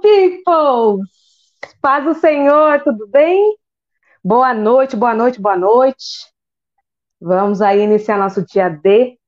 people! 0.00 1.04
Paz 1.80 2.04
do 2.04 2.14
Senhor, 2.14 2.82
tudo 2.82 3.06
bem? 3.06 3.56
Boa 4.24 4.52
noite, 4.54 4.96
boa 4.96 5.14
noite, 5.14 5.40
boa 5.40 5.56
noite. 5.56 6.26
Vamos 7.20 7.60
aí 7.60 7.80
iniciar 7.80 8.18
nosso 8.18 8.44
dia 8.44 8.68
D. 8.68 9.18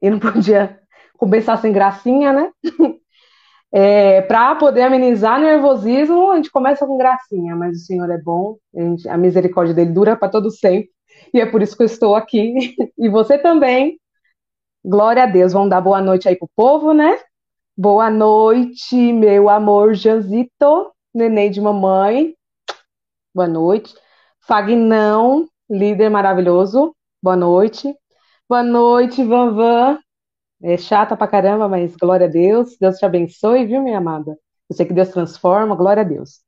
E 0.00 0.10
não 0.10 0.18
podia 0.18 0.80
começar 1.16 1.56
sem 1.58 1.72
gracinha, 1.72 2.32
né? 2.32 2.50
É, 3.74 4.20
Para 4.20 4.54
poder 4.56 4.82
amenizar 4.82 5.40
nervosismo, 5.40 6.30
a 6.30 6.36
gente 6.36 6.50
começa 6.50 6.86
com 6.86 6.98
gracinha, 6.98 7.56
mas 7.56 7.78
o 7.78 7.80
Senhor 7.80 8.10
é 8.10 8.18
bom, 8.18 8.58
a, 8.76 8.80
gente, 8.82 9.08
a 9.08 9.16
misericórdia 9.16 9.74
dele 9.74 9.92
dura 9.92 10.14
para 10.14 10.28
todo 10.28 10.50
sempre. 10.50 10.90
E 11.32 11.40
é 11.40 11.46
por 11.46 11.62
isso 11.62 11.74
que 11.74 11.82
eu 11.82 11.86
estou 11.86 12.14
aqui. 12.14 12.74
E 12.98 13.08
você 13.08 13.38
também. 13.38 13.98
Glória 14.84 15.22
a 15.22 15.26
Deus. 15.26 15.54
Vamos 15.54 15.70
dar 15.70 15.80
boa 15.80 16.02
noite 16.02 16.28
aí 16.28 16.36
pro 16.36 16.50
povo, 16.54 16.92
né? 16.92 17.18
Boa 17.76 18.10
noite, 18.10 18.94
meu 19.14 19.48
amor 19.48 19.94
Janzito, 19.94 20.92
neném 21.14 21.50
de 21.50 21.58
mamãe. 21.58 22.34
Boa 23.34 23.48
noite. 23.48 23.94
Fagnão, 24.40 25.48
líder 25.70 26.10
maravilhoso. 26.10 26.94
Boa 27.22 27.34
noite. 27.34 27.94
Boa 28.46 28.62
noite, 28.62 29.24
Van 29.24 29.54
Van. 29.54 29.98
É 30.62 30.76
chata 30.76 31.16
pra 31.16 31.26
caramba, 31.26 31.66
mas 31.66 31.96
glória 31.96 32.26
a 32.26 32.30
Deus. 32.30 32.76
Deus 32.78 32.98
te 32.98 33.06
abençoe, 33.06 33.64
viu, 33.64 33.82
minha 33.82 33.98
amada? 33.98 34.36
Eu 34.68 34.76
sei 34.76 34.84
que 34.84 34.92
Deus 34.92 35.08
transforma, 35.08 35.74
glória 35.74 36.02
a 36.02 36.04
Deus. 36.04 36.40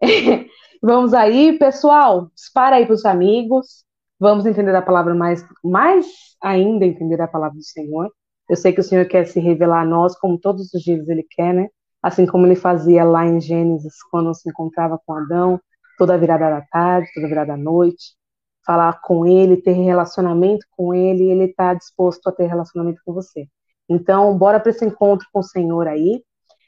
Vamos 0.80 1.12
aí, 1.12 1.58
pessoal. 1.58 2.30
Dispara 2.36 2.76
aí 2.76 2.86
pros 2.86 3.04
amigos. 3.04 3.84
Vamos 4.20 4.46
entender 4.46 4.74
a 4.76 4.82
palavra 4.82 5.12
mais, 5.14 5.44
mais 5.64 6.06
ainda 6.40 6.86
entender 6.86 7.20
a 7.20 7.26
palavra 7.26 7.56
do 7.56 7.64
Senhor. 7.64 8.12
Eu 8.48 8.56
sei 8.56 8.72
que 8.72 8.80
o 8.80 8.84
Senhor 8.84 9.04
quer 9.06 9.26
se 9.26 9.40
revelar 9.40 9.82
a 9.82 9.84
nós, 9.84 10.18
como 10.18 10.38
todos 10.38 10.72
os 10.72 10.82
dias 10.82 11.08
Ele 11.08 11.22
quer, 11.28 11.52
né? 11.52 11.68
Assim 12.02 12.26
como 12.26 12.46
Ele 12.46 12.56
fazia 12.56 13.04
lá 13.04 13.26
em 13.26 13.40
Gênesis, 13.40 14.02
quando 14.10 14.32
se 14.34 14.48
encontrava 14.48 14.98
com 15.04 15.14
Adão, 15.14 15.60
toda 15.98 16.16
virada 16.16 16.48
da 16.48 16.62
tarde, 16.62 17.10
toda 17.14 17.28
virada 17.28 17.48
da 17.48 17.56
noite, 17.56 18.16
falar 18.64 19.00
com 19.02 19.26
Ele, 19.26 19.56
ter 19.56 19.72
relacionamento 19.72 20.64
com 20.70 20.94
Ele, 20.94 21.30
Ele 21.30 21.44
está 21.44 21.74
disposto 21.74 22.28
a 22.28 22.32
ter 22.32 22.46
relacionamento 22.46 23.00
com 23.04 23.12
você. 23.12 23.46
Então, 23.88 24.36
bora 24.36 24.60
para 24.60 24.70
esse 24.70 24.84
encontro 24.84 25.26
com 25.32 25.40
o 25.40 25.42
Senhor 25.42 25.88
aí, 25.88 26.22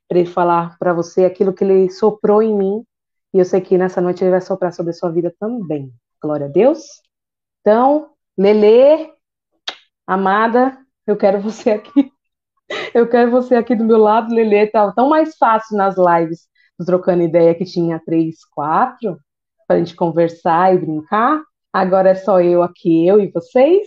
para 0.08 0.18
Ele 0.18 0.28
falar 0.28 0.76
para 0.78 0.92
você 0.92 1.24
aquilo 1.24 1.52
que 1.52 1.62
Ele 1.62 1.90
soprou 1.90 2.42
em 2.42 2.54
mim, 2.54 2.84
e 3.32 3.38
eu 3.38 3.44
sei 3.44 3.60
que 3.60 3.78
nessa 3.78 4.00
noite 4.00 4.24
Ele 4.24 4.32
vai 4.32 4.40
soprar 4.40 4.72
sobre 4.72 4.90
a 4.90 4.94
sua 4.94 5.10
vida 5.10 5.32
também. 5.38 5.92
Glória 6.20 6.46
a 6.46 6.48
Deus. 6.50 6.82
Então, 7.60 8.10
Lele, 8.36 9.12
amada, 10.06 10.76
eu 11.06 11.16
quero 11.16 11.40
você 11.40 11.70
aqui. 11.70 12.12
Eu 12.94 13.08
quero 13.08 13.30
você 13.30 13.56
aqui 13.56 13.74
do 13.74 13.84
meu 13.84 13.98
lado, 13.98 14.32
Lelê. 14.32 14.66
Tá 14.66 14.92
tão 14.92 15.08
mais 15.08 15.36
fácil 15.36 15.76
nas 15.76 15.96
lives, 15.96 16.48
trocando 16.86 17.22
ideia 17.22 17.54
que 17.54 17.64
tinha 17.64 18.00
três, 18.04 18.44
quatro, 18.44 19.18
para 19.66 19.76
a 19.76 19.78
gente 19.78 19.94
conversar 19.96 20.74
e 20.74 20.78
brincar. 20.78 21.42
Agora 21.72 22.10
é 22.10 22.14
só 22.14 22.40
eu 22.40 22.62
aqui, 22.62 23.06
eu 23.06 23.20
e 23.20 23.30
vocês. 23.30 23.86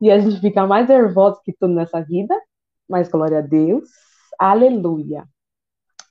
E 0.00 0.10
a 0.10 0.18
gente 0.18 0.40
fica 0.40 0.66
mais 0.66 0.88
nervoso 0.88 1.40
que 1.44 1.52
tudo 1.52 1.74
nessa 1.74 2.00
vida. 2.00 2.34
Mas 2.88 3.08
glória 3.08 3.38
a 3.38 3.40
Deus. 3.40 3.88
Aleluia. 4.38 5.24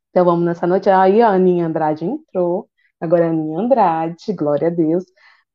Então 0.09 0.25
vamos 0.25 0.45
nessa 0.45 0.65
noite. 0.65 0.89
Aí 0.89 1.21
a 1.21 1.29
Aninha 1.29 1.67
Andrade 1.67 2.05
entrou. 2.05 2.69
Agora 2.99 3.25
a 3.25 3.29
Aninha 3.29 3.59
Andrade, 3.59 4.33
glória 4.33 4.67
a 4.67 4.71
Deus. 4.71 5.03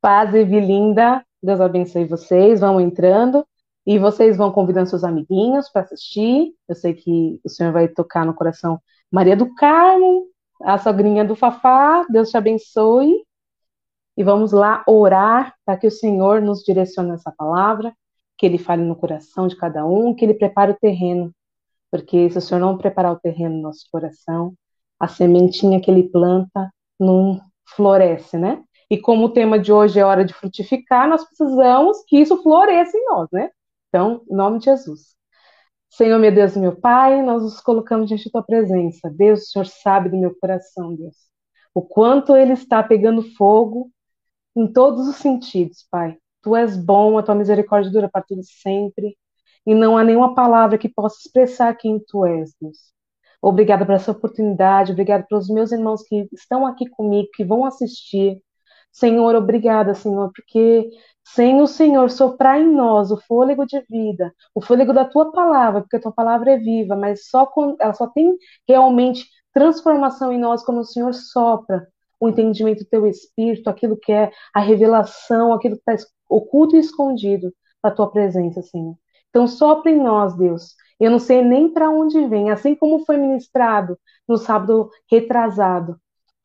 Paz 0.01 0.33
e 0.33 0.43
linda. 0.43 1.25
Deus 1.41 1.59
abençoe 1.59 2.05
vocês. 2.05 2.59
Vão 2.59 2.79
entrando. 2.79 3.45
E 3.85 3.97
vocês 3.97 4.37
vão 4.37 4.51
convidando 4.51 4.89
seus 4.89 5.03
amiguinhos 5.03 5.69
para 5.69 5.81
assistir. 5.81 6.53
Eu 6.67 6.75
sei 6.75 6.93
que 6.93 7.39
o 7.43 7.49
Senhor 7.49 7.71
vai 7.71 7.87
tocar 7.87 8.25
no 8.25 8.33
coração 8.33 8.79
Maria 9.11 9.35
do 9.35 9.53
Carmo, 9.55 10.27
a 10.61 10.77
sogrinha 10.77 11.25
do 11.25 11.35
Fafá. 11.35 12.05
Deus 12.09 12.29
te 12.29 12.37
abençoe. 12.37 13.23
E 14.17 14.23
vamos 14.23 14.51
lá 14.51 14.83
orar 14.85 15.55
para 15.65 15.77
que 15.77 15.87
o 15.87 15.91
Senhor 15.91 16.41
nos 16.41 16.61
direcione 16.63 17.11
essa 17.11 17.31
palavra, 17.31 17.93
que 18.37 18.45
Ele 18.45 18.57
fale 18.57 18.83
no 18.83 18.95
coração 18.95 19.47
de 19.47 19.55
cada 19.55 19.85
um, 19.85 20.13
que 20.13 20.25
Ele 20.25 20.33
prepare 20.33 20.71
o 20.71 20.77
terreno. 20.77 21.33
Porque 21.89 22.29
se 22.29 22.37
o 22.37 22.41
Senhor 22.41 22.59
não 22.59 22.77
preparar 22.77 23.13
o 23.13 23.19
terreno 23.19 23.55
no 23.55 23.61
nosso 23.61 23.85
coração, 23.91 24.53
a 24.99 25.07
sementinha 25.07 25.79
que 25.79 25.89
Ele 25.89 26.03
planta 26.03 26.69
não 26.99 27.39
floresce, 27.75 28.37
né? 28.37 28.61
E 28.89 28.97
como 28.97 29.25
o 29.25 29.29
tema 29.29 29.59
de 29.59 29.71
hoje 29.71 29.99
é 29.99 30.05
hora 30.05 30.25
de 30.25 30.33
frutificar, 30.33 31.07
nós 31.07 31.23
precisamos 31.23 32.03
que 32.07 32.17
isso 32.17 32.41
floresça 32.41 32.97
em 32.97 33.05
nós, 33.05 33.29
né? 33.31 33.49
Então, 33.89 34.23
em 34.29 34.35
nome 34.35 34.59
de 34.59 34.65
Jesus. 34.65 35.15
Senhor, 35.89 36.19
meu 36.19 36.33
Deus 36.33 36.55
meu 36.55 36.75
Pai, 36.79 37.21
nós 37.23 37.43
nos 37.43 37.59
colocamos 37.61 38.07
diante 38.07 38.25
da 38.25 38.31
tua 38.31 38.43
presença. 38.43 39.09
Deus, 39.09 39.41
o 39.41 39.45
Senhor 39.47 39.65
sabe 39.65 40.09
do 40.09 40.17
meu 40.17 40.35
coração, 40.39 40.95
Deus. 40.95 41.15
O 41.73 41.81
quanto 41.81 42.35
ele 42.35 42.53
está 42.53 42.83
pegando 42.83 43.23
fogo 43.35 43.91
em 44.55 44.71
todos 44.71 45.07
os 45.07 45.15
sentidos, 45.17 45.85
Pai. 45.89 46.17
Tu 46.41 46.55
és 46.55 46.77
bom, 46.77 47.17
a 47.17 47.23
tua 47.23 47.35
misericórdia 47.35 47.91
dura 47.91 48.09
para 48.09 48.23
tudo 48.23 48.41
sempre. 48.43 49.17
E 49.65 49.73
não 49.75 49.97
há 49.97 50.03
nenhuma 50.03 50.35
palavra 50.35 50.77
que 50.77 50.89
possa 50.89 51.17
expressar 51.19 51.75
quem 51.75 51.99
tu 51.99 52.25
és, 52.25 52.53
Deus. 52.61 52.77
Obrigada 53.41 53.85
por 53.85 53.95
essa 53.95 54.11
oportunidade, 54.11 54.91
obrigada 54.91 55.25
pelos 55.27 55.49
meus 55.49 55.71
irmãos 55.71 56.03
que 56.03 56.27
estão 56.33 56.65
aqui 56.65 56.89
comigo, 56.89 57.29
que 57.33 57.43
vão 57.45 57.65
assistir. 57.65 58.41
Senhor, 58.91 59.35
obrigada, 59.35 59.93
Senhor, 59.93 60.31
porque 60.33 60.89
sem 61.23 61.61
o 61.61 61.67
Senhor 61.67 62.09
soprar 62.09 62.59
em 62.59 62.71
nós 62.73 63.11
o 63.11 63.17
fôlego 63.17 63.65
de 63.65 63.79
vida, 63.89 64.33
o 64.53 64.61
fôlego 64.61 64.93
da 64.93 65.05
tua 65.05 65.31
palavra, 65.31 65.81
porque 65.81 65.97
a 65.97 66.01
tua 66.01 66.11
palavra 66.11 66.53
é 66.53 66.57
viva, 66.57 66.95
mas 66.95 67.27
só 67.29 67.51
ela 67.79 67.93
só 67.93 68.07
tem 68.07 68.35
realmente 68.67 69.27
transformação 69.53 70.31
em 70.33 70.39
nós 70.39 70.63
quando 70.63 70.79
o 70.79 70.85
Senhor 70.85 71.13
sopra 71.13 71.87
o 72.19 72.27
entendimento 72.29 72.83
do 72.83 72.89
teu 72.89 73.05
espírito, 73.07 73.69
aquilo 73.69 73.97
que 73.97 74.11
é 74.11 74.31
a 74.53 74.59
revelação, 74.59 75.53
aquilo 75.53 75.75
que 75.75 75.91
está 75.91 76.07
oculto 76.29 76.75
e 76.75 76.79
escondido 76.79 77.53
da 77.81 77.91
tua 77.91 78.11
presença, 78.11 78.61
Senhor. 78.61 78.95
Então 79.29 79.47
sopra 79.47 79.91
em 79.91 80.01
nós, 80.01 80.35
Deus. 80.35 80.75
Eu 80.99 81.11
não 81.11 81.19
sei 81.19 81.41
nem 81.43 81.71
para 81.71 81.89
onde 81.89 82.27
vem, 82.27 82.51
assim 82.51 82.75
como 82.75 83.05
foi 83.05 83.17
ministrado 83.17 83.97
no 84.27 84.37
sábado 84.37 84.89
retrasado 85.09 85.97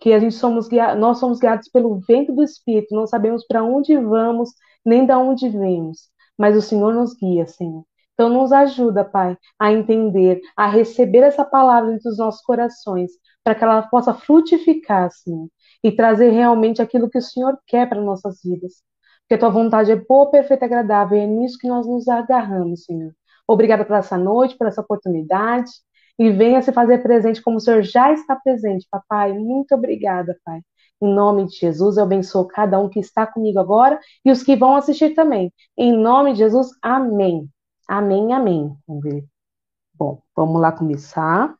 que 0.04 0.12
a 0.12 0.18
gente 0.18 0.34
somos 0.34 0.68
nós 0.98 1.16
somos 1.18 1.40
guiados 1.40 1.66
pelo 1.70 1.98
vento 2.06 2.30
do 2.30 2.42
Espírito, 2.42 2.94
não 2.94 3.06
sabemos 3.06 3.46
para 3.46 3.64
onde 3.64 3.96
vamos, 3.96 4.50
nem 4.84 5.06
de 5.06 5.14
onde 5.14 5.48
vemos, 5.48 6.10
mas 6.36 6.54
o 6.54 6.60
Senhor 6.60 6.92
nos 6.92 7.14
guia, 7.14 7.46
Senhor. 7.46 7.86
Então 8.12 8.28
nos 8.28 8.52
ajuda, 8.52 9.02
Pai, 9.02 9.34
a 9.58 9.72
entender, 9.72 10.42
a 10.54 10.66
receber 10.66 11.20
essa 11.20 11.42
palavra 11.42 11.90
entre 11.90 12.06
os 12.06 12.18
nossos 12.18 12.42
corações, 12.42 13.12
para 13.42 13.54
que 13.54 13.64
ela 13.64 13.80
possa 13.84 14.12
frutificar, 14.12 15.10
Senhor, 15.10 15.48
e 15.82 15.90
trazer 15.90 16.28
realmente 16.28 16.82
aquilo 16.82 17.08
que 17.08 17.16
o 17.16 17.22
Senhor 17.22 17.58
quer 17.66 17.88
para 17.88 17.98
nossas 17.98 18.42
vidas. 18.44 18.82
Porque 19.22 19.36
a 19.36 19.38
tua 19.38 19.48
vontade 19.48 19.90
é 19.90 19.96
boa, 19.96 20.30
perfeita 20.30 20.66
e 20.66 20.66
agradável, 20.66 21.16
e 21.16 21.22
é 21.22 21.26
nisso 21.26 21.56
que 21.58 21.66
nós 21.66 21.86
nos 21.86 22.08
agarramos, 22.08 22.84
Senhor. 22.84 23.14
Obrigada 23.48 23.86
por 23.86 23.96
essa 23.96 24.18
noite, 24.18 24.54
por 24.54 24.66
essa 24.66 24.82
oportunidade 24.82 25.70
e 26.18 26.30
venha 26.30 26.62
se 26.62 26.72
fazer 26.72 26.98
presente 27.02 27.42
como 27.42 27.56
o 27.56 27.60
Senhor 27.60 27.82
já 27.82 28.12
está 28.12 28.36
presente, 28.36 28.86
papai. 28.90 29.32
Muito 29.32 29.74
obrigada, 29.74 30.38
pai. 30.44 30.60
Em 31.02 31.12
nome 31.12 31.46
de 31.46 31.56
Jesus, 31.56 31.96
eu 31.96 32.04
abençoo 32.04 32.46
cada 32.46 32.78
um 32.78 32.88
que 32.88 33.00
está 33.00 33.26
comigo 33.26 33.58
agora 33.58 33.98
e 34.24 34.30
os 34.30 34.42
que 34.42 34.56
vão 34.56 34.76
assistir 34.76 35.14
também. 35.14 35.52
Em 35.76 35.92
nome 35.92 36.32
de 36.32 36.38
Jesus, 36.38 36.70
amém. 36.82 37.48
Amém, 37.88 38.32
amém. 38.32 38.74
Vamos 38.86 39.02
ver. 39.02 39.24
Bom, 39.94 40.22
vamos 40.36 40.60
lá 40.60 40.72
começar. 40.72 41.54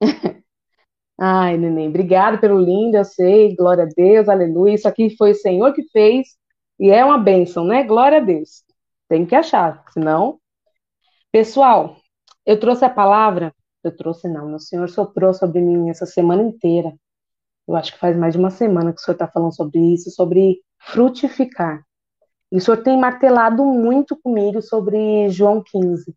Ai, 1.18 1.56
neném, 1.58 1.88
obrigada 1.88 2.38
pelo 2.38 2.58
lindo, 2.58 2.96
eu 2.96 3.04
sei, 3.04 3.54
glória 3.54 3.84
a 3.84 3.86
Deus, 3.86 4.28
aleluia. 4.28 4.74
Isso 4.74 4.88
aqui 4.88 5.14
foi 5.16 5.32
o 5.32 5.34
Senhor 5.34 5.72
que 5.74 5.82
fez 5.90 6.28
e 6.78 6.90
é 6.90 7.04
uma 7.04 7.18
bênção, 7.18 7.64
né? 7.64 7.84
Glória 7.84 8.18
a 8.18 8.20
Deus. 8.20 8.64
Tem 9.08 9.26
que 9.26 9.34
achar, 9.34 9.84
senão. 9.92 10.40
Pessoal, 11.32 11.96
eu 12.46 12.58
trouxe 12.58 12.84
a 12.84 12.90
palavra, 12.90 13.54
eu 13.82 13.96
trouxe 13.96 14.28
não, 14.28 14.54
o 14.54 14.60
Senhor 14.60 14.88
soprou 14.88 15.32
sobre 15.34 15.60
mim 15.60 15.90
essa 15.90 16.06
semana 16.06 16.42
inteira. 16.42 16.92
Eu 17.66 17.76
acho 17.76 17.92
que 17.92 17.98
faz 17.98 18.16
mais 18.16 18.34
de 18.34 18.38
uma 18.38 18.50
semana 18.50 18.92
que 18.92 19.00
o 19.00 19.04
Senhor 19.04 19.14
está 19.14 19.28
falando 19.28 19.54
sobre 19.54 19.78
isso, 19.94 20.10
sobre 20.10 20.60
frutificar. 20.78 21.84
E 22.50 22.56
o 22.56 22.60
Senhor 22.60 22.82
tem 22.82 22.98
martelado 22.98 23.64
muito 23.64 24.16
comigo 24.20 24.60
sobre 24.60 25.28
João 25.30 25.62
15. 25.62 26.14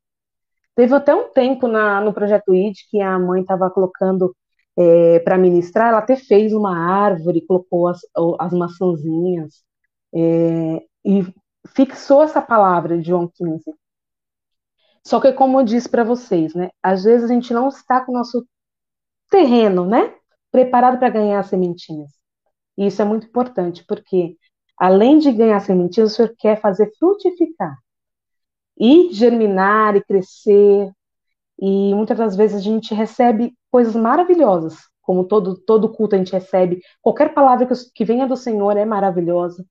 Teve 0.75 0.95
até 0.95 1.13
um 1.13 1.29
tempo 1.31 1.67
na, 1.67 2.01
no 2.01 2.13
projeto 2.13 2.53
ID 2.53 2.75
que 2.89 2.99
a 2.99 3.19
mãe 3.19 3.41
estava 3.41 3.69
colocando 3.69 4.35
é, 4.75 5.19
para 5.19 5.37
ministrar, 5.37 5.89
ela 5.89 5.99
até 5.99 6.15
fez 6.15 6.51
uma 6.53 6.75
árvore, 6.75 7.45
colocou 7.45 7.87
as, 7.87 7.99
as 8.39 8.53
maçãzinhas 8.53 9.63
é, 10.13 10.83
e 11.05 11.23
fixou 11.75 12.23
essa 12.23 12.41
palavra 12.41 12.97
de 12.97 13.07
João 13.07 13.29
15. 13.31 13.63
Só 15.05 15.19
que, 15.19 15.33
como 15.33 15.59
eu 15.59 15.65
disse 15.65 15.89
para 15.89 16.03
vocês, 16.03 16.53
né? 16.53 16.69
Às 16.81 17.03
vezes 17.03 17.29
a 17.29 17.33
gente 17.33 17.53
não 17.53 17.67
está 17.67 18.01
com 18.01 18.11
o 18.11 18.15
nosso 18.15 18.45
terreno, 19.29 19.85
né? 19.85 20.13
Preparado 20.51 20.97
para 20.97 21.09
ganhar 21.09 21.43
sementinhas. 21.43 22.11
E 22.77 22.87
isso 22.87 23.01
é 23.01 23.05
muito 23.05 23.27
importante, 23.27 23.83
porque 23.85 24.37
além 24.77 25.19
de 25.19 25.31
ganhar 25.31 25.59
sementinhas, 25.59 26.11
o 26.11 26.15
Senhor 26.15 26.33
quer 26.37 26.59
fazer 26.59 26.91
frutificar. 26.97 27.77
E 28.77 29.11
germinar 29.13 29.95
e 29.95 30.03
crescer. 30.03 30.91
E 31.59 31.93
muitas 31.93 32.17
das 32.17 32.35
vezes 32.35 32.57
a 32.57 32.61
gente 32.61 32.93
recebe 32.93 33.55
coisas 33.69 33.95
maravilhosas, 33.95 34.77
como 35.01 35.25
todo, 35.25 35.55
todo 35.55 35.89
culto 35.89 36.15
a 36.15 36.17
gente 36.17 36.31
recebe, 36.31 36.81
qualquer 37.01 37.33
palavra 37.33 37.65
que, 37.65 37.73
que 37.93 38.05
venha 38.05 38.27
do 38.27 38.37
Senhor 38.37 38.77
é 38.77 38.85
maravilhosa. 38.85 39.65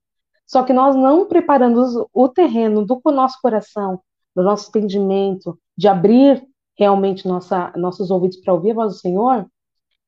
Só 0.45 0.63
que 0.63 0.73
nós 0.73 0.95
não 0.95 1.25
preparamos 1.25 1.93
o 2.13 2.29
terreno 2.29 2.85
do 2.85 3.01
nosso 3.05 3.39
coração, 3.41 4.01
do 4.35 4.43
nosso 4.43 4.69
entendimento, 4.69 5.59
de 5.77 5.87
abrir 5.87 6.43
realmente 6.77 7.27
nossa, 7.27 7.71
nossos 7.75 8.09
ouvidos 8.11 8.37
para 8.37 8.53
ouvir 8.53 8.71
a 8.71 8.75
voz 8.75 8.93
do 8.93 8.99
Senhor, 8.99 9.45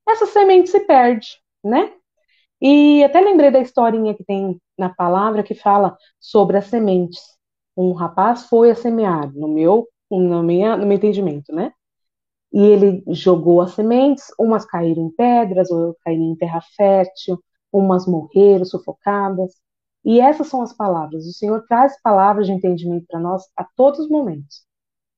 essa 0.08 0.26
semente 0.26 0.70
se 0.70 0.82
perde, 0.82 1.28
né? 1.64 1.94
E 2.62 3.04
até 3.04 3.20
lembrei 3.22 3.52
da 3.52 3.60
historinha 3.60 4.16
que 4.16 4.24
tem 4.24 4.60
na 4.78 4.90
palavra 4.90 5.44
que 5.44 5.54
fala 5.54 5.98
sobre 6.20 6.58
as 6.58 6.66
sementes. 6.66 7.22
Um 7.76 7.94
rapaz 7.94 8.48
foi 8.48 8.72
a 8.72 8.76
semear, 8.76 9.32
no 9.34 9.48
meu, 9.48 9.88
no, 10.10 10.42
minha, 10.44 10.78
no 10.78 10.86
meu 10.86 10.98
entendimento, 10.98 11.54
né? 11.54 11.74
E 12.54 12.62
ele 12.62 13.04
jogou 13.10 13.62
as 13.62 13.72
sementes, 13.74 14.28
umas 14.40 14.66
caíram 14.66 15.08
em 15.08 15.10
pedras, 15.12 15.70
outras 15.70 16.02
caíram 16.04 16.24
em 16.24 16.36
terra 16.36 16.62
fértil, 16.76 17.40
umas 17.72 18.08
morreram 18.08 18.66
sufocadas. 18.66 19.54
E 20.06 20.20
essas 20.20 20.48
são 20.48 20.62
as 20.62 20.72
palavras. 20.72 21.26
O 21.26 21.34
Senhor 21.34 21.66
traz 21.68 22.00
palavras 22.02 22.46
de 22.46 22.54
entendimento 22.54 23.08
para 23.08 23.20
nós 23.20 23.44
a 23.58 23.66
todos 23.76 24.02
os 24.02 24.10
momentos. 24.10 24.64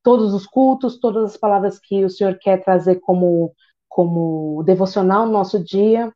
Todos 0.02 0.34
os 0.34 0.48
cultos, 0.48 1.00
todas 1.00 1.26
as 1.26 1.38
palavras 1.38 1.78
que 1.78 2.06
o 2.06 2.10
Senhor 2.10 2.38
quer 2.40 2.64
trazer 2.64 3.02
como, 3.02 3.54
como 3.90 4.64
devocional 4.64 5.26
no 5.26 5.34
nosso 5.34 5.62
dia, 5.62 6.14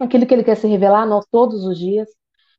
aquilo 0.00 0.26
que 0.26 0.34
Ele 0.34 0.42
quer 0.42 0.56
se 0.56 0.66
revelar 0.66 1.02
a 1.02 1.06
nós 1.06 1.24
todos 1.30 1.64
os 1.64 1.78
dias. 1.78 2.08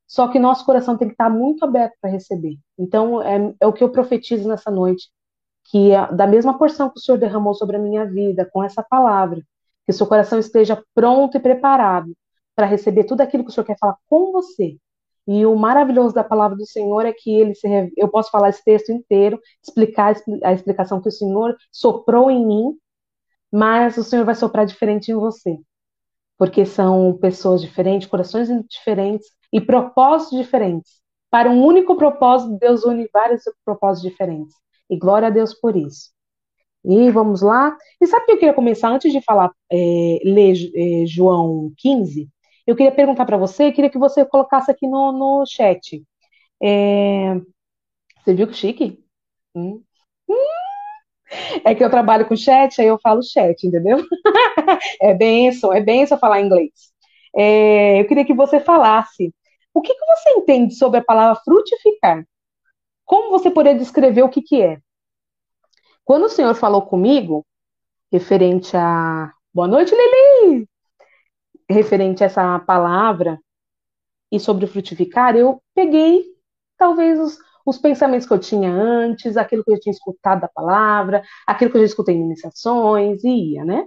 Só 0.07 0.29
que 0.29 0.39
nosso 0.39 0.65
coração 0.65 0.97
tem 0.97 1.09
que 1.09 1.13
estar 1.13 1.29
muito 1.29 1.65
aberto 1.65 1.95
para 1.99 2.09
receber. 2.09 2.57
Então, 2.79 3.21
é, 3.21 3.53
é 3.59 3.67
o 3.67 3.73
que 3.73 3.83
eu 3.83 3.89
profetizo 3.91 4.47
nessa 4.47 4.71
noite 4.71 5.09
que 5.65 5.91
da 6.15 6.27
mesma 6.27 6.57
porção 6.57 6.89
que 6.89 6.99
o 6.99 7.01
Senhor 7.01 7.17
derramou 7.17 7.53
sobre 7.53 7.77
a 7.77 7.79
minha 7.79 8.05
vida, 8.05 8.49
com 8.51 8.63
essa 8.63 8.83
palavra, 8.83 9.41
que 9.85 9.91
o 9.91 9.93
seu 9.93 10.07
coração 10.07 10.39
esteja 10.39 10.81
pronto 10.93 11.37
e 11.37 11.39
preparado 11.39 12.13
para 12.55 12.65
receber 12.65 13.05
tudo 13.05 13.21
aquilo 13.21 13.43
que 13.43 13.49
o 13.49 13.53
Senhor 13.53 13.65
quer 13.65 13.77
falar 13.79 13.97
com 14.07 14.31
você. 14.31 14.77
E 15.27 15.45
o 15.45 15.55
maravilhoso 15.55 16.13
da 16.13 16.23
palavra 16.23 16.57
do 16.57 16.65
Senhor 16.65 17.05
é 17.05 17.13
que 17.13 17.33
ele 17.33 17.55
se, 17.55 17.67
eu 17.95 18.09
posso 18.09 18.29
falar 18.29 18.49
esse 18.49 18.63
texto 18.63 18.91
inteiro, 18.91 19.39
explicar 19.65 20.15
a 20.43 20.53
explicação 20.53 21.01
que 21.01 21.07
o 21.07 21.11
Senhor 21.11 21.55
soprou 21.71 22.29
em 22.29 22.45
mim, 22.45 22.77
mas 23.51 23.97
o 23.97 24.03
Senhor 24.03 24.25
vai 24.25 24.35
soprar 24.35 24.65
diferente 24.65 25.11
em 25.11 25.15
você. 25.15 25.57
Porque 26.37 26.65
são 26.65 27.17
pessoas 27.17 27.61
diferentes, 27.61 28.07
corações 28.07 28.49
diferentes 28.69 29.27
e 29.51 29.61
propósitos 29.61 30.37
diferentes. 30.37 31.01
Para 31.29 31.49
um 31.49 31.63
único 31.63 31.95
propósito, 31.95 32.57
Deus 32.59 32.83
une 32.83 33.07
vários 33.13 33.43
propósitos 33.63 34.09
diferentes. 34.09 34.55
E 34.89 34.97
glória 34.97 35.29
a 35.29 35.31
Deus 35.31 35.53
por 35.53 35.75
isso. 35.75 36.11
E 36.85 37.09
vamos 37.11 37.41
lá. 37.41 37.75
E 38.01 38.07
sabe 38.07 38.23
o 38.23 38.25
que 38.25 38.31
eu 38.33 38.37
queria 38.39 38.53
começar 38.53 38.89
antes 38.89 39.11
de 39.11 39.21
falar, 39.21 39.51
é, 39.71 40.19
ler 40.23 40.55
é, 40.75 41.05
João 41.05 41.71
15? 41.77 42.29
Eu 42.65 42.75
queria 42.75 42.91
perguntar 42.91 43.25
para 43.25 43.37
você, 43.37 43.71
queria 43.71 43.89
que 43.89 43.97
você 43.97 44.25
colocasse 44.25 44.71
aqui 44.71 44.87
no, 44.87 45.11
no 45.11 45.45
chat. 45.45 46.03
É, 46.61 47.35
você 48.23 48.33
viu 48.33 48.47
que 48.47 48.53
chique? 48.53 49.03
Hum. 49.55 49.83
É 51.65 51.73
que 51.75 51.83
eu 51.83 51.89
trabalho 51.89 52.27
com 52.27 52.35
chat, 52.35 52.79
aí 52.79 52.87
eu 52.87 52.99
falo 52.99 53.23
chat, 53.23 53.65
entendeu? 53.65 53.97
é 55.01 55.13
benção, 55.13 55.73
é 55.73 55.81
benção 55.81 56.17
falar 56.17 56.41
inglês. 56.41 56.71
É, 57.35 57.99
eu 58.01 58.07
queria 58.07 58.25
que 58.25 58.33
você 58.33 58.59
falasse. 58.59 59.33
O 59.73 59.81
que, 59.81 59.93
que 59.93 60.05
você 60.05 60.29
entende 60.31 60.75
sobre 60.75 60.99
a 60.99 61.03
palavra 61.03 61.41
frutificar? 61.43 62.23
Como 63.05 63.31
você 63.31 63.49
poderia 63.49 63.79
descrever 63.79 64.21
o 64.21 64.29
que, 64.29 64.41
que 64.41 64.61
é? 64.61 64.79
Quando 66.05 66.25
o 66.25 66.29
Senhor 66.29 66.53
falou 66.55 66.83
comigo, 66.83 67.45
referente 68.11 68.75
a. 68.77 69.31
Boa 69.53 69.67
noite, 69.67 69.91
Lili! 69.91 70.22
Referente 71.73 72.23
a 72.23 72.27
essa 72.27 72.59
palavra 72.59 73.39
e 74.31 74.39
sobre 74.39 74.67
frutificar, 74.67 75.35
eu 75.35 75.61
peguei 75.73 76.23
talvez 76.77 77.19
os, 77.19 77.39
os 77.65 77.77
pensamentos 77.77 78.27
que 78.27 78.33
eu 78.33 78.39
tinha 78.39 78.71
antes, 78.71 79.37
aquilo 79.37 79.63
que 79.63 79.71
eu 79.71 79.79
tinha 79.79 79.93
escutado 79.93 80.41
da 80.41 80.47
palavra, 80.47 81.23
aquilo 81.47 81.71
que 81.71 81.77
eu 81.77 81.81
já 81.81 81.85
escutei 81.87 82.15
em 82.15 82.21
iniciações, 82.21 83.23
e 83.23 83.53
ia, 83.53 83.65
né? 83.65 83.85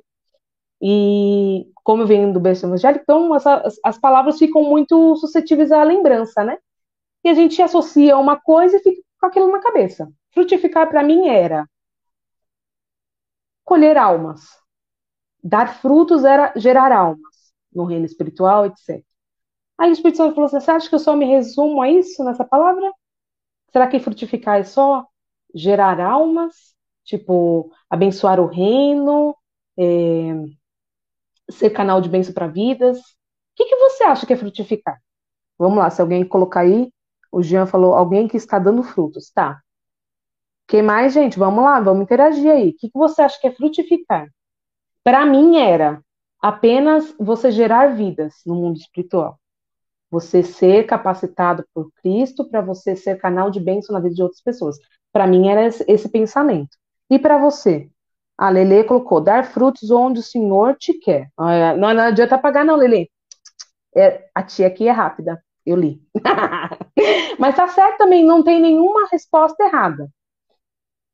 E 0.82 1.70
como 1.84 2.02
eu 2.02 2.06
venho 2.06 2.32
do 2.32 2.40
berço 2.40 2.66
evangélico, 2.66 3.02
então 3.02 3.32
as, 3.32 3.44
as 3.84 3.98
palavras 3.98 4.38
ficam 4.38 4.62
muito 4.62 5.16
suscetíveis 5.16 5.70
à 5.70 5.82
lembrança, 5.82 6.42
né? 6.44 6.58
E 7.24 7.28
a 7.28 7.34
gente 7.34 7.60
associa 7.62 8.16
uma 8.18 8.38
coisa 8.40 8.76
e 8.76 8.80
fica 8.80 9.02
com 9.20 9.26
aquilo 9.26 9.50
na 9.52 9.60
cabeça. 9.60 10.08
Frutificar 10.32 10.88
para 10.88 11.02
mim 11.02 11.28
era 11.28 11.68
colher 13.64 13.96
almas. 13.96 14.42
Dar 15.42 15.80
frutos 15.80 16.24
era 16.24 16.52
gerar 16.56 16.92
almas 16.92 17.35
no 17.76 17.84
reino 17.84 18.06
espiritual, 18.06 18.67
etc. 18.67 19.05
Aí 19.78 19.90
o 19.90 19.93
Espírito 19.93 20.17
Santo 20.17 20.34
falou 20.34 20.46
assim: 20.46 20.58
você 20.58 20.70
acha 20.70 20.88
que 20.88 20.94
eu 20.94 20.99
só 20.99 21.14
me 21.14 21.26
resumo 21.26 21.82
a 21.82 21.90
isso 21.90 22.25
nessa 22.25 22.44
palavra? 22.44 22.90
Será 23.70 23.87
que 23.87 24.00
frutificar 24.00 24.58
é 24.58 24.64
só 24.64 25.06
gerar 25.55 26.00
almas? 26.00 26.75
Tipo, 27.05 27.70
abençoar 27.88 28.40
o 28.40 28.46
reino, 28.46 29.37
é, 29.78 30.32
ser 31.50 31.70
canal 31.70 32.00
de 32.00 32.08
bênção 32.08 32.34
para 32.34 32.49
vidas? 32.49 32.99
O 32.99 33.02
que, 33.56 33.67
que 33.67 33.76
você 33.76 34.05
acha 34.05 34.26
que 34.26 34.32
é 34.32 34.37
frutificar? 34.37 35.00
Vamos 35.58 35.79
lá, 35.79 35.88
se 35.90 36.00
alguém 36.00 36.26
colocar 36.26 36.61
aí, 36.61 36.93
o 37.31 37.43
Jean 37.43 37.67
falou, 37.67 37.94
alguém 37.94 38.26
que 38.29 38.37
está 38.37 38.58
dando 38.58 38.82
frutos. 38.82 39.31
Tá. 39.31 39.61
que 40.67 40.82
mais, 40.82 41.12
gente? 41.12 41.38
Vamos 41.38 41.62
lá, 41.62 41.81
vamos 41.81 42.02
interagir 42.02 42.50
aí. 42.50 42.70
O 42.70 42.75
que, 42.76 42.90
que 42.90 42.99
você 42.99 43.22
acha 43.22 43.38
que 43.40 43.46
é 43.46 43.52
frutificar? 43.52 44.29
Para 45.05 45.25
mim 45.25 45.58
era 45.58 46.02
apenas 46.40 47.14
você 47.18 47.50
gerar 47.50 47.94
vidas 47.94 48.34
no 48.44 48.54
mundo 48.54 48.76
espiritual. 48.76 49.38
Você 50.10 50.42
ser 50.42 50.86
capacitado 50.86 51.64
por 51.74 51.90
Cristo 52.02 52.48
para 52.48 52.60
você 52.60 52.94
ser 52.94 53.18
canal 53.18 53.50
de 53.50 53.60
bênção 53.60 53.92
na 53.92 54.00
vida 54.00 54.14
de 54.14 54.22
outras 54.22 54.40
pessoas. 54.40 54.76
Para 55.12 55.26
mim 55.26 55.48
era 55.48 55.66
esse 55.66 56.08
pensamento. 56.08 56.76
E 57.10 57.18
para 57.18 57.38
você? 57.38 57.90
A 58.38 58.50
Lele 58.50 58.84
colocou, 58.84 59.20
dar 59.20 59.46
frutos 59.46 59.90
onde 59.90 60.20
o 60.20 60.22
Senhor 60.22 60.76
te 60.76 60.92
quer. 60.94 61.30
Não, 61.78 61.94
não 61.94 62.02
adianta 62.02 62.38
pagar 62.38 62.64
não, 62.64 62.76
Lele. 62.76 63.10
É, 63.96 64.28
a 64.34 64.42
tia 64.42 64.66
aqui 64.66 64.86
é 64.86 64.90
rápida. 64.92 65.42
Eu 65.64 65.76
li. 65.76 66.00
Mas 67.38 67.56
tá 67.56 67.66
certo 67.68 67.98
também, 67.98 68.24
não 68.24 68.42
tem 68.42 68.60
nenhuma 68.60 69.08
resposta 69.10 69.64
errada. 69.64 70.08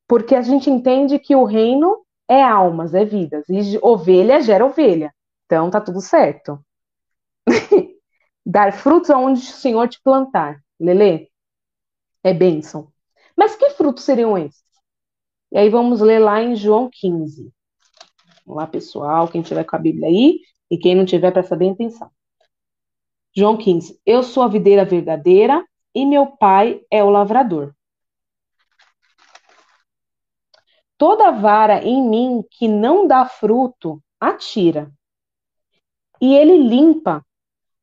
Porque 0.07 0.35
a 0.35 0.43
gente 0.43 0.69
entende 0.69 1.19
que 1.19 1.35
o 1.35 1.45
reino 1.45 2.05
é 2.33 2.43
almas, 2.43 2.95
é 2.95 3.05
vidas. 3.05 3.45
E 3.49 3.79
ovelha 3.83 4.41
gera 4.41 4.65
ovelha. 4.65 5.15
Então 5.47 5.71
tá 5.71 5.81
tudo 5.81 6.01
certo. 6.01 6.59
Dar 8.45 8.73
frutos 8.73 9.11
aonde 9.11 9.41
o 9.41 9.45
Senhor 9.45 9.89
te 9.89 10.01
plantar. 10.03 10.61
Lele, 10.81 11.31
é 12.25 12.33
bênção. 12.33 12.91
Mas 13.37 13.55
que 13.55 13.71
frutos 13.71 14.05
seriam 14.05 14.37
esses? 14.39 14.65
E 15.51 15.59
aí 15.59 15.69
vamos 15.69 16.01
ler 16.01 16.19
lá 16.19 16.43
em 16.43 16.57
João 16.57 16.89
15. 16.91 17.53
Vamos 18.47 18.63
lá, 18.63 18.67
pessoal, 18.67 19.29
quem 19.29 19.43
tiver 19.43 19.65
com 19.65 19.77
a 19.77 19.79
Bíblia 19.79 20.09
aí 20.09 20.41
e 20.71 20.79
quem 20.79 20.95
não 20.95 21.05
tiver, 21.05 21.31
presta 21.33 21.55
bem 21.55 21.73
atenção. 21.73 22.11
João 23.37 23.57
15. 23.57 24.01
Eu 24.07 24.23
sou 24.23 24.43
a 24.43 24.49
videira 24.49 24.85
verdadeira 24.85 25.65
e 25.95 26.07
meu 26.07 26.27
pai 26.27 26.81
é 26.91 27.05
o 27.05 27.11
lavrador. 27.11 27.75
Toda 31.03 31.33
vara 31.33 31.83
em 31.83 32.01
mim 32.01 32.45
que 32.49 32.69
não 32.69 33.09
dá 33.09 33.27
fruto, 33.27 34.01
atira. 34.21 34.89
E 36.21 36.33
ele 36.33 36.57
limpa 36.57 37.27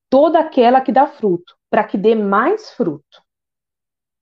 toda 0.09 0.39
aquela 0.39 0.79
que 0.79 0.89
dá 0.89 1.05
fruto, 1.05 1.53
para 1.69 1.83
que 1.83 1.97
dê 1.97 2.15
mais 2.15 2.71
fruto. 2.71 3.21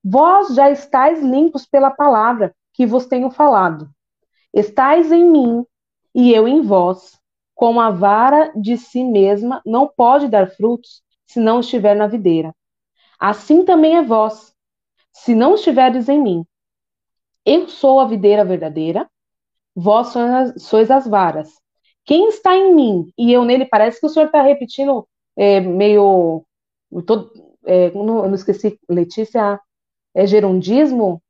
Vós 0.04 0.56
já 0.56 0.72
estáis 0.72 1.22
limpos 1.22 1.64
pela 1.64 1.92
palavra 1.92 2.56
que 2.74 2.88
vos 2.88 3.06
tenho 3.06 3.30
falado. 3.30 3.88
Estais 4.52 5.12
em 5.12 5.30
mim 5.30 5.64
e 6.16 6.34
eu 6.34 6.48
em 6.48 6.64
vós. 6.64 7.22
Como 7.54 7.80
a 7.80 7.92
vara 7.92 8.52
de 8.56 8.80
si 8.80 9.04
mesma 9.04 9.62
não 9.64 9.88
pode 9.88 10.28
dar 10.28 10.50
frutos 10.50 11.04
se 11.24 11.40
não 11.40 11.60
estiver 11.60 11.96
na 11.96 12.08
videira. 12.08 12.52
Assim 13.20 13.64
também 13.64 13.96
é 13.96 14.02
vós, 14.02 14.56
se 15.12 15.36
não 15.36 15.54
estiverdes 15.54 16.10
em 16.10 16.20
mim. 16.20 16.44
Eu 17.48 17.70
sou 17.70 18.02
a 18.02 18.06
videira 18.06 18.44
verdadeira, 18.44 19.10
vós 19.74 20.14
sois 20.58 20.92
as 20.92 21.08
varas. 21.08 21.50
Quem 22.04 22.28
está 22.28 22.54
em 22.58 22.76
mim 22.76 23.14
e 23.18 23.32
eu 23.32 23.46
nele, 23.46 23.66
parece 23.66 24.02
que 24.02 24.06
o 24.06 24.10
senhor 24.10 24.26
está 24.26 24.42
repetindo 24.42 25.08
é, 25.38 25.62
meio. 25.62 26.44
Todo, 27.06 27.32
é, 27.66 27.90
não, 27.92 28.20
eu 28.24 28.28
não 28.28 28.36
esqueci, 28.36 28.78
Letícia, 28.90 29.62
é 30.14 30.28
gerundismo? 30.28 31.24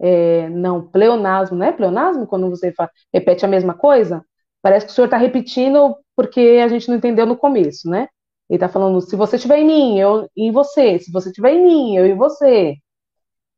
É, 0.00 0.48
não, 0.48 0.86
pleonasmo, 0.88 1.58
não 1.58 1.66
é 1.66 1.72
pleonasmo? 1.72 2.26
Quando 2.26 2.48
você 2.48 2.72
fala, 2.72 2.90
repete 3.12 3.44
a 3.44 3.48
mesma 3.48 3.74
coisa? 3.74 4.24
Parece 4.62 4.86
que 4.86 4.92
o 4.92 4.94
senhor 4.94 5.06
está 5.06 5.18
repetindo 5.18 5.94
porque 6.16 6.60
a 6.64 6.68
gente 6.68 6.88
não 6.88 6.96
entendeu 6.96 7.26
no 7.26 7.36
começo, 7.36 7.90
né? 7.90 8.08
Ele 8.48 8.56
está 8.56 8.68
falando, 8.68 8.98
se 9.02 9.14
você 9.14 9.36
estiver 9.36 9.58
em 9.58 9.66
mim, 9.66 9.98
eu 10.00 10.26
em 10.34 10.50
você. 10.50 10.98
Se 10.98 11.12
você 11.12 11.28
estiver 11.28 11.52
em 11.52 11.64
mim, 11.64 11.96
eu 11.96 12.06
em 12.06 12.16
você. 12.16 12.76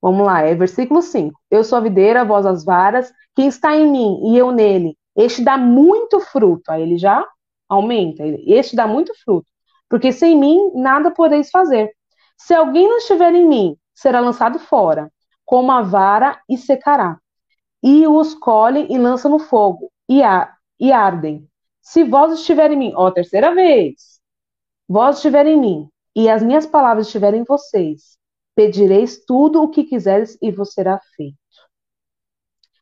Vamos 0.06 0.24
lá, 0.24 0.42
é 0.42 0.54
versículo 0.54 1.02
5. 1.02 1.36
Eu 1.50 1.64
sou 1.64 1.78
a 1.78 1.80
videira, 1.80 2.24
vós 2.24 2.46
as 2.46 2.64
varas. 2.64 3.12
Quem 3.34 3.48
está 3.48 3.74
em 3.74 3.90
mim 3.90 4.30
e 4.30 4.38
eu 4.38 4.52
nele, 4.52 4.96
Este 5.16 5.42
dá 5.42 5.58
muito 5.58 6.20
fruto. 6.20 6.70
Aí 6.70 6.80
ele 6.80 6.96
já 6.96 7.26
aumenta. 7.68 8.22
Este 8.46 8.76
dá 8.76 8.86
muito 8.86 9.12
fruto. 9.24 9.50
Porque 9.88 10.12
sem 10.12 10.38
mim 10.38 10.70
nada 10.76 11.10
podeis 11.10 11.50
fazer. 11.50 11.90
Se 12.38 12.54
alguém 12.54 12.88
não 12.88 12.98
estiver 12.98 13.34
em 13.34 13.48
mim, 13.48 13.76
será 13.92 14.20
lançado 14.20 14.60
fora, 14.60 15.10
como 15.44 15.72
a 15.72 15.82
vara 15.82 16.40
e 16.48 16.56
secará. 16.56 17.18
E 17.82 18.06
os 18.06 18.32
colhe 18.32 18.86
e 18.88 18.96
lança 18.96 19.28
no 19.28 19.40
fogo, 19.40 19.90
e, 20.08 20.22
a, 20.22 20.54
e 20.78 20.92
ardem. 20.92 21.48
Se 21.82 22.04
vós 22.04 22.32
estiverem 22.32 22.76
em 22.76 22.78
mim, 22.78 22.92
ó, 22.94 23.10
terceira 23.10 23.52
vez, 23.52 24.20
vós 24.88 25.16
estiverem 25.16 25.54
em 25.54 25.60
mim, 25.60 25.88
e 26.14 26.28
as 26.30 26.44
minhas 26.44 26.64
palavras 26.64 27.06
estiverem 27.06 27.40
em 27.40 27.44
vocês, 27.44 28.16
pedireis 28.56 29.24
tudo 29.24 29.62
o 29.62 29.70
que 29.70 29.84
quiseres 29.84 30.38
e 30.42 30.50
vos 30.50 30.72
será 30.72 30.98
feito. 31.14 31.36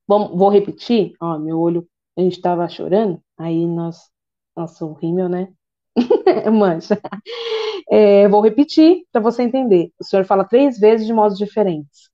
Bom, 0.07 0.37
vou 0.37 0.49
repetir, 0.51 1.15
ó, 1.21 1.39
meu 1.39 1.59
olho, 1.59 1.87
a 2.17 2.21
gente 2.21 2.35
estava 2.37 2.69
chorando, 2.69 3.21
aí 3.37 3.67
nós, 3.67 4.11
nosso 4.57 4.93
rímel, 4.93 5.29
né? 5.29 5.53
Mancha. 6.53 7.01
É, 7.91 8.29
vou 8.29 8.41
repetir 8.41 9.05
para 9.11 9.21
você 9.21 9.43
entender. 9.43 9.91
O 9.99 10.05
Senhor 10.05 10.25
fala 10.25 10.45
três 10.45 10.79
vezes 10.79 11.07
de 11.07 11.13
modos 11.13 11.37
diferentes. 11.37 12.09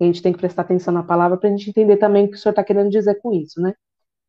A 0.00 0.04
gente 0.04 0.22
tem 0.22 0.32
que 0.32 0.38
prestar 0.38 0.62
atenção 0.62 0.94
na 0.94 1.02
palavra 1.02 1.36
para 1.36 1.48
a 1.48 1.52
gente 1.52 1.70
entender 1.70 1.96
também 1.96 2.26
o 2.26 2.30
que 2.30 2.36
o 2.36 2.38
Senhor 2.38 2.52
está 2.52 2.62
querendo 2.62 2.90
dizer 2.90 3.16
com 3.16 3.32
isso, 3.32 3.60
né? 3.60 3.74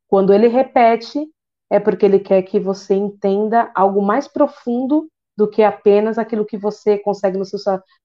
Quando 0.08 0.34
ele 0.34 0.48
repete, 0.48 1.20
é 1.70 1.80
porque 1.80 2.06
ele 2.06 2.20
quer 2.20 2.42
que 2.42 2.60
você 2.60 2.96
entenda 2.96 3.72
algo 3.76 4.02
mais 4.02 4.28
profundo 4.28 5.08
do 5.40 5.50
que 5.50 5.64
apenas 5.64 6.18
aquilo 6.18 6.46
que 6.46 6.58
você 6.58 7.00
consegue 7.00 7.38
no 7.38 7.46
seu, 7.46 7.58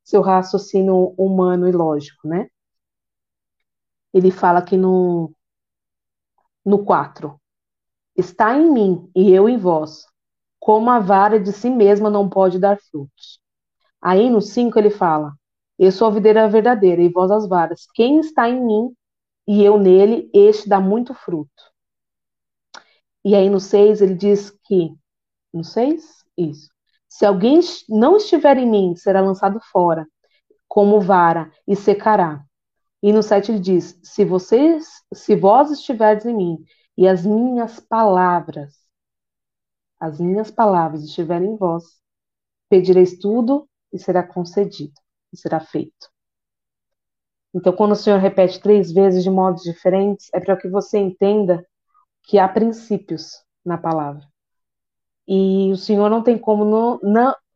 seu 0.05 0.23
raciocínio 0.23 1.13
humano 1.19 1.69
e 1.69 1.73
lógico, 1.73 2.29
né? 2.29 2.49
Ele 4.13 4.31
fala 4.31 4.61
aqui 4.61 4.77
no, 4.77 5.33
no 6.65 6.85
4. 6.85 7.37
Está 8.17 8.55
em 8.57 8.71
mim 8.71 9.11
e 9.17 9.33
eu 9.33 9.49
em 9.49 9.59
vós, 9.59 10.07
como 10.61 10.89
a 10.89 11.01
vara 11.01 11.41
de 11.41 11.53
si 11.53 11.69
mesma 11.69 12.09
não 12.09 12.31
pode 12.31 12.61
dar 12.61 12.79
frutos. 12.79 13.41
Aí 14.01 14.31
no 14.31 14.41
5 14.41 14.79
ele 14.79 14.91
fala: 14.91 15.33
Eu 15.77 15.91
sou 15.91 16.07
a 16.07 16.13
videira 16.13 16.49
verdadeira 16.49 17.03
e 17.03 17.09
vós 17.09 17.33
as 17.33 17.49
varas. 17.49 17.85
Quem 17.95 18.21
está 18.21 18.49
em 18.49 18.65
mim 18.65 18.95
e 19.45 19.65
eu 19.65 19.77
nele, 19.77 20.31
este 20.33 20.69
dá 20.69 20.79
muito 20.79 21.13
fruto. 21.15 21.51
E 23.25 23.35
aí 23.35 23.51
no 23.51 23.59
6 23.59 24.01
ele 24.01 24.15
diz 24.15 24.51
que. 24.51 24.95
No 25.53 25.65
6? 25.65 26.25
Isso. 26.39 26.74
Se 27.17 27.25
alguém 27.25 27.61
não 27.89 28.17
estiver 28.17 28.57
em 28.57 28.69
mim, 28.69 28.97
será 28.97 29.21
lançado 29.21 29.61
fora, 29.71 30.05
como 30.67 31.01
vara, 31.01 31.49
e 31.65 31.77
secará. 31.77 32.45
E 33.01 33.13
no 33.13 33.23
7 33.23 33.53
ele 33.53 33.61
diz: 33.61 34.01
Se 34.03 34.25
vocês, 34.25 34.89
se 35.15 35.37
vós 35.37 35.71
estiverdes 35.71 36.27
em 36.27 36.35
mim, 36.35 36.65
e 36.99 37.07
as 37.07 37.25
minhas 37.25 37.79
palavras 37.79 38.85
as 40.01 40.19
minhas 40.19 40.51
palavras 40.51 41.05
estiverem 41.05 41.53
em 41.53 41.57
vós, 41.57 41.85
pedireis 42.69 43.17
tudo 43.17 43.69
e 43.93 43.99
será 43.99 44.23
concedido, 44.25 45.01
e 45.33 45.37
será 45.37 45.61
feito. 45.61 46.11
Então, 47.55 47.73
quando 47.73 47.93
o 47.93 47.97
Senhor 47.97 48.19
repete 48.19 48.61
três 48.61 48.91
vezes 48.91 49.23
de 49.23 49.31
modos 49.31 49.63
diferentes, 49.63 50.29
é 50.35 50.41
para 50.41 50.57
que 50.57 50.69
você 50.69 50.99
entenda 50.99 51.65
que 52.25 52.41
há 52.41 52.49
princípios 52.49 53.45
na 53.65 53.79
palavra. 53.79 54.34
E 55.27 55.73
o 55.73 55.77
Senhor 55.77 56.11
não 56.11 56.23
tem 56.23 56.39
como 56.39 56.65
no, 56.65 57.01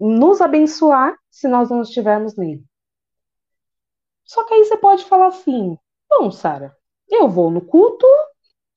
nos 0.01 0.41
abençoar 0.41 1.17
se 1.31 1.47
nós 1.49 1.71
não 1.71 1.83
estivermos 1.83 2.37
nele. 2.37 2.65
Só 4.25 4.45
que 4.45 4.55
aí 4.55 4.65
você 4.65 4.77
pode 4.77 5.05
falar 5.05 5.29
assim: 5.29 5.77
bom, 6.09 6.31
Sara, 6.31 6.75
eu 7.09 7.29
vou 7.29 7.51
no 7.51 7.61
culto, 7.61 8.07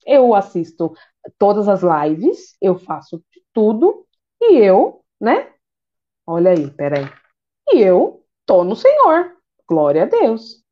eu 0.06 0.34
assisto 0.34 0.92
todas 1.38 1.68
as 1.68 1.82
lives, 1.82 2.56
eu 2.60 2.78
faço 2.78 3.22
tudo 3.52 4.06
e 4.40 4.56
eu, 4.58 5.04
né? 5.20 5.52
Olha 6.26 6.52
aí, 6.52 6.70
peraí. 6.70 7.04
E 7.72 7.80
eu 7.80 8.24
tô 8.46 8.64
no 8.64 8.76
Senhor. 8.76 9.36
Glória 9.68 10.02
a 10.04 10.06
Deus. 10.06 10.62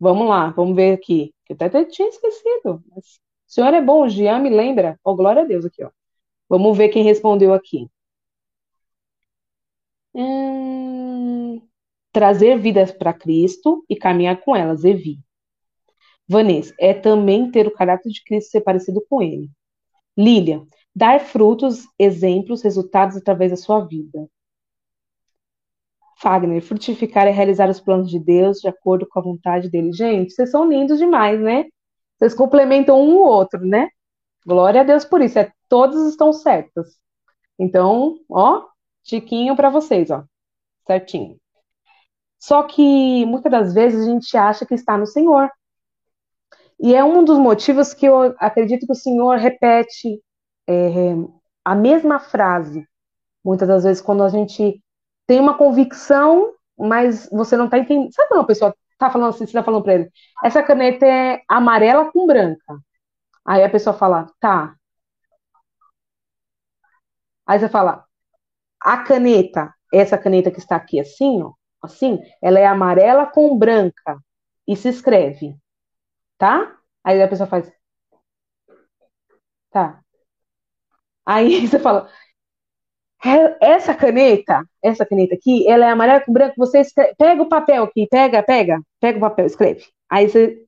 Vamos 0.00 0.28
lá, 0.28 0.50
vamos 0.50 0.76
ver 0.76 0.94
aqui. 0.94 1.34
Eu 1.48 1.56
até 1.60 1.84
tinha 1.84 2.08
esquecido. 2.08 2.82
Mas 2.90 3.20
o 3.48 3.52
Senhor 3.52 3.74
é 3.74 3.80
bom, 3.80 4.04
o 4.04 4.08
Jean 4.08 4.40
me 4.40 4.50
lembra. 4.50 4.98
Oh, 5.04 5.14
glória 5.14 5.42
a 5.42 5.44
Deus 5.44 5.64
aqui, 5.64 5.84
ó. 5.84 5.90
Vamos 6.52 6.76
ver 6.76 6.90
quem 6.90 7.02
respondeu 7.02 7.54
aqui. 7.54 7.88
Hum, 10.14 11.62
trazer 12.12 12.58
vidas 12.58 12.92
para 12.92 13.14
Cristo 13.14 13.82
e 13.88 13.96
caminhar 13.96 14.38
com 14.42 14.54
elas, 14.54 14.84
Evi. 14.84 15.18
Vanessa, 16.28 16.74
é 16.78 16.92
também 16.92 17.50
ter 17.50 17.66
o 17.66 17.72
caráter 17.72 18.10
de 18.10 18.22
Cristo 18.22 18.50
ser 18.50 18.60
parecido 18.60 19.02
com 19.08 19.22
ele. 19.22 19.50
Lília, 20.14 20.62
dar 20.94 21.20
frutos, 21.20 21.86
exemplos, 21.98 22.60
resultados 22.60 23.16
através 23.16 23.50
da 23.50 23.56
sua 23.56 23.80
vida. 23.86 24.28
Fagner, 26.18 26.60
frutificar 26.60 27.26
é 27.26 27.30
realizar 27.30 27.70
os 27.70 27.80
planos 27.80 28.10
de 28.10 28.18
Deus 28.18 28.58
de 28.58 28.68
acordo 28.68 29.06
com 29.08 29.18
a 29.18 29.22
vontade 29.22 29.70
dele. 29.70 29.90
Gente, 29.94 30.34
vocês 30.34 30.50
são 30.50 30.68
lindos 30.68 30.98
demais, 30.98 31.40
né? 31.40 31.64
Vocês 32.18 32.34
complementam 32.34 33.00
um 33.00 33.16
o 33.16 33.22
outro, 33.22 33.64
né? 33.66 33.88
Glória 34.46 34.82
a 34.82 34.84
Deus 34.84 35.04
por 35.04 35.22
isso. 35.22 35.38
É, 35.38 35.50
todos 35.72 36.06
estão 36.06 36.34
certos. 36.34 36.98
Então, 37.58 38.18
ó, 38.28 38.66
tiquinho 39.02 39.56
para 39.56 39.70
vocês, 39.70 40.10
ó. 40.10 40.22
Certinho. 40.86 41.38
Só 42.38 42.64
que 42.64 43.24
muitas 43.24 43.50
das 43.50 43.72
vezes 43.72 44.02
a 44.02 44.10
gente 44.10 44.36
acha 44.36 44.66
que 44.66 44.74
está 44.74 44.98
no 44.98 45.06
Senhor. 45.06 45.50
E 46.78 46.94
é 46.94 47.02
um 47.02 47.24
dos 47.24 47.38
motivos 47.38 47.94
que 47.94 48.04
eu 48.04 48.34
acredito 48.38 48.84
que 48.84 48.92
o 48.92 48.94
Senhor 48.94 49.38
repete 49.38 50.22
é, 50.68 51.14
a 51.64 51.74
mesma 51.74 52.18
frase. 52.18 52.86
Muitas 53.42 53.66
das 53.66 53.84
vezes, 53.84 54.02
quando 54.02 54.22
a 54.24 54.28
gente 54.28 54.78
tem 55.26 55.40
uma 55.40 55.56
convicção, 55.56 56.52
mas 56.78 57.30
você 57.32 57.56
não 57.56 57.64
está 57.64 57.78
entendendo. 57.78 58.12
Sabe 58.12 58.28
quando 58.28 58.42
a 58.42 58.46
pessoa 58.46 58.76
está 58.90 59.08
falando 59.10 59.30
assim, 59.30 59.38
você 59.38 59.44
está 59.44 59.64
falando 59.64 59.84
para 59.84 59.94
ele, 59.94 60.10
essa 60.44 60.62
caneta 60.62 61.06
é 61.06 61.40
amarela 61.48 62.12
com 62.12 62.26
branca. 62.26 62.78
Aí 63.42 63.64
a 63.64 63.70
pessoa 63.70 63.96
fala, 63.96 64.30
tá. 64.38 64.76
Aí 67.46 67.58
você 67.58 67.68
fala, 67.68 68.04
a 68.80 68.98
caneta, 69.04 69.74
essa 69.92 70.18
caneta 70.18 70.50
que 70.50 70.58
está 70.58 70.76
aqui 70.76 71.00
assim, 71.00 71.42
ó, 71.42 71.52
assim, 71.82 72.20
ela 72.42 72.58
é 72.60 72.66
amarela 72.66 73.26
com 73.26 73.58
branca 73.58 74.18
e 74.68 74.76
se 74.76 74.88
escreve, 74.88 75.56
tá? 76.38 76.76
Aí 77.04 77.22
a 77.22 77.28
pessoa 77.28 77.48
faz, 77.48 77.72
tá. 79.70 80.02
Aí 81.26 81.66
você 81.68 81.78
fala, 81.78 82.08
essa 83.60 83.94
caneta, 83.94 84.64
essa 84.82 85.06
caneta 85.06 85.34
aqui, 85.34 85.68
ela 85.68 85.86
é 85.86 85.90
amarela 85.90 86.20
com 86.20 86.32
branco, 86.32 86.54
você 86.56 86.80
escreve, 86.80 87.14
pega 87.16 87.42
o 87.42 87.48
papel 87.48 87.84
aqui, 87.84 88.06
pega, 88.10 88.42
pega, 88.42 88.80
pega 89.00 89.18
o 89.18 89.20
papel, 89.20 89.46
escreve. 89.46 89.84
Aí 90.10 90.28
você, 90.28 90.64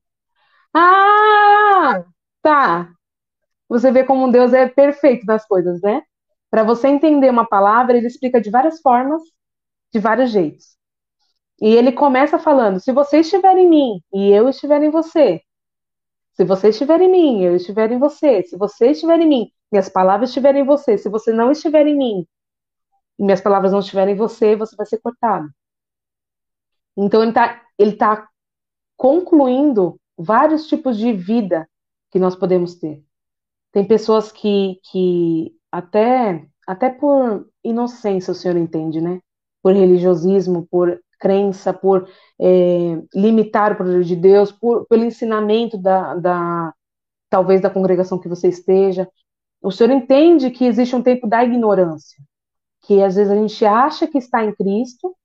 ah, 0.74 2.04
tá. 2.42 2.92
Você 3.68 3.92
vê 3.92 4.04
como 4.04 4.32
Deus 4.32 4.52
é 4.54 4.68
perfeito 4.68 5.26
nas 5.26 5.46
coisas, 5.46 5.80
né? 5.82 6.02
Para 6.54 6.62
você 6.62 6.86
entender 6.86 7.28
uma 7.28 7.44
palavra, 7.44 7.96
ele 7.96 8.06
explica 8.06 8.40
de 8.40 8.48
várias 8.48 8.80
formas, 8.80 9.20
de 9.92 9.98
vários 9.98 10.30
jeitos. 10.30 10.76
E 11.60 11.66
ele 11.66 11.90
começa 11.90 12.38
falando: 12.38 12.78
se 12.78 12.92
você 12.92 13.18
estiver 13.18 13.56
em 13.56 13.68
mim 13.68 14.00
e 14.14 14.30
eu 14.30 14.48
estiver 14.48 14.80
em 14.80 14.88
você, 14.88 15.42
se 16.32 16.44
você 16.44 16.68
estiver 16.68 17.00
em 17.00 17.10
mim, 17.10 17.42
eu 17.42 17.56
estiver 17.56 17.90
em 17.90 17.98
você, 17.98 18.44
se 18.44 18.56
você 18.56 18.92
estiver 18.92 19.18
em 19.18 19.26
mim, 19.28 19.50
minhas 19.68 19.88
palavras 19.88 20.30
estiverem 20.30 20.62
em 20.62 20.64
você, 20.64 20.96
se 20.96 21.08
você 21.08 21.32
não 21.32 21.50
estiver 21.50 21.88
em 21.88 21.98
mim, 21.98 22.24
e 23.18 23.24
minhas 23.24 23.40
palavras 23.40 23.72
não 23.72 23.80
estiverem 23.80 24.14
em 24.14 24.16
você, 24.16 24.54
você 24.54 24.76
vai 24.76 24.86
ser 24.86 25.00
cortado. 25.00 25.48
Então 26.96 27.20
ele 27.20 27.32
está 27.32 27.62
ele 27.76 27.96
tá 27.96 28.28
concluindo 28.96 30.00
vários 30.16 30.68
tipos 30.68 30.96
de 30.96 31.12
vida 31.12 31.68
que 32.12 32.20
nós 32.20 32.36
podemos 32.36 32.76
ter. 32.76 33.02
Tem 33.72 33.84
pessoas 33.84 34.30
que, 34.30 34.78
que 34.84 35.52
até, 35.74 36.46
até 36.68 36.88
por 36.88 37.48
inocência 37.64 38.30
o 38.30 38.34
senhor 38.34 38.56
entende, 38.56 39.00
né? 39.00 39.20
Por 39.60 39.74
religiosismo, 39.74 40.68
por 40.70 41.00
crença, 41.18 41.72
por 41.72 42.08
é, 42.40 43.02
limitar 43.12 43.72
o 43.72 43.76
poder 43.76 44.04
de 44.04 44.14
Deus, 44.14 44.52
por, 44.52 44.86
pelo 44.86 45.04
ensinamento 45.04 45.76
da, 45.76 46.14
da 46.14 46.74
talvez 47.28 47.60
da 47.60 47.70
congregação 47.70 48.20
que 48.20 48.28
você 48.28 48.48
esteja, 48.48 49.10
o 49.60 49.72
senhor 49.72 49.90
entende 49.90 50.50
que 50.50 50.64
existe 50.64 50.94
um 50.94 51.02
tempo 51.02 51.26
da 51.26 51.42
ignorância, 51.42 52.22
que 52.82 53.02
às 53.02 53.16
vezes 53.16 53.32
a 53.32 53.36
gente 53.36 53.64
acha 53.64 54.06
que 54.06 54.18
está 54.18 54.44
em 54.44 54.54
Cristo, 54.54 55.16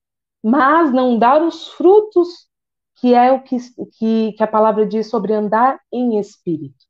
mas 0.44 0.92
não 0.92 1.20
dar 1.20 1.44
os 1.44 1.68
frutos 1.68 2.50
que 2.96 3.14
é 3.14 3.32
o 3.32 3.44
que, 3.44 3.58
que, 3.98 4.34
que 4.34 4.44
a 4.44 4.48
palavra 4.48 4.88
diz 4.88 5.10
sobre 5.10 5.34
andar 5.34 5.80
em 5.94 6.20
espírito. 6.20 6.86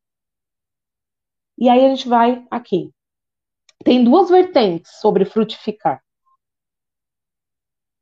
E 1.57 1.67
aí 1.67 1.85
a 1.85 1.89
gente 1.89 2.07
vai 2.07 2.47
aqui. 2.49 2.93
Tem 3.83 4.03
duas 4.03 4.29
vertentes 4.29 4.99
sobre 4.99 5.25
frutificar. 5.25 6.03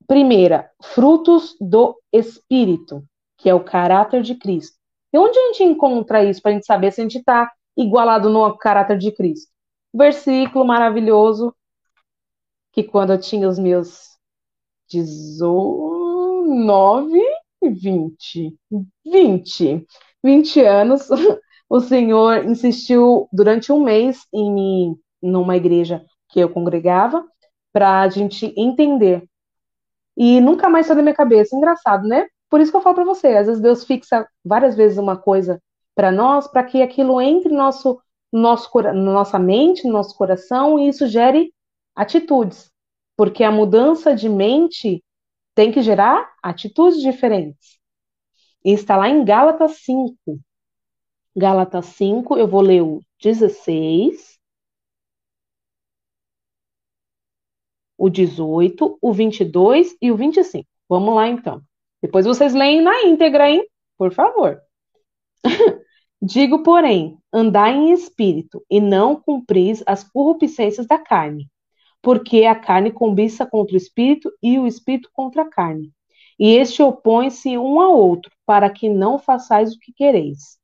Primeira, 0.07 0.71
frutos 0.81 1.55
do 1.59 1.99
Espírito, 2.11 3.03
que 3.37 3.49
é 3.49 3.53
o 3.53 3.63
caráter 3.63 4.21
de 4.21 4.35
Cristo. 4.35 4.77
E 5.13 5.17
onde 5.17 5.37
a 5.37 5.47
gente 5.47 5.63
encontra 5.63 6.23
isso 6.23 6.41
para 6.41 6.51
a 6.51 6.53
gente 6.53 6.65
saber 6.65 6.91
se 6.91 7.01
a 7.01 7.03
gente 7.03 7.19
está 7.19 7.51
igualado 7.75 8.29
no 8.29 8.57
caráter 8.57 8.97
de 8.97 9.11
Cristo? 9.11 9.51
Versículo 9.93 10.65
maravilhoso 10.65 11.55
que 12.71 12.83
quando 12.83 13.13
eu 13.13 13.19
tinha 13.19 13.47
os 13.47 13.59
meus 13.59 14.17
19, 14.89 17.19
20, 17.61 18.57
20, 19.05 19.85
20 20.23 20.61
anos, 20.61 21.07
o 21.69 21.79
Senhor 21.79 22.45
insistiu 22.45 23.27
durante 23.31 23.71
um 23.71 23.83
mês 23.83 24.25
em 24.33 24.53
mim, 24.53 24.99
numa 25.21 25.55
igreja 25.55 26.05
que 26.29 26.39
eu 26.39 26.49
congregava, 26.49 27.25
para 27.71 28.01
a 28.01 28.09
gente 28.09 28.53
entender. 28.57 29.23
E 30.15 30.41
nunca 30.41 30.69
mais 30.69 30.87
saiu 30.87 30.97
da 30.97 31.03
minha 31.03 31.13
cabeça. 31.15 31.55
Engraçado, 31.55 32.07
né? 32.07 32.27
Por 32.49 32.59
isso 32.59 32.71
que 32.71 32.77
eu 32.77 32.81
falo 32.81 32.95
para 32.95 33.03
você, 33.03 33.27
às 33.29 33.47
vezes 33.47 33.61
Deus 33.61 33.83
fixa 33.83 34.27
várias 34.43 34.75
vezes 34.75 34.97
uma 34.97 35.17
coisa 35.17 35.61
para 35.93 36.11
nós, 36.11 36.47
para 36.47 36.63
que 36.63 36.81
aquilo 36.81 37.19
entre 37.19 37.49
no 37.49 37.57
nosso, 37.57 38.01
nosso, 38.31 38.69
na 38.81 38.93
nossa 38.93 39.37
mente, 39.37 39.85
no 39.85 39.93
nosso 39.93 40.15
coração, 40.15 40.79
e 40.79 40.87
isso 40.87 41.07
gere 41.07 41.53
atitudes. 41.95 42.71
Porque 43.15 43.43
a 43.43 43.51
mudança 43.51 44.15
de 44.15 44.29
mente 44.29 45.03
tem 45.53 45.71
que 45.71 45.81
gerar 45.81 46.31
atitudes 46.41 47.01
diferentes. 47.01 47.79
E 48.63 48.71
está 48.71 48.95
lá 48.95 49.09
em 49.09 49.25
Gálatas 49.25 49.83
5. 49.83 50.15
Gálatas 51.35 51.85
5, 51.87 52.37
eu 52.37 52.47
vou 52.47 52.61
ler 52.61 52.81
o 52.81 53.01
16, 53.21 54.26
o 57.97 58.09
18, 58.09 58.97
o 59.01 59.13
22 59.13 59.95
e 60.01 60.11
o 60.11 60.17
25. 60.17 60.67
Vamos 60.87 61.15
lá 61.15 61.27
então. 61.27 61.61
Depois 62.01 62.25
vocês 62.25 62.53
leem 62.53 62.81
na 62.81 63.03
íntegra, 63.03 63.49
hein? 63.49 63.65
Por 63.97 64.13
favor. 64.13 64.61
Digo, 66.21 66.63
porém, 66.63 67.17
andai 67.31 67.75
em 67.75 67.91
espírito 67.91 68.63
e 68.69 68.79
não 68.79 69.15
cumpris 69.15 69.83
as 69.85 70.03
corrupçências 70.03 70.87
da 70.87 70.97
carne, 70.97 71.49
porque 72.01 72.45
a 72.45 72.55
carne 72.55 72.91
cobiça 72.91 73.45
contra 73.45 73.75
o 73.75 73.77
espírito 73.77 74.31
e 74.41 74.57
o 74.57 74.65
espírito 74.65 75.09
contra 75.13 75.43
a 75.43 75.49
carne. 75.49 75.91
E 76.39 76.51
este 76.55 76.81
opõe-se 76.83 77.57
um 77.57 77.81
ao 77.81 77.97
outro, 77.97 78.31
para 78.45 78.69
que 78.69 78.89
não 78.89 79.17
façais 79.17 79.73
o 79.73 79.79
que 79.79 79.91
quereis. 79.91 80.57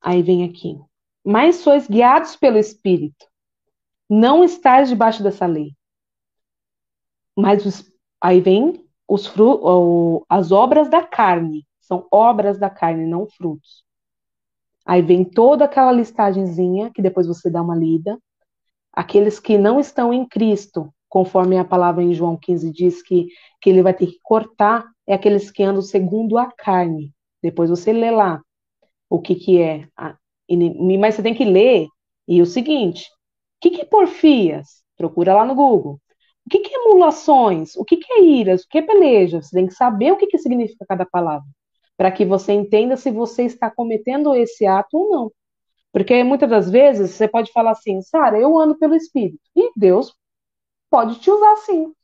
Aí 0.00 0.22
vem 0.22 0.44
aqui. 0.44 0.78
Mas 1.24 1.56
sois 1.56 1.88
guiados 1.88 2.36
pelo 2.36 2.58
espírito. 2.58 3.26
Não 4.08 4.44
estáis 4.44 4.88
debaixo 4.88 5.22
dessa 5.22 5.46
lei. 5.46 5.72
Mas 7.36 7.64
os, 7.66 7.92
aí 8.20 8.40
vem 8.40 8.84
os 9.08 9.26
fru, 9.26 10.24
as 10.28 10.52
obras 10.52 10.88
da 10.88 11.02
carne. 11.02 11.66
São 11.80 12.06
obras 12.10 12.58
da 12.58 12.70
carne, 12.70 13.06
não 13.06 13.26
frutos. 13.26 13.84
Aí 14.86 15.02
vem 15.02 15.24
toda 15.24 15.64
aquela 15.64 15.92
listagenzinha, 15.92 16.90
que 16.90 17.02
depois 17.02 17.26
você 17.26 17.50
dá 17.50 17.62
uma 17.62 17.76
lida. 17.76 18.18
Aqueles 18.92 19.40
que 19.40 19.58
não 19.58 19.80
estão 19.80 20.12
em 20.12 20.26
Cristo, 20.26 20.92
conforme 21.08 21.58
a 21.58 21.64
palavra 21.64 22.02
em 22.02 22.12
João 22.12 22.36
15 22.36 22.72
diz 22.72 23.02
que, 23.02 23.26
que 23.60 23.70
ele 23.70 23.82
vai 23.82 23.94
ter 23.94 24.06
que 24.06 24.18
cortar, 24.22 24.84
é 25.06 25.14
aqueles 25.14 25.50
que 25.50 25.62
andam 25.62 25.82
segundo 25.82 26.38
a 26.38 26.50
carne. 26.50 27.12
Depois 27.42 27.70
você 27.70 27.92
lê 27.92 28.10
lá 28.10 28.42
o 29.08 29.20
que, 29.20 29.34
que 29.34 29.60
é. 29.60 29.86
Mas 30.98 31.14
você 31.14 31.22
tem 31.22 31.34
que 31.34 31.44
ler. 31.44 31.88
E 32.26 32.40
o 32.40 32.46
seguinte: 32.46 33.06
que, 33.64 33.70
que 33.70 33.80
é 33.80 33.84
porfias? 33.86 34.82
Procura 34.94 35.34
lá 35.34 35.44
no 35.44 35.54
Google. 35.54 35.98
O 36.46 36.50
que, 36.50 36.58
que 36.58 36.74
é 36.74 36.78
emulações? 36.78 37.74
O 37.76 37.84
que, 37.84 37.96
que 37.96 38.12
é 38.12 38.22
iras? 38.22 38.62
O 38.62 38.68
que 38.68 38.78
é 38.78 38.82
peleja? 38.82 39.40
Você 39.40 39.56
tem 39.56 39.66
que 39.66 39.72
saber 39.72 40.12
o 40.12 40.18
que, 40.18 40.26
que 40.26 40.36
significa 40.38 40.84
cada 40.86 41.06
palavra, 41.06 41.46
para 41.96 42.12
que 42.12 42.26
você 42.26 42.52
entenda 42.52 42.96
se 42.96 43.10
você 43.10 43.44
está 43.44 43.70
cometendo 43.70 44.34
esse 44.34 44.66
ato 44.66 44.98
ou 44.98 45.08
não. 45.08 45.32
Porque 45.90 46.22
muitas 46.22 46.50
das 46.50 46.70
vezes 46.70 47.12
você 47.12 47.26
pode 47.26 47.50
falar 47.52 47.70
assim, 47.70 48.02
Sara, 48.02 48.38
eu 48.38 48.58
ando 48.58 48.76
pelo 48.76 48.94
Espírito. 48.94 49.40
E 49.56 49.72
Deus 49.74 50.14
pode 50.90 51.18
te 51.20 51.30
usar 51.30 51.56
sim. 51.58 51.94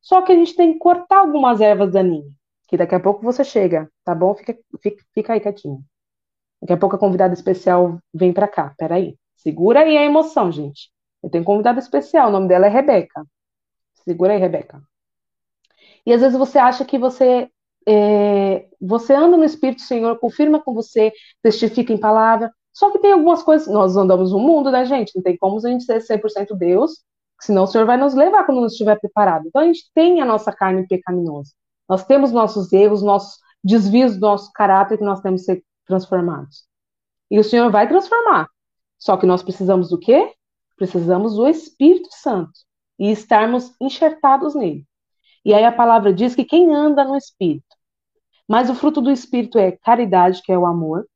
Só 0.00 0.22
que 0.22 0.32
a 0.32 0.34
gente 0.34 0.56
tem 0.56 0.72
que 0.72 0.78
cortar 0.78 1.18
algumas 1.18 1.60
ervas 1.60 1.92
daninhas. 1.92 2.32
Que 2.66 2.78
daqui 2.78 2.94
a 2.94 3.00
pouco 3.00 3.22
você 3.22 3.44
chega, 3.44 3.90
tá 4.04 4.14
bom? 4.14 4.34
Fica, 4.34 4.56
fica, 4.80 5.04
fica 5.12 5.32
aí 5.34 5.40
quietinho. 5.40 5.80
Daqui 6.62 6.72
a 6.72 6.78
pouco 6.78 6.96
a 6.96 6.98
convidada 6.98 7.34
especial 7.34 7.98
vem 8.14 8.32
para 8.32 8.48
cá. 8.48 8.74
Peraí. 8.78 9.18
Segura 9.36 9.80
aí 9.80 9.98
a 9.98 10.04
emoção, 10.04 10.50
gente. 10.50 10.90
Eu 11.22 11.30
tenho 11.30 11.44
convidada 11.44 11.78
especial, 11.78 12.28
o 12.28 12.32
nome 12.32 12.48
dela 12.48 12.66
é 12.66 12.68
Rebeca. 12.68 13.24
Segura 14.04 14.32
aí, 14.32 14.38
Rebeca. 14.38 14.82
E 16.06 16.12
às 16.12 16.20
vezes 16.20 16.38
você 16.38 16.58
acha 16.58 16.84
que 16.84 16.98
você 16.98 17.50
é, 17.86 18.68
você 18.80 19.14
anda 19.14 19.36
no 19.36 19.44
Espírito 19.44 19.82
Senhor, 19.82 20.18
confirma 20.18 20.60
com 20.60 20.74
você, 20.74 21.12
testifica 21.42 21.92
em 21.92 21.98
palavra. 21.98 22.52
Só 22.72 22.90
que 22.90 22.98
tem 22.98 23.12
algumas 23.12 23.42
coisas, 23.42 23.68
nós 23.68 23.96
andamos 23.96 24.32
no 24.32 24.38
mundo, 24.38 24.70
né, 24.70 24.84
gente? 24.84 25.14
Não 25.14 25.22
tem 25.22 25.36
como 25.36 25.58
a 25.58 25.70
gente 25.70 25.84
ser 25.84 26.00
100% 26.00 26.56
Deus, 26.56 27.02
senão 27.40 27.64
o 27.64 27.66
Senhor 27.66 27.86
vai 27.86 27.96
nos 27.96 28.14
levar 28.14 28.44
quando 28.44 28.60
não 28.60 28.66
estiver 28.66 28.98
preparado. 28.98 29.46
Então 29.48 29.62
a 29.62 29.66
gente 29.66 29.90
tem 29.94 30.20
a 30.20 30.24
nossa 30.24 30.52
carne 30.52 30.86
pecaminosa. 30.86 31.52
Nós 31.88 32.04
temos 32.04 32.32
nossos 32.32 32.72
erros, 32.72 33.02
nossos 33.02 33.38
desvios 33.62 34.14
do 34.14 34.20
nosso 34.20 34.52
caráter 34.52 34.98
que 34.98 35.04
nós 35.04 35.20
temos 35.20 35.42
que 35.42 35.46
ser 35.46 35.64
transformados. 35.86 36.64
E 37.30 37.38
o 37.38 37.44
Senhor 37.44 37.70
vai 37.70 37.88
transformar. 37.88 38.48
Só 38.98 39.16
que 39.16 39.26
nós 39.26 39.42
precisamos 39.42 39.90
do 39.90 39.98
quê? 39.98 40.32
Precisamos 40.80 41.36
do 41.36 41.46
Espírito 41.46 42.08
Santo 42.10 42.52
e 42.98 43.10
estarmos 43.10 43.70
enxertados 43.78 44.54
nele. 44.54 44.86
E 45.44 45.52
aí 45.52 45.62
a 45.62 45.70
palavra 45.70 46.10
diz 46.10 46.34
que 46.34 46.42
quem 46.42 46.74
anda 46.74 47.04
no 47.04 47.18
Espírito. 47.18 47.76
Mas 48.48 48.70
o 48.70 48.74
fruto 48.74 49.02
do 49.02 49.10
Espírito 49.10 49.58
é 49.58 49.72
caridade, 49.72 50.40
que 50.42 50.50
é 50.50 50.56
o 50.56 50.64
amor, 50.64 51.06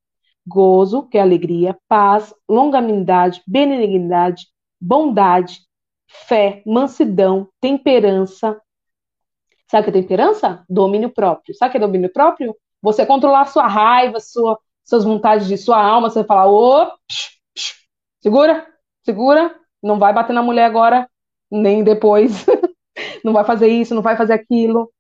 gozo, 0.47 1.05
que 1.09 1.17
é 1.17 1.23
alegria, 1.23 1.75
paz, 1.89 2.35
longanimidade, 2.47 3.43
benignidade, 3.47 4.49
bondade, 4.79 5.61
fé, 6.09 6.63
mansidão, 6.67 7.49
temperança. 7.59 8.61
Sabe 9.71 9.89
o 9.89 9.93
que 9.93 9.99
é 9.99 10.03
temperança? 10.03 10.63
Domínio 10.69 11.09
próprio. 11.09 11.55
Sabe 11.55 11.71
o 11.71 11.73
que 11.73 11.79
é 11.79 11.81
domínio 11.81 12.13
próprio? 12.13 12.55
Você 12.83 13.07
controlar 13.07 13.47
sua 13.47 13.67
raiva, 13.67 14.21
sua, 14.21 14.59
suas 14.85 15.05
vontades 15.05 15.49
de 15.49 15.57
sua 15.57 15.83
alma, 15.83 16.11
você 16.11 16.23
falar, 16.23 16.51
ô, 16.51 16.93
segura, 18.21 18.74
segura, 19.05 19.55
não 19.83 19.99
vai 19.99 20.13
bater 20.13 20.33
na 20.33 20.43
mulher 20.43 20.65
agora, 20.65 21.09
nem 21.51 21.85
depois. 21.85 22.47
não 23.25 23.33
vai 23.33 23.45
fazer 23.45 23.69
isso, 23.69 23.95
não 23.95 24.03
vai 24.03 24.17
fazer 24.17 24.35
aquilo. 24.35 24.91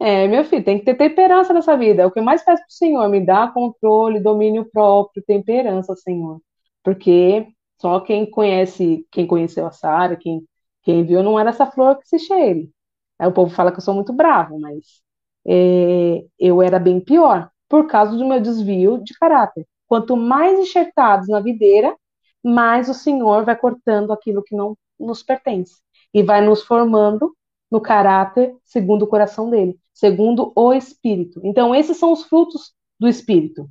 É, 0.00 0.28
meu 0.28 0.44
filho, 0.44 0.64
tem 0.64 0.78
que 0.78 0.84
ter 0.84 0.94
temperança 0.96 1.52
nessa 1.52 1.76
vida. 1.76 2.02
É 2.02 2.06
o 2.06 2.10
que 2.10 2.20
mais 2.20 2.42
faz 2.42 2.60
pro 2.60 2.70
Senhor, 2.70 3.08
me 3.08 3.24
dá 3.24 3.48
controle, 3.48 4.20
domínio 4.20 4.68
próprio, 4.70 5.22
temperança, 5.26 5.94
Senhor. 5.96 6.40
Porque 6.82 7.48
só 7.80 8.00
quem 8.00 8.30
conhece, 8.30 9.06
quem 9.10 9.26
conheceu 9.26 9.66
a 9.66 9.72
Sara, 9.72 10.16
quem, 10.16 10.42
quem 10.82 11.04
viu, 11.04 11.22
não 11.22 11.38
era 11.38 11.50
essa 11.50 11.66
flor 11.66 11.98
que 11.98 12.08
se 12.08 12.18
cheire. 12.18 12.70
Aí 13.18 13.28
o 13.28 13.32
povo 13.32 13.52
fala 13.54 13.72
que 13.72 13.78
eu 13.78 13.82
sou 13.82 13.94
muito 13.94 14.12
bravo, 14.12 14.58
mas 14.60 15.02
é, 15.46 16.24
eu 16.38 16.62
era 16.62 16.78
bem 16.78 17.00
pior, 17.00 17.50
por 17.68 17.86
causa 17.88 18.16
do 18.16 18.26
meu 18.26 18.40
desvio 18.40 19.02
de 19.02 19.14
caráter. 19.18 19.66
Quanto 19.88 20.16
mais 20.16 20.58
enxertados 20.58 21.28
na 21.28 21.40
videira, 21.40 21.96
mais 22.42 22.88
o 22.88 22.94
Senhor 22.94 23.44
vai 23.44 23.56
cortando 23.56 24.12
aquilo 24.12 24.42
que 24.42 24.54
não 24.54 24.76
nos 24.98 25.22
pertence 25.22 25.76
e 26.12 26.22
vai 26.22 26.40
nos 26.40 26.62
formando 26.62 27.34
no 27.70 27.80
caráter 27.80 28.56
segundo 28.64 29.02
o 29.02 29.06
coração 29.06 29.50
dele, 29.50 29.78
segundo 29.92 30.52
o 30.54 30.72
Espírito. 30.72 31.40
Então, 31.44 31.74
esses 31.74 31.96
são 31.96 32.12
os 32.12 32.24
frutos 32.24 32.72
do 32.98 33.06
Espírito: 33.06 33.68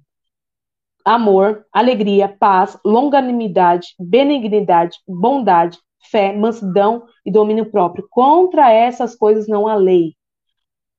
amor, 1.03 1.65
alegria, 1.71 2.27
paz, 2.27 2.77
longanimidade, 2.85 3.95
benignidade, 3.99 4.97
bondade, 5.07 5.79
fé, 6.11 6.35
mansidão 6.35 7.05
e 7.25 7.31
domínio 7.31 7.69
próprio. 7.71 8.07
Contra 8.09 8.71
essas 8.71 9.15
coisas 9.15 9.47
não 9.47 9.67
há 9.67 9.75
lei. 9.75 10.15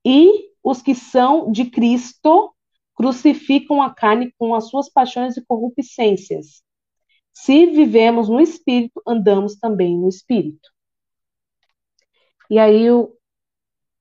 E 0.05 0.49
os 0.63 0.83
que 0.83 0.95
são 0.95 1.51
de 1.51 1.67
Cristo 1.67 2.53
crucificam 2.95 3.81
a 3.81 3.95
carne 3.95 4.33
com 4.39 4.55
as 4.55 4.69
suas 4.69 4.91
paixões 4.91 5.37
e 5.37 5.45
corrupçências. 5.45 6.63
Se 7.41 7.67
vivemos 7.67 8.29
no 8.29 8.41
Espírito, 8.41 9.01
andamos 9.07 9.55
também 9.55 9.97
no 9.97 10.09
Espírito. 10.09 10.69
E 12.51 12.59
aí 12.59 12.85
eu, 12.85 13.17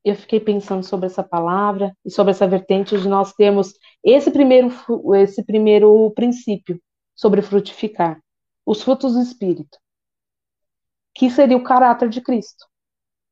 eu 0.04 0.15
fiquei 0.15 0.39
pensando 0.39 0.84
sobre 0.84 1.06
essa 1.06 1.23
palavra 1.23 1.95
e 2.04 2.10
sobre 2.10 2.32
essa 2.32 2.47
vertente 2.47 3.00
de 3.00 3.08
nós 3.08 3.34
termos 3.34 3.73
esse 4.04 4.32
primeiro, 4.32 4.73
esse 5.15 5.45
primeiro 5.45 6.10
princípio 6.12 6.82
sobre 7.15 7.43
frutificar, 7.43 8.19
os 8.65 8.82
frutos 8.82 9.13
do 9.13 9.21
Espírito, 9.21 9.78
que 11.13 11.30
seria 11.30 11.58
o 11.58 11.63
caráter 11.63 12.10
de 12.10 12.21
Cristo. 12.21 12.65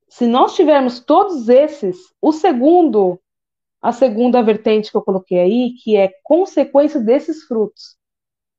Se 0.07 0.27
nós 0.27 0.55
tivermos 0.55 0.99
todos 0.99 1.49
esses, 1.49 1.97
o 2.21 2.31
segundo, 2.31 3.19
a 3.81 3.91
segunda 3.91 4.43
vertente 4.43 4.91
que 4.91 4.97
eu 4.97 5.03
coloquei 5.03 5.39
aí, 5.39 5.73
que 5.83 5.97
é 5.97 6.11
consequência 6.23 7.01
desses 7.01 7.43
frutos, 7.45 7.97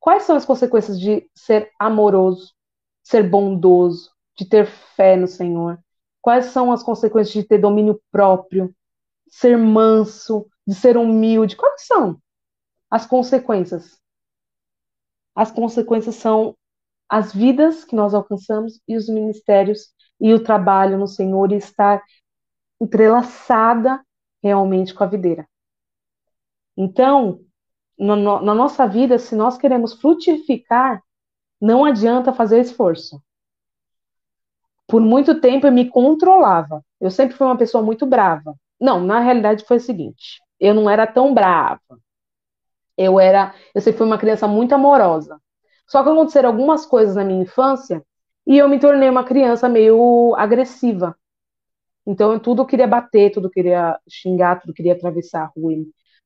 Quais 0.07 0.23
são 0.23 0.37
as 0.37 0.45
consequências 0.45 1.01
de 1.01 1.29
ser 1.35 1.73
amoroso, 1.81 2.55
ser 3.03 3.29
bondoso, 3.29 4.13
de 4.39 4.49
ter 4.49 4.67
fé 4.67 5.17
no 5.17 5.27
Senhor? 5.27 5.81
Quais 6.23 6.47
são 6.47 6.71
as 6.71 6.81
consequências 6.81 7.33
de 7.33 7.43
ter 7.43 7.59
domínio 7.59 8.01
próprio, 8.13 8.73
ser 9.29 9.59
manso, 9.59 10.47
de 10.65 10.77
ser 10.77 10.97
humilde? 10.97 11.57
Quais 11.57 11.87
são 11.87 12.21
as 12.89 13.05
consequências? 13.05 14.01
as 15.37 15.51
consequências 15.53 16.15
são 16.15 16.57
as 17.09 17.33
vidas 17.33 17.85
que 17.85 17.95
nós 17.95 18.15
alcançamos 18.15 18.81
e 18.89 18.97
os 18.97 19.07
ministérios 19.07 19.95
e 20.19 20.33
o 20.33 20.43
trabalho 20.43 20.97
no 20.97 21.07
Senhor 21.07 21.53
e 21.53 21.57
estar 21.57 22.03
entrelaçada 22.81 24.03
realmente 24.43 24.95
com 24.95 25.05
a 25.05 25.07
videira. 25.07 25.47
Então, 26.75 27.46
na, 27.99 28.17
na 28.17 28.55
nossa 28.55 28.87
vida, 28.87 29.19
se 29.19 29.35
nós 29.35 29.57
queremos 29.57 29.95
frutificar, 29.95 31.03
não 31.61 31.85
adianta 31.85 32.33
fazer 32.33 32.61
esforço. 32.61 33.23
Por 34.87 35.01
muito 35.01 35.41
tempo 35.41 35.67
eu 35.67 35.73
me 35.73 35.89
controlava. 35.89 36.85
Eu 37.01 37.11
sempre 37.11 37.37
fui 37.37 37.47
uma 37.47 37.57
pessoa 37.57 37.83
muito 37.83 38.07
brava. 38.07 38.55
Não, 38.81 39.01
na 39.01 39.21
realidade 39.21 39.65
foi 39.65 39.79
o 39.79 39.81
seguinte: 39.81 40.41
eu 40.61 40.75
não 40.75 40.89
era 40.89 41.07
tão 41.07 41.35
brava. 41.35 41.81
Eu 42.97 43.21
era, 43.21 43.55
eu 43.75 43.81
sempre 43.81 43.99
fui 43.99 44.07
uma 44.07 44.19
criança 44.19 44.49
muito 44.49 44.75
amorosa. 44.75 45.41
Só 45.87 46.03
que 46.03 46.09
aconteceram 46.09 46.49
algumas 46.51 46.87
coisas 46.87 47.15
na 47.17 47.25
minha 47.25 47.43
infância 47.43 48.03
e 48.47 48.59
eu 48.59 48.69
me 48.69 48.79
tornei 48.79 49.09
uma 49.09 49.25
criança 49.25 49.69
meio 49.69 50.35
agressiva. 50.37 51.17
Então, 52.07 52.33
eu 52.33 52.41
tudo 52.41 52.67
queria 52.67 52.87
bater, 52.87 53.33
tudo 53.33 53.51
queria 53.51 53.99
xingar, 54.09 54.61
tudo 54.61 54.73
queria 54.75 54.95
atravessar 54.95 55.45
a 55.45 55.47
rua. 55.47 55.73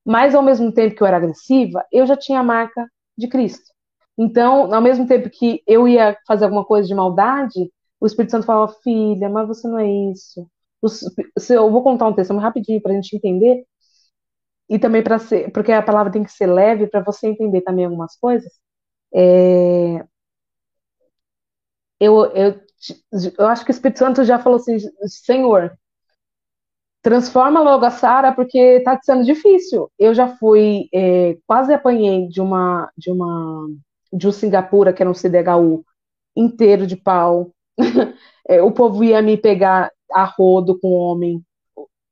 Mas, 0.04 0.34
ao 0.34 0.42
mesmo 0.42 0.72
tempo 0.72 0.94
que 0.96 1.02
eu 1.02 1.06
era 1.06 1.16
agressiva, 1.18 1.84
eu 1.92 2.06
já 2.06 2.16
tinha 2.16 2.40
a 2.40 2.42
marca 2.44 2.86
de 3.16 3.28
Cristo. 3.28 3.72
Então, 4.18 4.72
ao 4.74 4.80
mesmo 4.82 5.06
tempo 5.06 5.30
que 5.30 5.62
eu 5.66 5.86
ia 5.88 6.16
fazer 6.26 6.44
alguma 6.44 6.64
coisa 6.64 6.88
de 6.88 6.94
maldade, 6.94 7.70
o 8.00 8.06
Espírito 8.06 8.32
Santo 8.32 8.46
falava, 8.46 8.72
filha, 8.82 9.28
mas 9.28 9.46
você 9.48 9.68
não 9.68 9.78
é 9.78 9.88
isso. 10.12 10.46
Eu 11.50 11.70
vou 11.70 11.82
contar 11.82 12.08
um 12.08 12.14
texto 12.14 12.36
rapidinho 12.36 12.80
para 12.80 12.92
a 12.92 12.94
gente 12.94 13.14
entender, 13.16 13.64
e 14.68 14.78
também 14.78 15.02
para 15.02 15.18
ser, 15.18 15.50
porque 15.52 15.72
a 15.72 15.82
palavra 15.82 16.12
tem 16.12 16.22
que 16.24 16.30
ser 16.32 16.46
leve 16.46 16.86
para 16.86 17.02
você 17.02 17.28
entender 17.28 17.60
também 17.62 17.84
algumas 17.84 18.16
coisas. 18.16 18.52
É, 19.14 20.04
eu, 21.98 22.24
eu, 22.34 22.60
eu 23.38 23.46
acho 23.46 23.64
que 23.64 23.70
o 23.70 23.72
Espírito 23.74 23.98
Santo 23.98 24.24
já 24.24 24.38
falou 24.38 24.56
assim, 24.58 24.76
Senhor, 25.06 25.78
transforma 27.02 27.60
logo 27.60 27.84
a 27.84 27.90
Sara 27.90 28.32
porque 28.32 28.58
está 28.58 28.98
sendo 29.02 29.24
difícil. 29.24 29.90
Eu 29.98 30.14
já 30.14 30.28
fui, 30.36 30.88
é, 30.92 31.36
quase 31.46 31.72
apanhei 31.72 32.28
de 32.28 32.40
uma, 32.40 32.90
de 32.96 33.10
uma, 33.10 33.68
de 34.12 34.28
um 34.28 34.32
Singapura 34.32 34.92
que 34.92 35.02
era 35.02 35.10
um 35.10 35.14
CDHU 35.14 35.84
inteiro 36.36 36.86
de 36.86 36.96
pau. 36.96 37.52
é, 38.48 38.62
o 38.62 38.72
povo 38.72 39.02
ia 39.02 39.22
me 39.22 39.36
pegar 39.36 39.90
a 40.12 40.24
rodo 40.24 40.78
com 40.78 40.92
homem, 40.92 41.44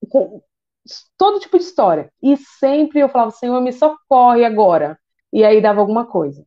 com 0.09 0.43
todo 1.17 1.41
tipo 1.41 1.59
de 1.59 1.65
história. 1.65 2.11
E 2.23 2.37
sempre 2.37 3.01
eu 3.01 3.09
falava, 3.09 3.31
Senhor, 3.31 3.61
me 3.61 3.73
socorre 3.73 4.45
agora. 4.45 4.99
E 5.33 5.45
aí 5.45 5.61
dava 5.61 5.81
alguma 5.81 6.07
coisa. 6.07 6.45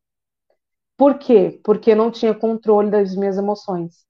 Por 0.97 1.17
quê? 1.17 1.59
Porque 1.63 1.91
eu 1.91 1.95
não 1.95 2.11
tinha 2.11 2.33
controle 2.33 2.89
das 2.89 3.15
minhas 3.15 3.37
emoções. 3.37 4.05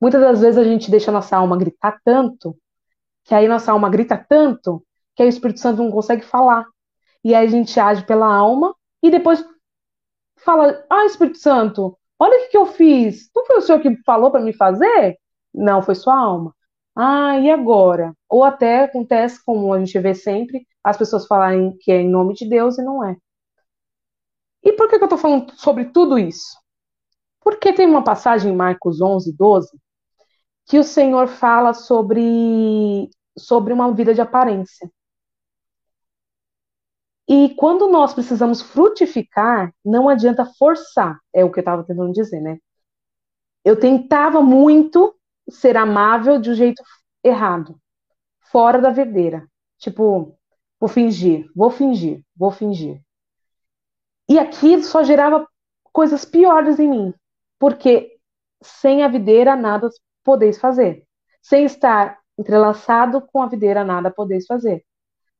Muitas 0.00 0.20
das 0.20 0.40
vezes 0.40 0.58
a 0.58 0.64
gente 0.64 0.90
deixa 0.90 1.10
a 1.10 1.14
nossa 1.14 1.36
alma 1.36 1.56
gritar 1.58 1.98
tanto, 2.04 2.56
que 3.28 3.34
aí 3.34 3.46
nossa 3.46 3.72
alma 3.72 3.90
grita 3.90 4.16
tanto, 4.16 4.82
que 5.14 5.22
aí 5.22 5.28
o 5.28 5.30
Espírito 5.30 5.60
Santo 5.60 5.82
não 5.82 5.90
consegue 5.90 6.22
falar. 6.24 6.66
E 7.22 7.34
aí 7.34 7.46
a 7.46 7.50
gente 7.50 7.78
age 7.78 8.04
pela 8.06 8.26
alma 8.26 8.74
e 9.02 9.10
depois 9.10 9.44
fala: 10.38 10.84
Ah, 10.90 11.04
Espírito 11.04 11.38
Santo, 11.38 11.98
olha 12.18 12.38
o 12.38 12.40
que, 12.44 12.48
que 12.48 12.56
eu 12.56 12.66
fiz. 12.66 13.28
Não 13.36 13.44
foi 13.44 13.58
o 13.58 13.60
senhor 13.60 13.80
que 13.80 13.94
falou 14.04 14.30
para 14.30 14.40
me 14.40 14.54
fazer? 14.54 15.18
Não, 15.54 15.82
foi 15.82 15.94
sua 15.94 16.16
alma. 16.18 16.54
Ah, 16.96 17.38
e 17.38 17.50
agora? 17.50 18.14
Ou 18.28 18.44
até 18.44 18.84
acontece, 18.84 19.44
como 19.44 19.72
a 19.74 19.78
gente 19.78 19.98
vê 20.00 20.14
sempre, 20.14 20.66
as 20.82 20.96
pessoas 20.96 21.26
falarem 21.26 21.76
que 21.80 21.92
é 21.92 22.00
em 22.00 22.08
nome 22.08 22.34
de 22.34 22.48
Deus 22.48 22.78
e 22.78 22.82
não 22.82 23.04
é. 23.04 23.16
E 24.62 24.72
por 24.72 24.88
que, 24.88 24.96
que 24.96 25.04
eu 25.04 25.06
estou 25.06 25.18
falando 25.18 25.52
sobre 25.56 25.84
tudo 25.86 26.18
isso? 26.18 26.56
Porque 27.42 27.72
tem 27.74 27.86
uma 27.86 28.02
passagem 28.02 28.52
em 28.52 28.56
Marcos 28.56 29.00
11, 29.00 29.36
12, 29.36 29.68
que 30.68 30.78
o 30.78 30.84
Senhor 30.84 31.28
fala 31.28 31.72
sobre, 31.72 33.08
sobre 33.38 33.72
uma 33.72 33.92
vida 33.92 34.14
de 34.14 34.20
aparência. 34.20 34.90
E 37.28 37.54
quando 37.56 37.88
nós 37.88 38.14
precisamos 38.14 38.62
frutificar, 38.62 39.74
não 39.84 40.08
adianta 40.08 40.46
forçar, 40.58 41.20
é 41.32 41.44
o 41.44 41.52
que 41.52 41.58
eu 41.58 41.62
estava 41.62 41.84
tentando 41.84 42.12
dizer, 42.12 42.40
né? 42.40 42.58
Eu 43.62 43.78
tentava 43.78 44.40
muito 44.42 45.14
ser 45.50 45.76
amável 45.76 46.40
de 46.40 46.50
um 46.50 46.54
jeito 46.54 46.82
errado, 47.22 47.78
fora 48.50 48.80
da 48.80 48.88
verdeira. 48.90 49.46
Tipo, 49.78 50.38
vou 50.80 50.88
fingir, 50.88 51.50
vou 51.54 51.70
fingir, 51.70 52.22
vou 52.34 52.50
fingir. 52.50 53.02
E 54.28 54.38
aquilo 54.38 54.82
só 54.82 55.02
gerava 55.02 55.46
coisas 55.92 56.24
piores 56.24 56.78
em 56.78 56.88
mim, 56.88 57.14
porque 57.58 58.18
sem 58.62 59.02
a 59.02 59.08
videira 59.08 59.54
nada 59.54 59.88
podeis 60.24 60.58
fazer. 60.58 61.04
Sem 61.42 61.64
estar 61.64 62.18
entrelaçado 62.38 63.20
com 63.20 63.42
a 63.42 63.46
videira 63.46 63.84
nada 63.84 64.10
podeis 64.10 64.46
fazer. 64.46 64.84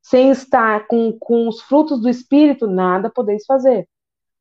Sem 0.02 0.30
estar 0.30 0.86
com, 0.86 1.16
com 1.18 1.48
os 1.48 1.60
frutos 1.60 2.00
do 2.00 2.08
Espírito 2.08 2.66
nada 2.66 3.10
podeis 3.10 3.44
fazer. 3.46 3.88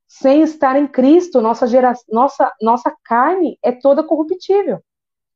Sem 0.07 0.41
estar 0.41 0.77
em 0.77 0.87
Cristo, 0.87 1.41
nossa, 1.41 1.67
gera, 1.67 1.93
nossa, 2.09 2.51
nossa 2.61 2.95
carne 3.03 3.59
é 3.61 3.71
toda 3.71 4.03
corruptível. 4.03 4.81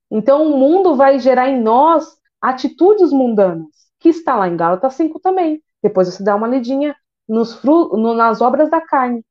Então 0.10 0.48
o 0.48 0.58
mundo 0.58 0.96
vai 0.96 1.20
gerar 1.20 1.50
em 1.50 1.62
nós 1.62 2.18
atitudes 2.42 3.12
mundanas, 3.12 3.68
que 4.00 4.10
está 4.10 4.36
lá 4.36 4.48
em 4.48 4.58
Gálatas 4.58 4.94
5 4.96 5.20
também. 5.20 5.62
Depois 5.84 6.08
você 6.08 6.24
dá 6.24 6.36
uma 6.36 6.48
lidinha 6.48 6.96
nos 7.28 7.54
fru 7.54 7.98
no, 7.98 8.14
nas 8.14 8.42
obras 8.42 8.70
da 8.70 8.82
carne. 8.82 9.24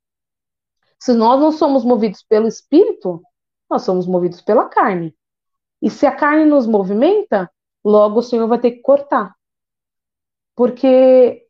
Se 0.98 1.12
nós 1.12 1.40
não 1.40 1.50
somos 1.50 1.84
movidos 1.84 2.22
pelo 2.22 2.46
Espírito, 2.46 3.22
nós 3.68 3.82
somos 3.82 4.06
movidos 4.06 4.40
pela 4.40 4.68
carne. 4.68 5.14
E 5.80 5.88
se 5.88 6.06
a 6.06 6.14
carne 6.14 6.44
nos 6.44 6.66
movimenta, 6.66 7.50
logo 7.84 8.20
o 8.20 8.22
Senhor 8.22 8.46
vai 8.46 8.58
ter 8.58 8.72
que 8.72 8.82
cortar. 8.82 9.34
Porque 10.54 11.46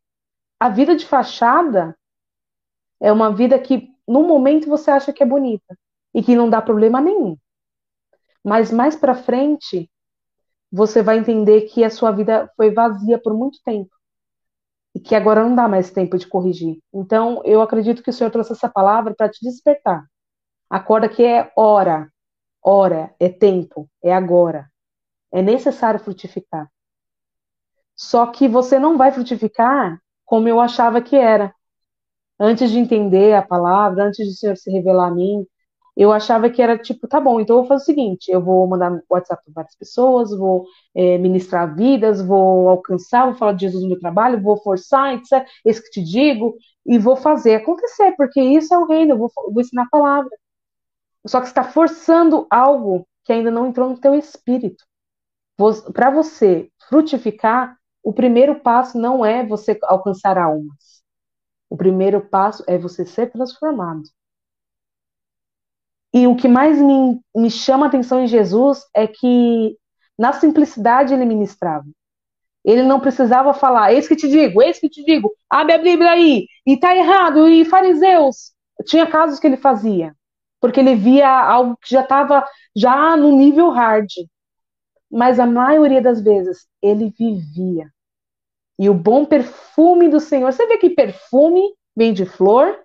a 0.58 0.68
vida 0.68 0.94
de 0.94 1.06
fachada 1.06 1.96
é 3.00 3.10
uma 3.10 3.34
vida 3.34 3.58
que, 3.58 3.88
no 4.06 4.22
momento, 4.22 4.68
você 4.68 4.90
acha 4.90 5.12
que 5.12 5.22
é 5.22 5.26
bonita 5.26 5.76
e 6.14 6.22
que 6.22 6.36
não 6.36 6.50
dá 6.50 6.60
problema 6.60 7.00
nenhum. 7.00 7.36
Mas 8.44 8.70
mais 8.70 8.96
para 8.96 9.14
frente, 9.14 9.90
você 10.70 11.02
vai 11.02 11.18
entender 11.18 11.62
que 11.62 11.82
a 11.82 11.90
sua 11.90 12.12
vida 12.12 12.50
foi 12.56 12.72
vazia 12.72 13.18
por 13.18 13.34
muito 13.34 13.58
tempo 13.64 13.90
e 14.94 15.00
que 15.00 15.14
agora 15.14 15.42
não 15.42 15.54
dá 15.54 15.68
mais 15.68 15.90
tempo 15.90 16.16
de 16.16 16.26
corrigir. 16.26 16.80
Então, 16.92 17.42
eu 17.44 17.60
acredito 17.60 18.02
que 18.02 18.10
o 18.10 18.12
Senhor 18.12 18.30
trouxe 18.30 18.52
essa 18.52 18.68
palavra 18.68 19.14
para 19.14 19.28
te 19.28 19.44
despertar. 19.44 20.04
Acorda 20.68 21.08
que 21.08 21.24
é 21.24 21.52
hora, 21.56 22.10
hora, 22.62 23.14
é 23.18 23.28
tempo, 23.28 23.88
é 24.02 24.12
agora. 24.12 24.69
É 25.32 25.42
necessário 25.42 26.00
frutificar. 26.00 26.70
Só 27.96 28.26
que 28.26 28.48
você 28.48 28.78
não 28.78 28.96
vai 28.96 29.12
frutificar 29.12 30.00
como 30.24 30.48
eu 30.48 30.60
achava 30.60 31.02
que 31.02 31.16
era. 31.16 31.54
Antes 32.38 32.70
de 32.70 32.78
entender 32.78 33.34
a 33.34 33.42
palavra, 33.42 34.04
antes 34.04 34.26
de 34.26 34.32
o 34.32 34.36
Senhor 34.36 34.56
se 34.56 34.70
revelar 34.70 35.08
a 35.08 35.14
mim, 35.14 35.46
eu 35.96 36.12
achava 36.12 36.48
que 36.48 36.62
era 36.62 36.78
tipo, 36.78 37.06
tá 37.06 37.20
bom, 37.20 37.40
então 37.40 37.56
eu 37.56 37.60
vou 37.62 37.68
fazer 37.68 37.82
o 37.82 37.86
seguinte: 37.86 38.30
eu 38.30 38.40
vou 38.42 38.66
mandar 38.66 39.02
WhatsApp 39.10 39.42
para 39.44 39.52
várias 39.54 39.76
pessoas, 39.76 40.30
vou 40.36 40.64
é, 40.94 41.18
ministrar 41.18 41.74
vidas, 41.74 42.22
vou 42.22 42.68
alcançar, 42.70 43.26
vou 43.26 43.34
falar 43.34 43.52
de 43.52 43.66
Jesus 43.66 43.82
no 43.82 43.90
meu 43.90 43.98
trabalho, 43.98 44.42
vou 44.42 44.56
forçar, 44.62 45.14
etc. 45.14 45.46
Esse 45.64 45.82
que 45.82 45.90
te 45.90 46.02
digo, 46.02 46.56
e 46.86 46.98
vou 46.98 47.16
fazer 47.16 47.56
acontecer, 47.56 48.12
porque 48.16 48.40
isso 48.40 48.72
é 48.72 48.78
o 48.78 48.86
reino, 48.86 49.12
eu 49.14 49.18
vou, 49.18 49.30
vou 49.52 49.60
ensinar 49.60 49.82
a 49.84 49.90
palavra. 49.90 50.30
Só 51.26 51.40
que 51.40 51.46
está 51.48 51.64
forçando 51.64 52.46
algo 52.50 53.06
que 53.24 53.32
ainda 53.32 53.50
não 53.50 53.68
entrou 53.68 53.90
no 53.90 53.98
teu 54.00 54.14
espírito. 54.14 54.84
Para 55.92 56.10
você 56.10 56.70
frutificar, 56.88 57.76
o 58.02 58.12
primeiro 58.12 58.60
passo 58.60 58.98
não 58.98 59.24
é 59.24 59.44
você 59.44 59.78
alcançar 59.82 60.38
almas. 60.38 61.02
O 61.68 61.76
primeiro 61.76 62.20
passo 62.20 62.64
é 62.66 62.78
você 62.78 63.04
ser 63.04 63.30
transformado. 63.30 64.02
E 66.12 66.26
o 66.26 66.34
que 66.34 66.48
mais 66.48 66.80
me, 66.80 67.20
me 67.36 67.50
chama 67.50 67.86
a 67.86 67.88
atenção 67.88 68.20
em 68.20 68.26
Jesus 68.26 68.84
é 68.94 69.06
que 69.06 69.76
na 70.18 70.32
simplicidade 70.32 71.14
ele 71.14 71.24
ministrava. 71.24 71.86
Ele 72.64 72.82
não 72.82 73.00
precisava 73.00 73.54
falar, 73.54 73.92
eis 73.92 74.08
que 74.08 74.16
te 74.16 74.28
digo, 74.28 74.60
eis 74.60 74.78
que 74.78 74.88
te 74.88 75.02
digo, 75.04 75.32
abre 75.48 75.72
a 75.74 75.78
Bíblia 75.78 76.10
aí, 76.10 76.46
e 76.66 76.78
tá 76.78 76.94
errado, 76.94 77.48
e 77.48 77.64
fariseus. 77.64 78.52
Tinha 78.84 79.06
casos 79.06 79.38
que 79.38 79.46
ele 79.46 79.56
fazia, 79.56 80.14
porque 80.60 80.80
ele 80.80 80.94
via 80.94 81.28
algo 81.28 81.76
que 81.80 81.90
já 81.90 82.02
estava 82.02 82.44
já 82.76 83.16
no 83.16 83.34
nível 83.36 83.70
hard. 83.70 84.08
Mas 85.10 85.40
a 85.40 85.46
maioria 85.46 86.00
das 86.00 86.20
vezes 86.20 86.68
ele 86.80 87.10
vivia. 87.10 87.92
E 88.78 88.88
o 88.88 88.94
bom 88.94 89.24
perfume 89.24 90.08
do 90.08 90.20
Senhor, 90.20 90.52
você 90.52 90.66
vê 90.66 90.78
que 90.78 90.90
perfume 90.90 91.62
vem 91.96 92.14
de 92.14 92.24
flor, 92.24 92.78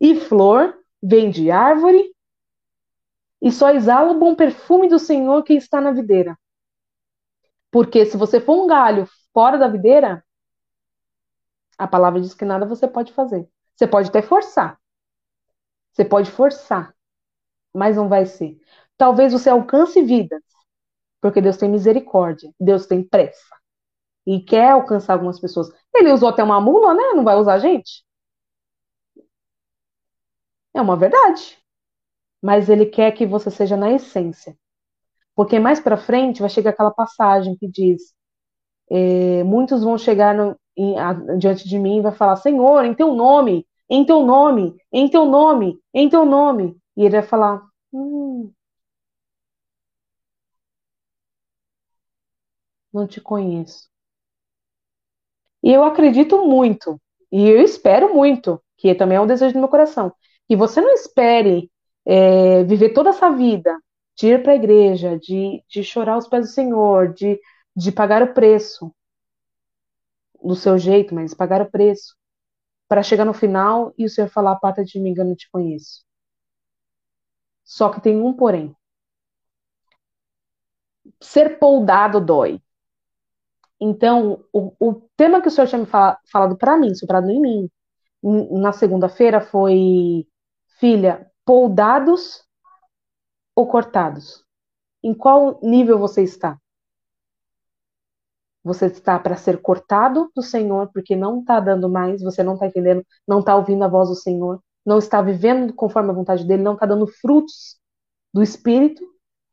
e 0.00 0.16
flor 0.16 0.76
vem 1.02 1.30
de 1.30 1.50
árvore, 1.50 2.12
e 3.40 3.52
só 3.52 3.70
exala 3.70 4.12
o 4.12 4.18
bom 4.18 4.34
perfume 4.34 4.88
do 4.88 4.98
Senhor 4.98 5.42
que 5.44 5.54
está 5.54 5.80
na 5.80 5.92
videira. 5.92 6.36
Porque 7.70 8.04
se 8.04 8.16
você 8.16 8.40
for 8.40 8.64
um 8.64 8.66
galho 8.66 9.06
fora 9.32 9.58
da 9.58 9.68
videira, 9.68 10.24
a 11.76 11.86
palavra 11.86 12.20
diz 12.20 12.34
que 12.34 12.44
nada 12.44 12.66
você 12.66 12.88
pode 12.88 13.12
fazer. 13.12 13.48
Você 13.76 13.86
pode 13.86 14.08
até 14.08 14.20
forçar. 14.20 14.80
Você 15.92 16.04
pode 16.04 16.30
forçar, 16.30 16.94
mas 17.72 17.96
não 17.96 18.08
vai 18.08 18.26
ser. 18.26 18.60
Talvez 18.96 19.32
você 19.32 19.50
alcance 19.50 20.02
vidas, 20.02 20.42
porque 21.20 21.40
Deus 21.40 21.56
tem 21.56 21.70
misericórdia, 21.70 22.52
Deus 22.60 22.86
tem 22.86 23.02
pressa 23.02 23.56
e 24.26 24.40
quer 24.40 24.70
alcançar 24.72 25.14
algumas 25.14 25.40
pessoas. 25.40 25.68
Ele 25.94 26.12
usou 26.12 26.28
até 26.28 26.42
uma 26.44 26.60
mula, 26.60 26.94
né? 26.94 27.02
Não 27.14 27.24
vai 27.24 27.36
usar 27.36 27.54
a 27.54 27.58
gente? 27.58 28.04
É 30.74 30.80
uma 30.80 30.96
verdade. 30.96 31.58
Mas 32.42 32.68
ele 32.68 32.86
quer 32.86 33.12
que 33.12 33.26
você 33.26 33.50
seja 33.50 33.76
na 33.76 33.92
essência. 33.92 34.56
Porque 35.36 35.58
mais 35.60 35.80
para 35.80 35.96
frente 35.96 36.40
vai 36.40 36.50
chegar 36.50 36.70
aquela 36.70 36.92
passagem 36.92 37.56
que 37.56 37.68
diz: 37.68 38.14
é, 38.90 39.44
muitos 39.44 39.82
vão 39.84 39.98
chegar 39.98 40.34
no, 40.34 40.56
em, 40.76 40.98
a, 40.98 41.12
diante 41.38 41.68
de 41.68 41.78
mim 41.78 41.98
e 41.98 42.02
vai 42.02 42.12
falar: 42.12 42.36
Senhor, 42.36 42.84
em 42.84 42.94
teu 42.94 43.14
nome, 43.14 43.66
em 43.90 44.04
teu 44.04 44.24
nome, 44.24 44.76
em 44.92 45.08
teu 45.08 45.24
nome, 45.26 45.80
em 45.94 46.08
teu 46.08 46.24
nome. 46.24 46.76
E 46.96 47.02
ele 47.04 47.18
vai 47.18 47.22
falar: 47.22 47.62
hum, 47.92 48.52
não 52.92 53.06
te 53.06 53.20
conheço. 53.20 53.88
E 55.62 55.72
eu 55.72 55.84
acredito 55.84 56.46
muito, 56.46 57.00
e 57.32 57.48
eu 57.48 57.60
espero 57.62 58.14
muito, 58.14 58.62
que 58.76 58.94
também 58.94 59.16
é 59.16 59.20
um 59.20 59.26
desejo 59.26 59.52
do 59.54 59.58
meu 59.60 59.68
coração, 59.68 60.12
que 60.46 60.56
você 60.56 60.80
não 60.80 60.92
espere 60.94 61.70
é, 62.06 62.64
viver 62.64 62.90
toda 62.90 63.10
essa 63.10 63.30
vida 63.30 63.76
de 64.16 64.28
ir 64.28 64.42
para 64.42 64.52
a 64.52 64.56
igreja, 64.56 65.18
de, 65.18 65.62
de 65.68 65.84
chorar 65.84 66.14
aos 66.14 66.28
pés 66.28 66.46
do 66.46 66.52
Senhor, 66.52 67.12
de, 67.12 67.40
de 67.76 67.92
pagar 67.92 68.22
o 68.22 68.34
preço 68.34 68.92
do 70.42 70.54
seu 70.56 70.78
jeito, 70.78 71.14
mas 71.14 71.34
pagar 71.34 71.62
o 71.62 71.70
preço 71.70 72.16
para 72.88 73.02
chegar 73.02 73.24
no 73.24 73.34
final 73.34 73.94
e 73.98 74.04
o 74.04 74.10
Senhor 74.10 74.28
falar: 74.28 74.52
Aparta 74.52 74.84
de 74.84 75.00
mim, 75.00 75.14
eu 75.16 75.24
não 75.24 75.36
te 75.36 75.50
conheço. 75.50 76.04
Só 77.64 77.88
que 77.90 78.00
tem 78.00 78.20
um 78.20 78.32
porém. 78.34 78.74
Ser 81.20 81.58
poldado 81.60 82.20
dói. 82.20 82.60
Então, 83.80 84.44
o, 84.52 84.72
o 84.80 84.94
tema 85.16 85.40
que 85.40 85.48
o 85.48 85.50
Senhor 85.50 85.68
tinha 85.68 85.80
me 85.80 85.86
fala, 85.86 86.18
falado 86.30 86.56
para 86.56 86.76
mim, 86.76 86.94
soprado 86.94 87.30
em 87.30 87.40
mim, 87.40 87.70
na 88.22 88.72
segunda-feira 88.72 89.40
foi: 89.40 90.26
Filha, 90.78 91.30
poldados 91.44 92.44
ou 93.54 93.66
cortados? 93.66 94.44
Em 95.02 95.14
qual 95.14 95.60
nível 95.62 95.98
você 95.98 96.22
está? 96.22 96.58
Você 98.64 98.86
está 98.86 99.18
para 99.18 99.36
ser 99.36 99.62
cortado 99.62 100.30
do 100.34 100.42
Senhor, 100.42 100.90
porque 100.92 101.16
não 101.16 101.40
está 101.40 101.60
dando 101.60 101.88
mais, 101.88 102.22
você 102.22 102.42
não 102.42 102.54
está 102.54 102.66
entendendo, 102.66 103.04
não 103.26 103.40
está 103.40 103.56
ouvindo 103.56 103.84
a 103.84 103.88
voz 103.88 104.08
do 104.08 104.14
Senhor, 104.16 104.60
não 104.84 104.98
está 104.98 105.22
vivendo 105.22 105.72
conforme 105.72 106.10
a 106.10 106.14
vontade 106.14 106.46
dele, 106.46 106.62
não 106.62 106.74
está 106.74 106.84
dando 106.84 107.06
frutos 107.06 107.78
do 108.32 108.42
Espírito, 108.42 109.02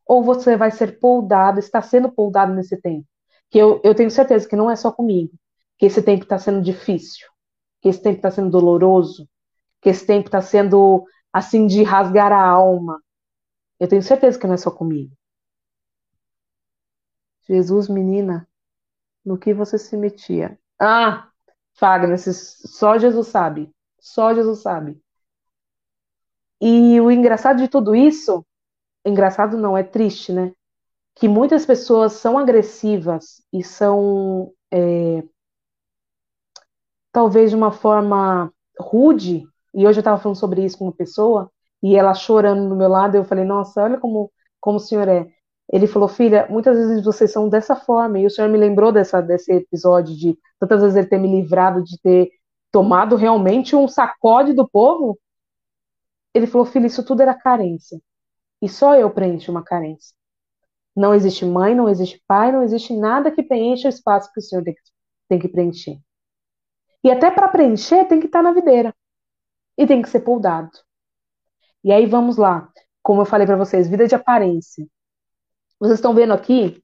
ou 0.06 0.24
você 0.24 0.58
vai 0.58 0.72
ser 0.72 1.00
poldado, 1.00 1.60
está 1.60 1.82
sendo 1.82 2.12
poldado 2.12 2.54
nesse 2.54 2.80
tempo. 2.82 3.08
Que 3.50 3.58
eu, 3.58 3.82
eu 3.84 3.96
tenho 3.96 4.12
certeza 4.12 4.48
que 4.48 4.56
não 4.56 4.70
é 4.70 4.76
só 4.76 4.92
comigo, 4.92 5.34
que 5.78 5.86
esse 5.86 6.02
tempo 6.02 6.24
está 6.24 6.38
sendo 6.38 6.62
difícil, 6.62 7.28
que 7.82 7.90
esse 7.90 8.02
tempo 8.02 8.18
está 8.18 8.32
sendo 8.32 8.50
doloroso, 8.50 9.28
que 9.82 9.90
esse 9.90 10.06
tempo 10.06 10.28
está 10.28 10.42
sendo 10.42 11.06
assim 11.32 11.68
de 11.68 11.84
rasgar 11.84 12.32
a 12.32 12.42
alma. 12.42 13.02
Eu 13.80 13.88
tenho 13.88 14.02
certeza 14.02 14.40
que 14.40 14.48
não 14.48 14.54
é 14.54 14.58
só 14.58 14.72
comigo. 14.72 15.16
Jesus, 17.48 17.88
menina, 17.88 18.48
no 19.24 19.38
que 19.38 19.54
você 19.54 19.78
se 19.78 19.96
metia? 19.96 20.58
Ah, 20.80 21.30
Fagner, 21.74 22.18
só 22.18 22.98
Jesus 22.98 23.28
sabe. 23.28 23.72
Só 24.00 24.34
Jesus 24.34 24.62
sabe. 24.62 25.00
E 26.62 27.00
o 27.02 27.12
engraçado 27.12 27.58
de 27.58 27.68
tudo 27.68 27.94
isso, 27.94 28.46
engraçado 29.06 29.58
não, 29.58 29.78
é 29.78 29.84
triste, 29.84 30.32
né? 30.32 30.54
Que 31.16 31.28
muitas 31.28 31.66
pessoas 31.66 32.14
são 32.14 32.38
agressivas 32.38 33.42
e 33.52 33.64
são, 33.64 34.52
é, 34.72 35.24
talvez 37.12 37.50
de 37.50 37.56
uma 37.56 37.72
forma 37.72 38.52
rude. 38.80 39.44
E 39.74 39.88
hoje 39.88 40.00
eu 40.00 40.02
estava 40.02 40.22
falando 40.22 40.38
sobre 40.38 40.64
isso 40.64 40.78
com 40.78 40.86
uma 40.86 40.94
pessoa 40.94 41.50
e 41.82 41.96
ela 41.96 42.14
chorando 42.14 42.70
do 42.70 42.76
meu 42.76 42.90
lado. 42.90 43.16
Eu 43.16 43.24
falei, 43.24 43.46
nossa, 43.46 43.84
olha 43.84 43.98
como, 44.00 44.32
como 44.60 44.78
o 44.78 44.80
senhor 44.80 45.08
é. 45.08 45.28
Ele 45.72 45.88
falou, 45.88 46.08
filha, 46.08 46.48
muitas 46.50 46.78
vezes 46.78 47.04
vocês 47.04 47.32
são 47.32 47.50
dessa 47.50 47.76
forma, 47.76 48.20
e 48.20 48.26
o 48.26 48.30
senhor 48.30 48.50
me 48.50 48.58
lembrou 48.58 48.92
dessa, 48.92 49.22
desse 49.22 49.52
episódio 49.52 50.16
de 50.16 50.38
tantas 50.60 50.82
vezes 50.82 50.96
ele 50.96 51.08
ter 51.08 51.18
me 51.18 51.28
livrado 51.28 51.84
de 51.84 52.00
ter 52.00 52.30
tomado 52.72 53.16
realmente 53.16 53.76
um 53.76 53.88
sacode 53.88 54.54
do 54.54 54.68
povo. 54.68 55.18
Ele 56.34 56.46
falou, 56.48 56.66
filha, 56.66 56.86
isso 56.88 57.04
tudo 57.04 57.22
era 57.22 57.34
carência. 57.34 58.00
E 58.62 58.70
só 58.70 58.96
eu 58.96 59.10
preencho 59.10 59.52
uma 59.52 59.64
carência. 59.64 60.16
Não 60.96 61.14
existe 61.14 61.46
mãe, 61.46 61.76
não 61.76 61.90
existe 61.90 62.24
pai, 62.26 62.52
não 62.52 62.64
existe 62.64 62.96
nada 62.96 63.32
que 63.32 63.44
preencha 63.44 63.88
o 63.88 63.90
espaço 63.90 64.32
que 64.32 64.40
o 64.40 64.44
senhor 64.44 64.64
tem 64.64 64.74
que, 64.74 64.82
tem 65.28 65.40
que 65.40 65.48
preencher. 65.50 66.00
E 67.04 67.12
até 67.12 67.30
para 67.30 67.50
preencher 67.50 68.06
tem 68.06 68.20
que 68.20 68.28
estar 68.28 68.40
tá 68.40 68.44
na 68.44 68.54
videira. 68.54 68.96
E 69.78 69.86
tem 69.86 70.02
que 70.02 70.10
ser 70.10 70.22
poldado. 70.22 70.72
E 71.84 71.92
aí 71.92 72.06
vamos 72.06 72.38
lá. 72.38 72.72
Como 73.04 73.22
eu 73.22 73.26
falei 73.26 73.46
para 73.46 73.58
vocês, 73.58 73.88
vida 73.88 74.08
de 74.08 74.16
aparência. 74.16 74.88
Vocês 75.80 76.00
estão 76.00 76.16
vendo 76.16 76.34
aqui? 76.34 76.82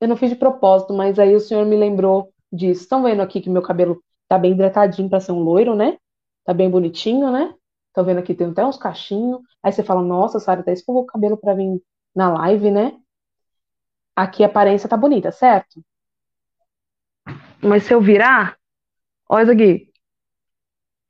Eu 0.00 0.08
não 0.08 0.16
fiz 0.16 0.30
de 0.30 0.36
propósito, 0.36 0.92
mas 0.92 1.18
aí 1.18 1.34
o 1.36 1.40
senhor 1.40 1.64
me 1.66 1.76
lembrou 1.76 2.32
disso. 2.52 2.82
Estão 2.82 3.02
vendo 3.02 3.20
aqui 3.22 3.40
que 3.40 3.50
meu 3.50 3.62
cabelo 3.62 4.02
tá 4.26 4.38
bem 4.38 4.52
hidratadinho 4.52 5.08
para 5.08 5.20
ser 5.20 5.32
um 5.32 5.40
loiro, 5.40 5.76
né? 5.76 5.98
Tá 6.44 6.52
bem 6.52 6.68
bonitinho, 6.68 7.30
né? 7.30 7.54
Estão 7.86 8.04
vendo 8.04 8.18
aqui 8.18 8.34
tem 8.34 8.48
até 8.48 8.64
uns 8.64 8.78
cachinhos. 8.78 9.40
Aí 9.62 9.70
você 9.70 9.84
fala, 9.84 10.02
nossa, 10.02 10.40
Sara, 10.40 10.60
até 10.60 10.72
escovou 10.72 11.02
o 11.02 11.06
cabelo 11.06 11.36
para 11.36 11.54
vir 11.54 11.80
na 12.14 12.32
live, 12.32 12.70
né? 12.70 12.98
Aqui 14.16 14.44
a 14.44 14.46
aparência 14.46 14.88
tá 14.88 14.96
bonita, 14.96 15.32
certo? 15.32 15.82
Mas 17.62 17.84
se 17.84 17.94
eu 17.94 18.00
virar, 18.00 18.58
olha 19.28 19.42
isso 19.44 19.52
aqui. 19.52 19.92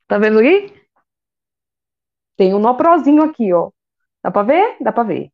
Tá 0.07 0.17
vendo 0.17 0.39
aqui? 0.39 0.73
Tem 2.35 2.53
um 2.53 2.59
nó 2.59 2.73
prozinho 2.75 3.23
aqui, 3.23 3.53
ó. 3.53 3.71
Dá 4.21 4.31
pra 4.31 4.43
ver? 4.43 4.77
Dá 4.81 4.91
pra 4.91 5.03
ver 5.03 5.33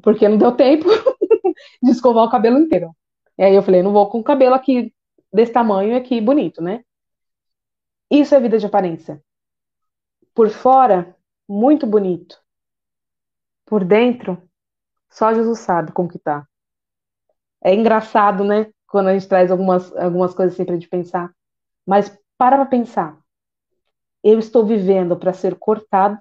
porque 0.00 0.28
não 0.28 0.38
deu 0.38 0.52
tempo 0.52 0.88
de 1.82 1.90
escovar 1.90 2.24
o 2.24 2.30
cabelo 2.30 2.58
inteiro. 2.58 2.94
E 3.38 3.44
aí 3.44 3.54
eu 3.54 3.62
falei, 3.62 3.82
não 3.82 3.92
vou 3.92 4.08
com 4.08 4.18
o 4.18 4.24
cabelo 4.24 4.54
aqui 4.54 4.92
desse 5.32 5.52
tamanho 5.52 5.96
aqui 5.96 6.20
bonito, 6.20 6.62
né? 6.62 6.84
Isso 8.10 8.34
é 8.34 8.40
vida 8.40 8.58
de 8.58 8.66
aparência. 8.66 9.22
Por 10.34 10.50
fora, 10.50 11.16
muito 11.48 11.86
bonito. 11.86 12.38
Por 13.70 13.84
dentro, 13.84 14.36
só 15.08 15.32
Jesus 15.32 15.60
sabe 15.60 15.92
como 15.92 16.10
que 16.10 16.18
tá. 16.18 16.46
É 17.64 17.74
engraçado, 17.74 18.44
né? 18.44 18.70
Quando 18.86 19.08
a 19.08 19.14
gente 19.14 19.28
traz 19.28 19.50
algumas, 19.50 19.96
algumas 19.96 20.34
coisas 20.34 20.52
assim 20.52 20.64
pra 20.66 20.74
gente 20.74 20.88
pensar. 20.88 21.32
Mas 21.86 22.10
para 22.36 22.56
pra 22.56 22.66
pensar. 22.66 23.18
Eu 24.22 24.38
estou 24.38 24.66
vivendo 24.66 25.16
para 25.16 25.32
ser 25.32 25.54
cortado 25.58 26.18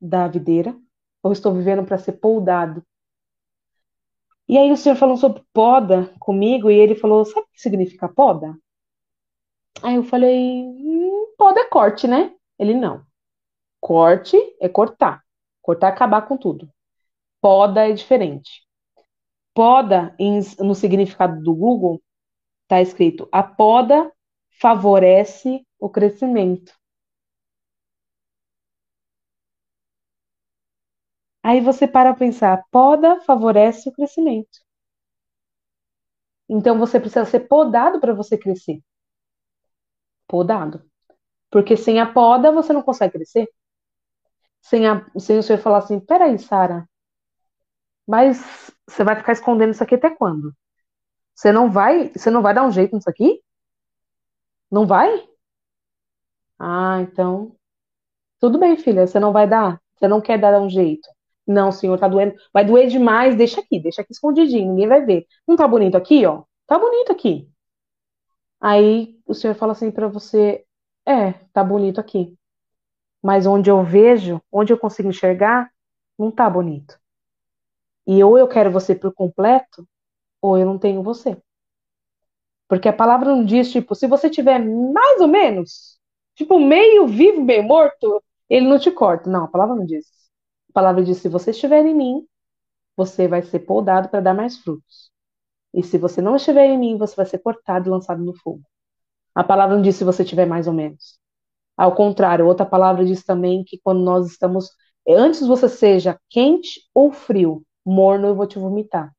da 0.00 0.26
videira 0.26 0.74
ou 1.22 1.32
estou 1.32 1.52
vivendo 1.52 1.84
para 1.84 1.98
ser 1.98 2.12
poldado 2.12 2.82
e 4.48 4.58
aí 4.58 4.70
o 4.70 4.76
senhor 4.76 4.96
falou 4.96 5.16
sobre 5.16 5.42
poda 5.52 6.12
comigo 6.18 6.70
e 6.70 6.74
ele 6.74 6.94
falou, 6.94 7.24
sabe 7.24 7.46
o 7.46 7.52
que 7.52 7.60
significa 7.60 8.08
poda? 8.08 8.54
Aí 9.82 9.94
eu 9.96 10.02
falei, 10.02 10.62
hum, 10.62 11.32
poda 11.38 11.60
é 11.60 11.64
corte, 11.64 12.06
né? 12.06 12.34
Ele 12.58 12.74
não. 12.74 13.02
Corte 13.80 14.36
é 14.60 14.68
cortar. 14.68 15.22
Cortar 15.62 15.88
é 15.88 15.90
acabar 15.90 16.28
com 16.28 16.36
tudo. 16.36 16.68
Poda 17.42 17.86
é 17.88 17.92
diferente. 17.92 18.62
Poda, 19.54 20.14
em, 20.18 20.40
no 20.60 20.74
significado 20.74 21.42
do 21.42 21.54
Google, 21.54 22.02
está 22.64 22.80
escrito: 22.82 23.28
a 23.32 23.42
poda 23.42 24.12
favorece 24.60 25.66
o 25.80 25.90
crescimento. 25.90 26.72
Aí 31.40 31.60
você 31.60 31.86
para 31.86 32.12
pensar, 32.14 32.64
poda 32.68 33.20
favorece 33.20 33.88
o 33.88 33.92
crescimento. 33.92 34.58
Então 36.48 36.78
você 36.78 37.00
precisa 37.00 37.24
ser 37.24 37.40
podado 37.48 37.98
para 38.00 38.14
você 38.14 38.38
crescer. 38.38 38.78
Podado. 40.26 40.82
Porque 41.50 41.76
sem 41.76 42.00
a 42.00 42.06
poda 42.12 42.52
você 42.52 42.72
não 42.74 42.82
consegue 42.82 43.14
crescer. 43.14 43.48
Sem, 44.68 44.86
a, 44.88 45.04
sem 45.18 45.38
o 45.38 45.42
senhor 45.42 45.58
falar 45.60 45.78
assim, 45.78 46.00
peraí, 46.00 46.38
Sara, 46.38 46.88
mas 48.06 48.70
você 48.88 49.04
vai 49.04 49.16
ficar 49.16 49.32
escondendo 49.32 49.72
isso 49.72 49.82
aqui 49.82 49.94
até 49.94 50.10
quando? 50.10 50.54
Você 51.34 51.52
não 51.52 51.70
vai, 51.70 52.10
você 52.10 52.30
não 52.30 52.42
vai 52.42 52.54
dar 52.54 52.64
um 52.64 52.72
jeito 52.72 52.96
nisso 52.96 53.10
aqui? 53.10 53.40
Não 54.70 54.86
vai? 54.86 55.28
Ah, 56.58 57.00
então. 57.02 57.54
Tudo 58.40 58.58
bem, 58.58 58.76
filha, 58.76 59.06
você 59.06 59.20
não 59.20 59.32
vai 59.32 59.48
dar? 59.48 59.80
Você 59.96 60.08
não 60.08 60.20
quer 60.20 60.38
dar 60.40 60.60
um 60.60 60.70
jeito? 60.70 61.08
Não, 61.46 61.72
senhor, 61.72 61.98
tá 61.98 62.08
doendo. 62.08 62.34
Vai 62.52 62.64
doer 62.66 62.88
demais, 62.88 63.36
deixa 63.36 63.60
aqui, 63.60 63.80
deixa 63.80 64.02
aqui 64.02 64.12
escondidinho, 64.12 64.70
ninguém 64.70 64.88
vai 64.88 65.04
ver. 65.06 65.26
Não 65.48 65.56
tá 65.56 65.68
bonito 65.68 65.96
aqui, 65.96 66.26
ó? 66.26 66.44
Tá 66.66 66.78
bonito 66.78 67.12
aqui. 67.12 67.50
Aí 68.60 69.18
o 69.26 69.34
senhor 69.34 69.54
fala 69.54 69.72
assim 69.72 69.90
para 69.90 70.08
você: 70.08 70.64
É, 71.06 71.32
tá 71.52 71.62
bonito 71.64 72.00
aqui. 72.00 72.36
mas 73.22 73.46
onde 73.46 73.70
eu 73.70 73.84
vejo, 73.84 74.40
onde 74.52 74.72
eu 74.72 74.78
consigo 74.78 75.08
enxergar, 75.10 75.70
não 76.18 76.30
tá 76.30 76.50
bonito. 76.50 76.98
E 78.06 78.22
ou 78.24 78.38
eu 78.38 78.48
quero 78.48 78.70
você 78.70 78.94
por 78.94 79.12
completo, 79.14 79.86
ou 80.40 80.58
eu 80.58 80.66
não 80.66 80.78
tenho 80.78 81.02
você. 81.02 81.36
Porque 82.68 82.88
a 82.88 82.92
palavra 82.92 83.28
não 83.30 83.44
diz, 83.44 83.70
tipo, 83.70 83.94
se 83.94 84.06
você 84.06 84.30
tiver 84.30 84.58
mais 84.58 85.20
ou 85.20 85.28
menos, 85.28 85.98
tipo, 86.34 86.58
meio 86.58 87.06
vivo, 87.06 87.42
meio 87.42 87.62
morto, 87.62 88.22
ele 88.48 88.66
não 88.66 88.78
te 88.78 88.90
corta. 88.90 89.30
Não, 89.30 89.44
a 89.44 89.48
palavra 89.48 89.76
não 89.76 89.84
diz. 89.84 90.06
A 90.70 90.72
palavra 90.72 91.02
diz, 91.04 91.18
se 91.18 91.28
você 91.28 91.50
estiver 91.50 91.84
em 91.84 91.94
mim, 91.94 92.26
você 92.96 93.28
vai 93.28 93.42
ser 93.42 93.60
podado 93.60 94.08
para 94.08 94.20
dar 94.20 94.34
mais 94.34 94.58
frutos. 94.58 95.10
E 95.74 95.82
se 95.82 95.98
você 95.98 96.20
não 96.22 96.36
estiver 96.36 96.66
em 96.66 96.78
mim, 96.78 96.98
você 96.98 97.16
vai 97.16 97.26
ser 97.26 97.38
cortado 97.38 97.88
e 97.88 97.90
lançado 97.90 98.22
no 98.24 98.34
fogo. 98.34 98.62
A 99.34 99.44
palavra 99.44 99.76
não 99.76 99.82
diz 99.82 99.96
se 99.96 100.04
você 100.04 100.24
tiver 100.24 100.46
mais 100.46 100.66
ou 100.66 100.72
menos. 100.74 101.18
Ao 101.76 101.94
contrário, 101.94 102.46
outra 102.46 102.66
palavra 102.66 103.04
diz 103.04 103.24
também 103.24 103.64
que 103.64 103.80
quando 103.82 104.02
nós 104.02 104.26
estamos, 104.30 104.70
antes 105.08 105.46
você 105.46 105.68
seja 105.68 106.18
quente 106.30 106.82
ou 106.94 107.12
frio, 107.12 107.64
morno, 107.84 108.28
eu 108.28 108.34
vou 108.34 108.46
te 108.46 108.58
vomitar. 108.58 109.14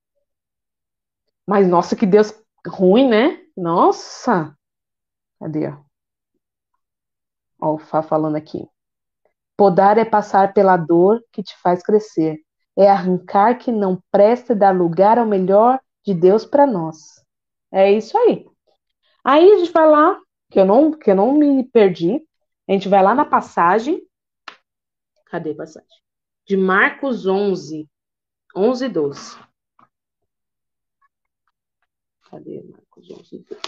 Mas 1.47 1.67
nossa, 1.67 1.95
que 1.95 2.05
Deus 2.05 2.33
ruim, 2.67 3.07
né? 3.07 3.41
Nossa! 3.55 4.57
Cadê? 5.39 5.67
Ó, 7.59 7.73
o 7.75 7.77
Fá 7.77 8.01
falando 8.01 8.35
aqui. 8.35 8.67
Podar 9.57 9.97
é 9.97 10.05
passar 10.05 10.53
pela 10.53 10.77
dor 10.77 11.23
que 11.31 11.43
te 11.43 11.55
faz 11.61 11.83
crescer. 11.83 12.39
É 12.75 12.89
arrancar 12.89 13.57
que 13.57 13.71
não 13.71 14.01
presta 14.11 14.55
dar 14.55 14.75
lugar 14.75 15.19
ao 15.19 15.25
melhor 15.25 15.79
de 16.05 16.13
Deus 16.13 16.45
para 16.45 16.65
nós. 16.65 17.23
É 17.71 17.91
isso 17.91 18.17
aí. 18.17 18.45
Aí 19.23 19.51
a 19.51 19.57
gente 19.59 19.71
vai 19.71 19.87
lá, 19.87 20.19
que 20.49 20.59
eu 20.59 20.65
não, 20.65 20.91
que 20.91 21.11
eu 21.11 21.15
não 21.15 21.33
me 21.33 21.63
perdi. 21.63 22.25
A 22.67 22.71
gente 22.71 22.89
vai 22.89 23.01
lá 23.03 23.13
na 23.13 23.25
passagem. 23.25 24.01
Cadê 25.25 25.51
a 25.51 25.55
passagem? 25.55 25.89
De 26.45 26.57
Marcos 26.57 27.25
11, 27.25 27.87
11 28.55 28.85
e 28.85 28.89
12. 28.89 29.39
Cadê 32.29 32.61
Marcos 32.63 33.09
11 33.09 33.35
e 33.35 33.39
12? 33.39 33.61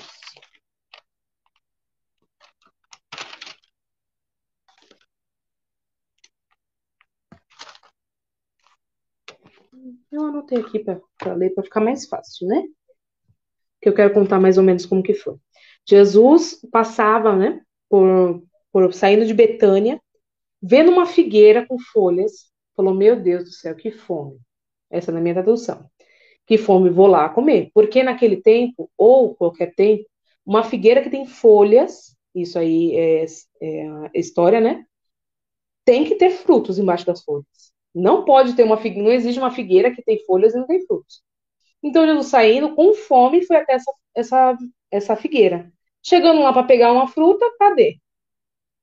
Eu 10.12 10.26
anotei 10.26 10.60
aqui 10.60 10.80
para 10.80 11.34
ler, 11.34 11.54
para 11.54 11.63
ficar 11.63 11.82
mais 11.82 12.08
fácil, 12.08 12.48
né? 12.48 12.63
Que 13.82 13.89
eu 13.89 13.93
quero 13.93 14.13
contar 14.13 14.39
mais 14.39 14.58
ou 14.58 14.63
menos 14.63 14.86
como 14.86 15.04
que 15.04 15.13
foi. 15.13 15.36
Jesus 15.88 16.60
passava, 16.71 17.36
né, 17.36 17.62
por, 17.89 18.43
por 18.71 18.93
saindo 18.93 19.26
de 19.26 19.34
Betânia, 19.34 20.02
vendo 20.62 20.91
uma 20.91 21.06
figueira 21.06 21.65
com 21.67 21.78
folhas, 21.80 22.52
falou: 22.76 22.93
Meu 22.93 23.19
Deus 23.21 23.43
do 23.43 23.52
céu, 23.52 23.76
que 23.76 23.91
fome. 23.91 24.39
Essa 24.89 25.12
é 25.12 25.13
na 25.13 25.21
minha 25.21 25.34
tradução. 25.34 25.89
Que 26.45 26.58
fome, 26.58 26.89
vou 26.89 27.08
lá 27.08 27.30
comer. 27.30 27.71
Porque 27.74 28.04
naquele 28.04 28.38
tempo, 28.41 28.89
ou 28.98 29.36
qualquer 29.36 29.74
tempo, 29.76 30.06
uma 30.45 30.63
figueira 30.63 31.02
que 31.02 31.10
tem 31.10 31.26
folhas, 31.26 32.15
isso 32.34 32.60
aí 32.60 32.95
é, 32.95 33.26
é 33.62 34.19
história, 34.19 34.62
né? 34.62 34.86
Tem 35.84 36.04
que 36.06 36.15
ter 36.15 36.32
frutos 36.32 36.80
embaixo 36.80 37.06
das 37.06 37.24
folhas. 37.24 37.45
Não 37.93 38.26
pode 38.26 38.56
ter 38.56 38.63
uma 38.63 38.78
figueira, 38.78 39.08
não 39.08 39.15
existe 39.15 39.39
uma 39.39 39.52
figueira 39.52 39.93
que 39.93 40.04
tem 40.04 40.19
folhas 40.26 40.54
e 40.54 40.58
não 40.58 40.67
tem 40.67 40.86
frutos. 40.86 41.24
Então 41.82 42.06
Jesus 42.06 42.28
saindo 42.28 42.76
com 42.76 42.93
fome 42.93 43.45
foi 43.45 43.58
até 43.58 43.74
essa, 43.74 43.93
essa, 44.15 44.58
essa 44.91 45.15
figueira. 45.15 45.71
Chegando 46.04 46.41
lá 46.41 46.52
para 46.54 46.63
pegar 46.63 46.91
uma 46.91 47.08
fruta, 47.08 47.45
cadê? 47.60 48.00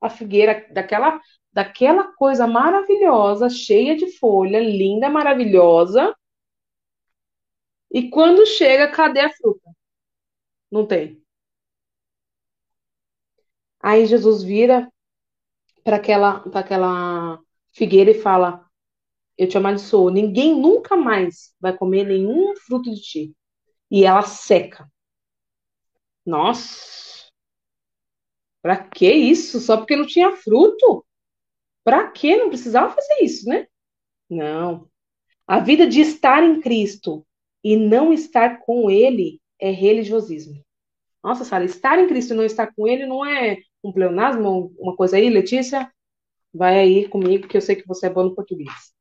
A 0.00 0.08
figueira 0.10 0.66
daquela 0.72 1.20
daquela 1.52 2.12
coisa 2.14 2.46
maravilhosa, 2.46 3.50
cheia 3.50 3.96
de 3.96 4.06
folha, 4.18 4.58
linda, 4.58 5.10
maravilhosa. 5.10 6.16
E 7.90 8.08
quando 8.08 8.46
chega, 8.46 8.90
cadê 8.90 9.20
a 9.20 9.30
fruta? 9.30 9.70
Não 10.70 10.86
tem. 10.86 11.22
Aí 13.80 14.06
Jesus 14.06 14.42
vira 14.42 14.90
para 15.84 15.96
aquela, 15.96 16.36
aquela 16.54 17.40
figueira 17.72 18.10
e 18.10 18.20
fala: 18.20 18.64
Eu 19.36 19.48
te 19.48 19.58
amaldiçoo, 19.58 20.10
ninguém 20.10 20.58
nunca 20.58 20.96
mais 20.96 21.54
vai 21.60 21.76
comer 21.76 22.04
nenhum 22.04 22.54
fruto 22.56 22.90
de 22.90 23.00
ti. 23.02 23.36
E 23.90 24.04
ela 24.04 24.22
seca. 24.22 24.90
Nossa! 26.24 27.30
Pra 28.62 28.76
que 28.76 29.10
isso? 29.10 29.60
Só 29.60 29.76
porque 29.76 29.96
não 29.96 30.06
tinha 30.06 30.36
fruto? 30.36 31.04
Pra 31.84 32.10
que 32.10 32.36
não 32.36 32.48
precisava 32.48 32.94
fazer 32.94 33.22
isso, 33.22 33.48
né? 33.48 33.66
Não. 34.30 34.88
A 35.46 35.58
vida 35.58 35.86
de 35.86 36.00
estar 36.00 36.42
em 36.42 36.60
Cristo 36.60 37.26
e 37.62 37.76
não 37.76 38.12
estar 38.12 38.60
com 38.60 38.90
Ele 38.90 39.40
é 39.60 39.70
religiosismo. 39.70 40.62
Nossa, 41.22 41.44
Sara, 41.44 41.64
estar 41.64 41.98
em 41.98 42.08
Cristo 42.08 42.32
e 42.32 42.36
não 42.36 42.44
estar 42.44 42.74
com 42.74 42.86
Ele 42.86 43.06
não 43.06 43.24
é 43.24 43.58
um 43.82 43.92
pleonasmo, 43.92 44.74
uma 44.78 44.96
coisa 44.96 45.16
aí, 45.16 45.28
Letícia? 45.28 45.92
Vai 46.52 46.78
aí 46.78 47.08
comigo, 47.08 47.48
que 47.48 47.56
eu 47.56 47.60
sei 47.60 47.76
que 47.76 47.86
você 47.86 48.06
é 48.06 48.10
bom 48.10 48.24
no 48.24 48.34
português. 48.34 48.92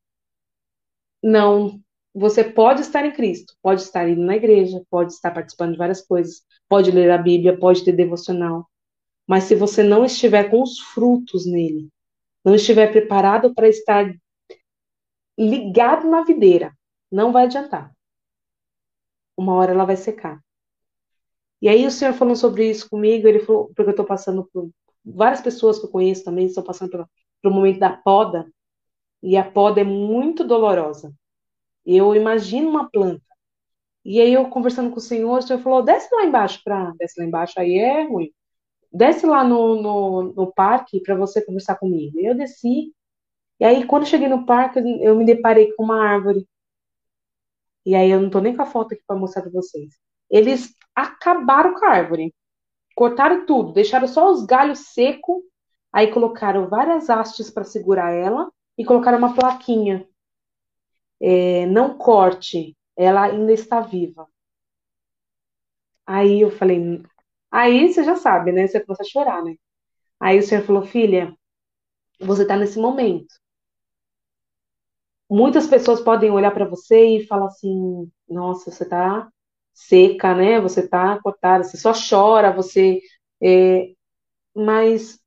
Não. 1.22 1.80
Você 2.14 2.44
pode 2.44 2.82
estar 2.82 3.06
em 3.06 3.14
Cristo, 3.14 3.56
pode 3.62 3.82
estar 3.82 4.08
indo 4.10 4.22
na 4.22 4.36
igreja, 4.36 4.84
pode 4.90 5.14
estar 5.14 5.32
participando 5.32 5.72
de 5.72 5.78
várias 5.78 6.02
coisas, 6.02 6.42
pode 6.68 6.92
ler 6.92 7.10
a 7.10 7.18
Bíblia, 7.18 7.58
pode 7.58 7.86
ter 7.86 7.94
devocional. 7.94 8.68
Mas 9.26 9.46
se 9.46 9.56
você 9.56 9.82
não 9.82 10.04
estiver 10.04 10.50
com 10.50 10.62
os 10.62 10.78
frutos 10.80 11.46
nele, 11.46 11.90
não 12.44 12.56
estiver 12.56 12.92
preparado 12.92 13.54
para 13.54 13.68
estar 13.68 14.14
ligado 15.38 16.08
na 16.10 16.24
videira, 16.24 16.74
não 17.12 17.32
vai 17.32 17.46
adiantar. 17.46 17.92
Uma 19.38 19.54
hora 19.56 19.72
ela 19.72 19.86
vai 19.86 19.96
secar. 19.96 20.40
E 21.62 21.70
aí 21.70 21.86
o 21.86 21.92
senhor 21.92 22.14
falou 22.14 22.36
sobre 22.36 22.70
isso 22.70 22.90
comigo, 22.90 23.28
ele 23.28 23.40
falou, 23.40 23.68
porque 23.68 23.84
eu 23.84 23.92
estou 23.92 24.06
passando 24.06 24.48
por 24.52 24.70
várias 25.06 25.42
pessoas 25.42 25.80
que 25.80 25.86
eu 25.86 25.92
conheço 25.92 26.24
também 26.24 26.48
estão 26.48 26.64
passando 26.64 26.90
pelo, 26.90 27.10
pelo 27.42 27.56
momento 27.56 27.80
da 27.80 27.96
poda, 27.96 28.52
e 29.22 29.38
a 29.38 29.44
poda 29.50 29.82
é 29.82 29.84
muito 29.84 30.44
dolorosa. 30.44 31.14
Eu 31.86 32.16
imagino 32.16 32.70
uma 32.70 32.90
planta. 32.90 33.24
E 34.04 34.20
aí 34.20 34.34
eu 34.34 34.50
conversando 34.50 34.90
com 34.92 34.98
o 34.98 35.02
senhor, 35.02 35.40
o 35.40 35.42
senhor 35.42 35.62
falou, 35.62 35.84
desce 35.84 36.14
lá 36.16 36.26
embaixo 36.26 36.62
para, 36.64 36.92
desce 36.98 37.20
lá 37.20 37.26
embaixo 37.26 37.60
aí 37.60 37.78
é 37.78 38.04
ruim 38.04 38.32
desce 38.92 39.26
lá 39.26 39.44
no, 39.44 39.82
no, 39.82 40.34
no 40.34 40.54
parque 40.54 41.02
para 41.02 41.16
você 41.16 41.44
conversar 41.44 41.76
comigo. 41.78 42.20
Eu 42.20 42.36
desci. 42.36 42.94
E 43.60 43.66
aí, 43.66 43.86
quando 43.86 44.06
cheguei 44.08 44.28
no 44.28 44.46
parque, 44.46 44.80
eu 45.02 45.16
me 45.16 45.26
deparei 45.26 45.72
com 45.74 45.84
uma 45.84 46.04
árvore. 46.04 46.48
E 47.86 47.96
aí, 47.96 48.10
eu 48.12 48.22
não 48.22 48.30
tô 48.30 48.40
nem 48.40 48.56
com 48.56 48.62
a 48.64 48.66
foto 48.66 48.94
aqui 48.94 49.04
para 49.06 49.16
mostrar 49.16 49.44
para 49.44 49.52
vocês. 49.52 49.96
Eles 50.30 50.76
acabaram 50.96 51.74
com 51.76 51.86
a 51.86 51.90
árvore. 51.90 52.34
Cortaram 52.96 53.46
tudo, 53.46 53.74
deixaram 53.74 54.08
só 54.08 54.30
os 54.32 54.46
galhos 54.46 54.94
secos. 54.94 55.42
Aí, 55.94 56.08
colocaram 56.12 56.68
várias 56.70 57.10
hastes 57.10 57.50
para 57.50 57.64
segurar 57.64 58.12
ela 58.12 58.52
e 58.78 58.86
colocaram 58.86 59.18
uma 59.18 59.34
plaquinha. 59.36 60.08
É, 61.22 61.66
não 61.68 61.98
corte, 61.98 62.76
ela 62.98 63.24
ainda 63.26 63.54
está 63.54 63.80
viva. 63.82 64.28
Aí 66.06 66.42
eu 66.42 66.52
falei, 66.52 67.02
Aí 67.52 67.92
você 67.92 68.04
já 68.04 68.16
sabe, 68.16 68.52
né? 68.52 68.68
Você 68.68 68.80
começa 68.80 69.04
a 69.04 69.06
chorar, 69.06 69.44
né? 69.44 69.56
Aí 70.20 70.40
o 70.40 70.44
senhor 70.44 70.64
falou, 70.66 70.84
filha, 70.84 71.36
você 72.20 72.44
está 72.44 72.58
nesse 72.58 72.80
momento. 72.80 73.34
Muitas 75.30 75.66
pessoas 75.68 76.02
podem 76.02 76.30
olhar 76.32 76.52
para 76.52 76.66
você 76.66 77.18
e 77.18 77.28
falar 77.28 77.48
assim: 77.48 78.12
nossa, 78.30 78.70
você 78.72 78.84
está 78.84 79.32
seca, 79.74 80.36
né? 80.36 80.60
Você 80.62 80.82
está 80.82 81.20
cortada, 81.22 81.64
você 81.64 81.78
só 81.78 81.92
chora, 81.94 82.52
você. 82.54 83.00
É... 83.42 83.94
Mas 84.56 85.20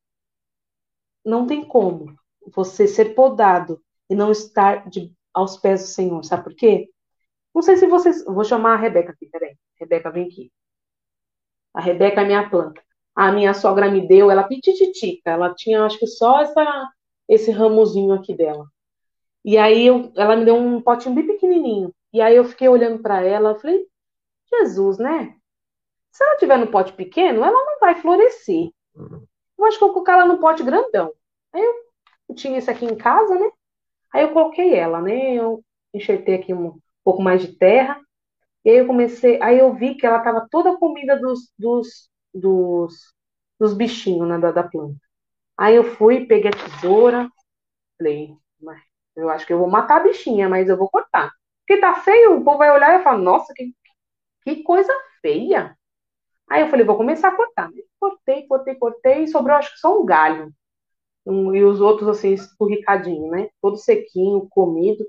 não 1.24 1.46
tem 1.46 1.64
como 1.66 2.14
você 2.54 2.86
ser 2.86 3.14
podado 3.14 3.80
e 4.10 4.14
não 4.14 4.30
estar 4.32 4.88
de, 4.88 5.12
aos 5.32 5.56
pés 5.56 5.82
do 5.82 5.88
Senhor, 5.88 6.24
sabe 6.24 6.44
por 6.44 6.54
quê? 6.54 6.88
Não 7.54 7.62
sei 7.62 7.76
se 7.76 7.86
vocês. 7.86 8.24
Vou 8.24 8.44
chamar 8.44 8.74
a 8.74 8.76
Rebeca 8.78 9.12
aqui, 9.12 9.26
peraí. 9.28 9.56
Rebeca, 9.80 10.10
vem 10.10 10.26
aqui. 10.28 10.52
A 11.74 11.80
Rebeca 11.80 12.22
é 12.22 12.24
minha 12.24 12.48
planta. 12.48 12.80
A 13.14 13.30
minha 13.32 13.52
sogra 13.52 13.90
me 13.90 14.06
deu, 14.06 14.30
ela 14.30 14.44
pitititica, 14.44 15.30
ela 15.30 15.54
tinha 15.54 15.84
acho 15.84 15.98
que 15.98 16.06
só 16.06 16.40
essa, 16.40 16.90
esse 17.28 17.50
ramozinho 17.50 18.12
aqui 18.12 18.34
dela. 18.34 18.66
E 19.44 19.58
aí 19.58 19.86
eu, 19.86 20.12
ela 20.16 20.36
me 20.36 20.44
deu 20.44 20.56
um 20.56 20.80
potinho 20.80 21.14
bem 21.14 21.26
pequenininho. 21.26 21.94
E 22.12 22.20
aí 22.20 22.34
eu 22.34 22.44
fiquei 22.44 22.68
olhando 22.68 23.00
para 23.02 23.22
ela, 23.22 23.58
falei, 23.58 23.86
Jesus, 24.48 24.98
né? 24.98 25.36
Se 26.12 26.24
ela 26.24 26.36
tiver 26.36 26.56
no 26.58 26.68
pote 26.68 26.92
pequeno, 26.92 27.44
ela 27.44 27.64
não 27.64 27.78
vai 27.80 27.96
florescer. 27.96 28.70
Eu 29.58 29.64
acho 29.64 29.78
que 29.78 29.84
eu 29.84 29.88
vou 29.88 29.94
colocar 29.94 30.14
ela 30.14 30.26
no 30.26 30.38
pote 30.38 30.62
grandão. 30.62 31.12
Aí 31.52 31.62
eu, 31.62 31.74
eu 32.28 32.34
tinha 32.34 32.58
esse 32.58 32.70
aqui 32.70 32.84
em 32.84 32.96
casa, 32.96 33.34
né? 33.34 33.50
Aí 34.12 34.22
eu 34.22 34.32
coloquei 34.32 34.74
ela, 34.74 35.00
né? 35.00 35.34
Eu 35.34 35.62
enxertei 35.92 36.36
aqui 36.36 36.54
um 36.54 36.78
pouco 37.02 37.22
mais 37.22 37.42
de 37.42 37.56
terra. 37.56 38.00
E 38.64 38.70
aí 38.70 38.76
eu 38.78 38.86
comecei, 38.86 39.40
aí 39.42 39.58
eu 39.58 39.74
vi 39.74 39.94
que 39.96 40.06
ela 40.06 40.18
estava 40.18 40.46
toda 40.50 40.76
comida 40.78 41.18
dos, 41.18 41.52
dos, 41.58 42.10
dos, 42.32 43.12
dos 43.60 43.74
bichinhos 43.74 44.28
né, 44.28 44.38
da, 44.38 44.52
da 44.52 44.62
planta. 44.64 44.98
Aí 45.58 45.76
eu 45.76 45.84
fui, 45.84 46.26
peguei 46.26 46.50
a 46.50 46.54
tesoura, 46.54 47.28
falei, 47.98 48.36
eu 49.16 49.30
acho 49.30 49.46
que 49.46 49.52
eu 49.52 49.58
vou 49.58 49.68
matar 49.70 49.98
a 50.00 50.04
bichinha, 50.04 50.48
mas 50.48 50.68
eu 50.68 50.76
vou 50.76 50.88
cortar. 50.90 51.30
Porque 51.66 51.80
tá 51.80 51.94
feio, 51.96 52.38
o 52.38 52.44
povo 52.44 52.58
vai 52.58 52.70
olhar 52.70 53.00
e 53.00 53.04
falar, 53.04 53.18
nossa, 53.18 53.52
que, 53.54 53.72
que 54.44 54.62
coisa 54.62 54.92
feia. 55.22 55.76
Aí 56.50 56.62
eu 56.62 56.68
falei, 56.68 56.86
vou 56.86 56.96
começar 56.96 57.28
a 57.28 57.36
cortar. 57.36 57.70
Cortei, 58.00 58.46
cortei, 58.46 58.74
cortei, 58.76 59.24
e 59.24 59.28
sobrou 59.28 59.56
acho 59.56 59.72
que 59.72 59.80
só 59.80 60.00
um 60.00 60.04
galho. 60.06 60.52
Um, 61.26 61.54
e 61.54 61.64
os 61.64 61.80
outros, 61.80 62.08
assim, 62.08 62.32
escorricadinho, 62.34 63.30
né? 63.30 63.50
Todo 63.62 63.76
sequinho, 63.78 64.48
comido. 64.50 65.06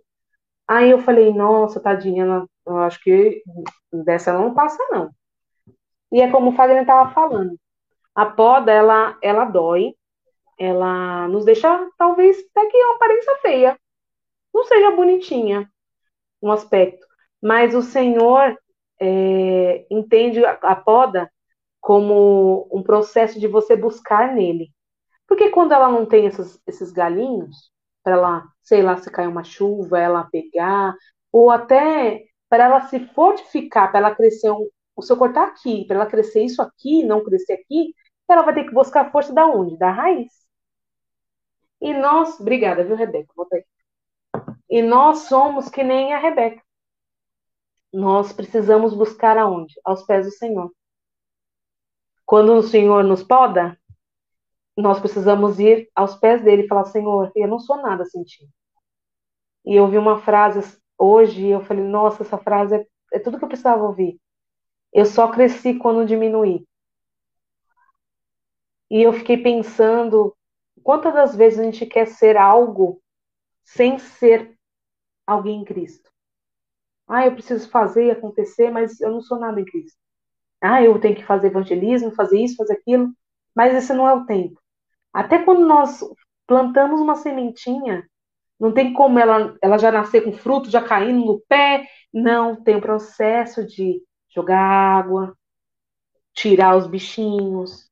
Aí 0.67 0.91
eu 0.91 0.99
falei, 0.99 1.33
nossa, 1.33 1.79
tadinha, 1.81 2.45
eu 2.65 2.77
acho 2.79 3.01
que 3.01 3.43
dessa 3.91 4.33
não 4.33 4.53
passa, 4.53 4.81
não. 4.89 5.11
E 6.11 6.21
é 6.21 6.31
como 6.31 6.51
o 6.51 6.55
Fagner 6.55 6.81
estava 6.81 7.11
falando. 7.11 7.59
A 8.13 8.25
poda, 8.25 8.71
ela, 8.71 9.17
ela 9.21 9.45
dói, 9.45 9.95
ela 10.57 11.27
nos 11.27 11.45
deixa, 11.45 11.89
talvez, 11.97 12.37
até 12.37 12.69
que 12.69 12.77
uma 12.77 12.95
aparência 12.95 13.35
feia. 13.41 13.79
Não 14.53 14.63
seja 14.63 14.91
bonitinha, 14.91 15.69
um 16.41 16.51
aspecto. 16.51 17.05
Mas 17.41 17.75
o 17.75 17.81
Senhor 17.81 18.57
é, 18.99 19.85
entende 19.89 20.43
a, 20.45 20.51
a 20.61 20.75
poda 20.75 21.29
como 21.81 22.67
um 22.71 22.81
processo 22.81 23.39
de 23.39 23.47
você 23.47 23.75
buscar 23.75 24.33
nele. 24.33 24.71
Porque 25.27 25.49
quando 25.49 25.73
ela 25.73 25.89
não 25.89 26.05
tem 26.05 26.25
esses, 26.25 26.59
esses 26.65 26.91
galinhos, 26.91 27.71
para 28.03 28.13
ela, 28.13 28.43
sei 28.63 28.81
lá, 28.81 28.97
se 28.97 29.11
cair 29.11 29.27
uma 29.27 29.43
chuva, 29.43 29.99
ela 29.99 30.29
pegar, 30.31 30.95
ou 31.31 31.49
até 31.51 32.23
para 32.55 32.63
ela 32.63 32.87
se 32.87 33.05
fortificar, 33.07 33.91
para 33.91 33.99
ela 33.99 34.15
crescer 34.15 34.49
um, 34.49 34.69
o 34.95 35.01
seu 35.01 35.17
cortar 35.17 35.45
aqui, 35.45 35.83
para 35.85 35.97
ela 35.97 36.05
crescer 36.05 36.41
isso 36.41 36.61
aqui, 36.61 37.03
não 37.03 37.21
crescer 37.21 37.51
aqui, 37.51 37.93
ela 38.29 38.43
vai 38.43 38.53
ter 38.53 38.63
que 38.63 38.73
buscar 38.73 39.11
força 39.11 39.33
da 39.33 39.45
onde? 39.45 39.77
Da 39.77 39.91
raiz. 39.91 40.31
E 41.81 41.93
nós, 41.93 42.39
obrigada, 42.39 42.81
viu, 42.81 42.95
Rebeca? 42.95 43.29
Volta 43.35 43.57
aí. 43.57 43.65
E 44.69 44.81
nós 44.81 45.27
somos 45.27 45.67
que 45.67 45.83
nem 45.83 46.13
a 46.13 46.17
Rebeca. 46.17 46.63
Nós 47.91 48.31
precisamos 48.31 48.93
buscar 48.93 49.37
aonde? 49.37 49.75
Aos 49.83 50.03
pés 50.03 50.25
do 50.25 50.31
Senhor. 50.31 50.71
Quando 52.25 52.53
o 52.53 52.63
Senhor 52.63 53.03
nos 53.03 53.21
poda, 53.21 53.77
nós 54.77 55.01
precisamos 55.01 55.59
ir 55.59 55.89
aos 55.93 56.15
pés 56.15 56.41
dele 56.41 56.63
e 56.63 56.67
falar: 56.69 56.85
Senhor, 56.85 57.33
eu 57.35 57.49
não 57.49 57.59
sou 57.59 57.81
nada 57.81 58.05
sem 58.05 58.23
ti. 58.23 58.49
E 59.65 59.75
eu 59.75 59.89
vi 59.89 59.97
uma 59.97 60.21
frase 60.21 60.61
hoje 60.97 61.47
eu 61.47 61.61
falei: 61.61 61.83
Nossa, 61.83 62.23
essa 62.23 62.37
frase 62.37 62.75
é, 62.75 62.87
é 63.13 63.19
tudo 63.19 63.37
que 63.37 63.43
eu 63.43 63.49
precisava 63.49 63.83
ouvir. 63.83 64.19
Eu 64.93 65.05
só 65.05 65.29
cresci 65.31 65.75
quando 65.75 66.05
diminuí. 66.05 66.65
E 68.89 69.01
eu 69.01 69.11
fiquei 69.13 69.37
pensando 69.37 70.35
quantas 70.83 71.13
das 71.13 71.35
vezes 71.35 71.59
a 71.59 71.63
gente 71.63 71.85
quer 71.85 72.07
ser 72.07 72.37
algo 72.37 73.01
sem 73.63 73.97
ser 73.97 74.55
alguém 75.25 75.61
em 75.61 75.65
Cristo. 75.65 76.09
Ah, 77.07 77.25
eu 77.25 77.33
preciso 77.33 77.69
fazer 77.69 78.05
e 78.05 78.11
acontecer, 78.11 78.71
mas 78.71 78.99
eu 79.01 79.11
não 79.11 79.21
sou 79.21 79.39
nada 79.39 79.59
em 79.59 79.65
Cristo. 79.65 79.97
Ah, 80.61 80.81
eu 80.81 80.99
tenho 80.99 81.15
que 81.15 81.25
fazer 81.25 81.47
evangelismo, 81.47 82.15
fazer 82.15 82.39
isso, 82.39 82.55
fazer 82.55 82.73
aquilo, 82.73 83.11
mas 83.55 83.75
esse 83.75 83.93
não 83.93 84.07
é 84.07 84.13
o 84.13 84.25
tempo. 84.25 84.59
Até 85.13 85.43
quando 85.43 85.65
nós 85.65 86.03
plantamos 86.47 86.99
uma 86.99 87.15
sementinha, 87.15 88.07
não 88.59 88.71
tem 88.73 88.93
como 88.93 89.19
ela, 89.19 89.55
ela 89.61 89.77
já 89.77 89.91
nascer 89.91 90.23
com 90.23 90.33
fruto, 90.33 90.69
já 90.69 90.81
caindo 90.81 91.25
no 91.25 91.41
pé. 91.47 91.87
Não, 92.13 92.55
tem 92.55 92.75
o 92.75 92.81
processo 92.81 93.65
de 93.65 94.01
jogar 94.33 94.59
água, 94.59 95.35
tirar 96.33 96.75
os 96.77 96.87
bichinhos, 96.87 97.89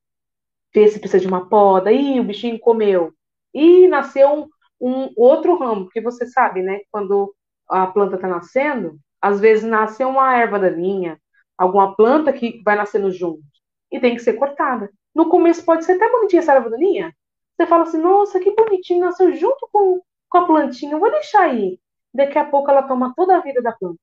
ver 0.73 0.87
se 0.89 0.99
precisa 0.99 1.21
de 1.21 1.27
uma 1.27 1.49
poda. 1.49 1.91
Ih, 1.91 2.19
o 2.19 2.23
bichinho 2.23 2.59
comeu. 2.59 3.13
E 3.53 3.87
nasceu 3.87 4.29
um, 4.31 4.49
um 4.81 5.13
outro 5.15 5.57
ramo, 5.57 5.85
porque 5.85 6.01
você 6.01 6.25
sabe, 6.25 6.61
né? 6.61 6.79
Quando 6.91 7.33
a 7.69 7.87
planta 7.87 8.15
está 8.15 8.27
nascendo, 8.27 8.97
às 9.21 9.39
vezes 9.39 9.63
nasce 9.63 10.03
uma 10.03 10.35
erva 10.35 10.59
daninha, 10.59 11.19
alguma 11.57 11.95
planta 11.95 12.33
que 12.33 12.61
vai 12.63 12.75
nascendo 12.75 13.11
junto 13.11 13.43
e 13.91 13.99
tem 13.99 14.15
que 14.15 14.21
ser 14.21 14.33
cortada. 14.33 14.91
No 15.13 15.29
começo 15.29 15.63
pode 15.63 15.85
ser 15.85 15.93
até 15.93 16.11
bonitinha 16.11 16.41
essa 16.41 16.53
erva 16.53 16.69
daninha. 16.69 17.15
Você 17.55 17.67
fala 17.67 17.83
assim, 17.83 17.99
nossa, 17.99 18.39
que 18.39 18.51
bonitinho, 18.55 19.05
nasceu 19.05 19.33
junto 19.35 19.69
com, 19.71 20.01
com 20.33 20.39
a 20.39 20.47
plantinha, 20.47 20.97
vou 20.97 21.11
deixar 21.11 21.43
aí. 21.43 21.79
Daqui 22.11 22.39
a 22.39 22.49
pouco 22.49 22.71
ela 22.71 22.87
toma 22.87 23.13
toda 23.15 23.37
a 23.37 23.41
vida 23.41 23.61
da 23.61 23.71
planta. 23.71 23.99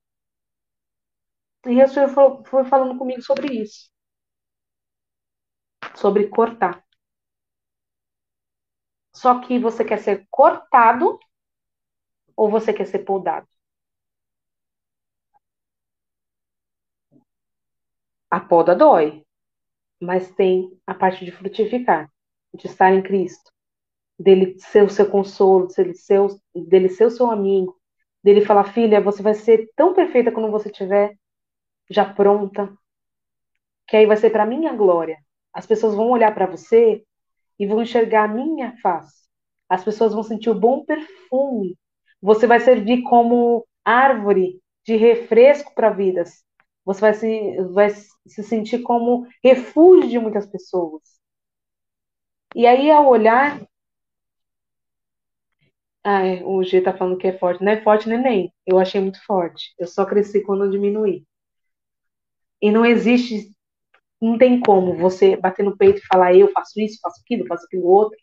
E 1.66 1.82
o 1.82 1.88
senhor 1.88 2.08
foi 2.50 2.64
falando 2.64 2.96
comigo 2.96 3.20
sobre 3.22 3.48
isso. 3.64 3.90
Sobre 5.96 6.28
cortar. 6.28 6.84
Só 9.12 9.40
que 9.40 9.58
você 9.58 9.84
quer 9.84 9.98
ser 9.98 10.26
cortado 10.30 11.18
ou 12.36 12.48
você 12.50 12.72
quer 12.72 12.86
ser 12.86 13.00
podado? 13.00 13.48
A 18.30 18.40
poda 18.40 18.74
dói, 18.74 19.24
mas 20.00 20.32
tem 20.34 20.70
a 20.86 20.94
parte 20.94 21.24
de 21.24 21.32
frutificar, 21.32 22.10
de 22.54 22.66
estar 22.66 22.92
em 22.92 23.02
Cristo, 23.02 23.50
dele 24.20 24.54
ser 24.58 24.84
o 24.84 24.90
seu 24.90 25.08
consolo, 25.08 25.66
dele 25.68 25.94
ser 25.94 26.20
o, 26.20 26.28
dele 26.54 26.90
ser 26.90 27.06
o 27.06 27.10
seu 27.10 27.30
amigo, 27.30 27.74
dele 28.22 28.42
falar, 28.42 28.64
filha, 28.64 29.00
você 29.00 29.22
vai 29.22 29.34
ser 29.34 29.70
tão 29.74 29.94
perfeita 29.94 30.30
quando 30.30 30.50
você 30.50 30.68
estiver 30.68 31.16
já 31.88 32.04
pronta, 32.04 32.70
que 33.88 33.96
aí 33.96 34.06
vai 34.06 34.16
ser 34.16 34.30
para 34.30 34.46
minha 34.46 34.74
glória. 34.74 35.16
As 35.52 35.66
pessoas 35.66 35.94
vão 35.94 36.10
olhar 36.10 36.34
para 36.34 36.46
você 36.46 37.02
e 37.58 37.66
vão 37.66 37.82
enxergar 37.82 38.24
a 38.24 38.28
minha 38.28 38.76
face. 38.82 39.28
As 39.68 39.82
pessoas 39.82 40.12
vão 40.12 40.22
sentir 40.22 40.50
o 40.50 40.58
bom 40.58 40.84
perfume. 40.84 41.76
Você 42.20 42.46
vai 42.46 42.60
servir 42.60 43.02
como 43.02 43.66
árvore 43.84 44.60
de 44.84 44.96
refresco 44.96 45.74
para 45.74 45.90
vidas. 45.90 46.44
Você 46.84 47.00
vai 47.00 47.14
se, 47.14 47.62
vai 47.72 47.90
se 47.90 48.42
sentir 48.42 48.80
como 48.82 49.26
refúgio 49.42 50.08
de 50.08 50.18
muitas 50.18 50.46
pessoas. 50.46 51.02
E 52.54 52.66
aí, 52.66 52.90
ao 52.90 53.08
olhar. 53.08 53.60
Ai, 56.04 56.42
o 56.44 56.62
G 56.62 56.80
tá 56.80 56.96
falando 56.96 57.18
que 57.18 57.26
é 57.26 57.38
forte. 57.38 57.62
Não 57.62 57.72
é 57.72 57.82
forte, 57.82 58.08
neném. 58.08 58.52
Eu 58.66 58.78
achei 58.78 59.00
muito 59.00 59.22
forte. 59.24 59.74
Eu 59.78 59.86
só 59.86 60.04
cresci 60.06 60.42
quando 60.42 60.64
eu 60.64 60.70
diminuí. 60.70 61.26
E 62.60 62.70
não 62.70 62.84
existe. 62.84 63.50
Não 64.20 64.38
tem 64.38 64.60
como 64.60 64.96
você 64.96 65.36
bater 65.36 65.64
no 65.64 65.76
peito 65.76 66.00
e 66.00 66.06
falar, 66.06 66.34
eu 66.34 66.50
faço 66.52 66.78
isso, 66.80 66.98
faço 67.00 67.20
aquilo, 67.22 67.46
faço 67.46 67.64
aquilo 67.66 67.86
outro. 67.86 68.18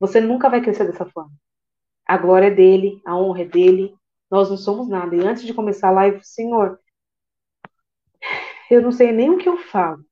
Você 0.00 0.20
nunca 0.20 0.48
vai 0.50 0.60
crescer 0.60 0.84
dessa 0.86 1.06
forma. 1.06 1.32
A 2.06 2.16
glória 2.18 2.48
é 2.48 2.50
dele, 2.50 3.00
a 3.06 3.16
honra 3.16 3.42
é 3.42 3.44
dele. 3.46 3.94
Nós 4.30 4.50
não 4.50 4.56
somos 4.56 4.88
nada. 4.88 5.14
E 5.16 5.20
antes 5.20 5.44
de 5.44 5.54
começar 5.54 5.88
a 5.88 5.92
live, 5.92 6.20
Senhor, 6.24 6.80
eu 8.70 8.82
não 8.82 8.92
sei 8.92 9.12
nem 9.12 9.30
o 9.30 9.38
que 9.38 9.48
eu 9.48 9.58
falo, 9.58 10.04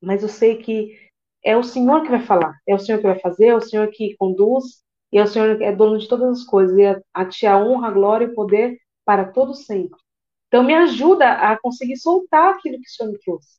mas 0.00 0.22
eu 0.22 0.28
sei 0.28 0.58
que 0.58 0.96
é 1.44 1.56
o 1.56 1.62
Senhor 1.62 2.02
que 2.02 2.10
vai 2.10 2.24
falar, 2.24 2.60
é 2.66 2.74
o 2.74 2.78
Senhor 2.78 2.98
que 2.98 3.06
vai 3.06 3.18
fazer, 3.18 3.46
é 3.46 3.56
o 3.56 3.60
Senhor 3.60 3.88
que 3.88 4.16
conduz, 4.16 4.84
e 5.12 5.20
o 5.20 5.26
Senhor 5.26 5.60
é 5.60 5.72
dono 5.72 5.98
de 5.98 6.08
todas 6.08 6.40
as 6.40 6.44
coisas, 6.44 6.76
e 6.76 6.86
a, 7.14 7.26
ti 7.26 7.46
a 7.46 7.58
honra, 7.58 7.88
a 7.88 7.90
glória 7.90 8.26
e 8.26 8.28
o 8.28 8.34
poder 8.34 8.78
para 9.04 9.30
todo 9.30 9.54
sempre. 9.54 9.98
Então 10.48 10.62
me 10.62 10.74
ajuda 10.74 11.32
a 11.32 11.58
conseguir 11.60 11.96
soltar 11.96 12.54
aquilo 12.54 12.80
que 12.80 12.88
o 12.88 12.90
Senhor 12.90 13.12
me 13.12 13.18
trouxe. 13.18 13.58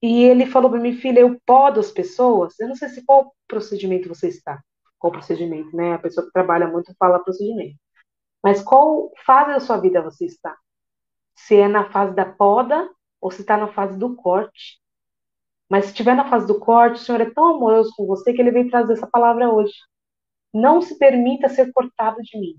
E 0.00 0.22
ele 0.24 0.46
falou 0.46 0.70
para 0.70 0.80
mim, 0.80 0.94
filha, 0.94 1.20
eu 1.20 1.40
podo 1.44 1.80
as 1.80 1.90
pessoas. 1.90 2.58
Eu 2.60 2.68
não 2.68 2.76
sei 2.76 2.88
se 2.88 3.04
qual 3.04 3.34
procedimento 3.48 4.08
você 4.08 4.28
está. 4.28 4.62
Qual 4.98 5.12
procedimento, 5.12 5.74
né? 5.76 5.94
A 5.94 5.98
pessoa 5.98 6.26
que 6.26 6.32
trabalha 6.32 6.68
muito 6.68 6.94
fala 6.98 7.18
procedimento. 7.22 7.76
Mas 8.42 8.62
qual 8.62 9.10
fase 9.26 9.52
da 9.52 9.60
sua 9.60 9.78
vida 9.78 10.02
você 10.02 10.26
está? 10.26 10.56
se 11.38 11.56
é 11.56 11.68
na 11.68 11.88
fase 11.90 12.14
da 12.14 12.26
poda 12.26 12.90
ou 13.20 13.30
se 13.30 13.42
está 13.42 13.56
na 13.56 13.68
fase 13.68 13.96
do 13.96 14.16
corte. 14.16 14.80
Mas 15.68 15.84
se 15.84 15.90
estiver 15.90 16.14
na 16.14 16.28
fase 16.28 16.46
do 16.46 16.58
corte, 16.58 16.96
o 16.96 17.04
Senhor 17.04 17.20
é 17.20 17.30
tão 17.30 17.56
amoroso 17.56 17.92
com 17.96 18.06
você 18.06 18.32
que 18.32 18.40
ele 18.40 18.50
veio 18.50 18.70
trazer 18.70 18.94
essa 18.94 19.06
palavra 19.06 19.52
hoje. 19.52 19.74
Não 20.52 20.80
se 20.80 20.98
permita 20.98 21.48
ser 21.48 21.72
cortado 21.72 22.22
de 22.22 22.38
mim. 22.38 22.54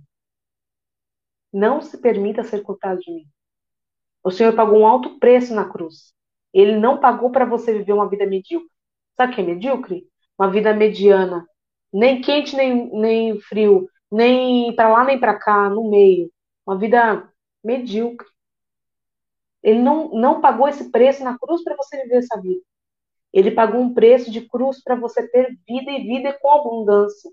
Não 1.51 1.81
se 1.81 1.97
permita 1.97 2.43
ser 2.43 2.61
cortado 2.61 2.99
de 2.99 3.11
mim. 3.11 3.25
O 4.23 4.29
Senhor 4.29 4.53
pagou 4.53 4.79
um 4.79 4.87
alto 4.87 5.17
preço 5.19 5.55
na 5.55 5.67
cruz. 5.67 6.13
Ele 6.53 6.77
não 6.77 6.99
pagou 6.99 7.31
para 7.31 7.45
você 7.45 7.73
viver 7.73 7.93
uma 7.93 8.09
vida 8.09 8.25
medíocre. 8.25 8.69
Sabe 9.17 9.31
o 9.31 9.35
que 9.35 9.41
é 9.41 9.45
medíocre? 9.45 10.07
Uma 10.37 10.51
vida 10.51 10.73
mediana. 10.73 11.47
Nem 11.91 12.21
quente, 12.21 12.55
nem, 12.55 12.89
nem 12.91 13.39
frio. 13.39 13.89
Nem 14.11 14.75
para 14.75 14.89
lá, 14.89 15.03
nem 15.03 15.19
para 15.19 15.37
cá, 15.37 15.69
no 15.69 15.89
meio. 15.89 16.31
Uma 16.65 16.77
vida 16.77 17.27
medíocre. 17.63 18.27
Ele 19.63 19.79
não, 19.79 20.09
não 20.09 20.41
pagou 20.41 20.67
esse 20.67 20.89
preço 20.91 21.23
na 21.23 21.37
cruz 21.37 21.63
para 21.63 21.75
você 21.75 22.01
viver 22.03 22.17
essa 22.17 22.39
vida. 22.39 22.61
Ele 23.33 23.51
pagou 23.51 23.81
um 23.81 23.93
preço 23.93 24.31
de 24.31 24.41
cruz 24.47 24.81
para 24.83 24.95
você 24.95 25.27
ter 25.27 25.57
vida 25.67 25.91
e 25.91 26.03
vida 26.03 26.37
com 26.41 26.51
abundância. 26.51 27.31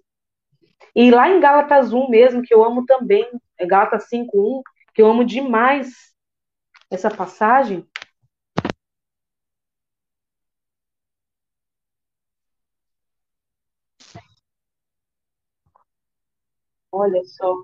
E 0.94 1.10
lá 1.10 1.28
em 1.28 1.40
Gálatas 1.40 1.92
1 1.92 2.08
mesmo, 2.08 2.42
que 2.42 2.54
eu 2.54 2.64
amo 2.64 2.84
também, 2.86 3.26
é 3.58 3.66
Gálatas 3.66 4.08
5.1, 4.08 4.62
que 4.94 5.02
eu 5.02 5.06
amo 5.06 5.24
demais 5.24 6.14
essa 6.90 7.10
passagem. 7.10 7.86
Olha 16.90 17.22
só. 17.24 17.62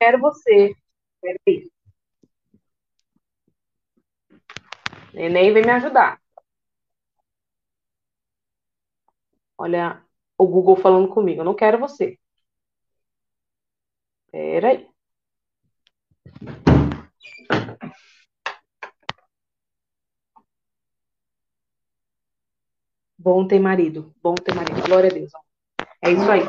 Quero 0.00 0.20
você. 0.20 0.74
Quero 1.20 1.38
isso. 1.46 1.73
Neném 5.14 5.52
vem 5.52 5.62
me 5.64 5.70
ajudar. 5.70 6.20
Olha 9.56 10.02
o 10.36 10.46
Google 10.46 10.76
falando 10.76 11.08
comigo. 11.08 11.40
Eu 11.40 11.44
não 11.44 11.54
quero 11.54 11.78
você. 11.78 12.18
Peraí. 14.30 14.88
Bom 23.16 23.46
ter 23.46 23.60
marido. 23.60 24.12
Bom 24.22 24.34
ter 24.34 24.54
marido. 24.54 24.82
Glória 24.82 25.08
a 25.10 25.14
Deus. 25.14 25.30
É 26.02 26.10
isso 26.10 26.30
aí. 26.30 26.42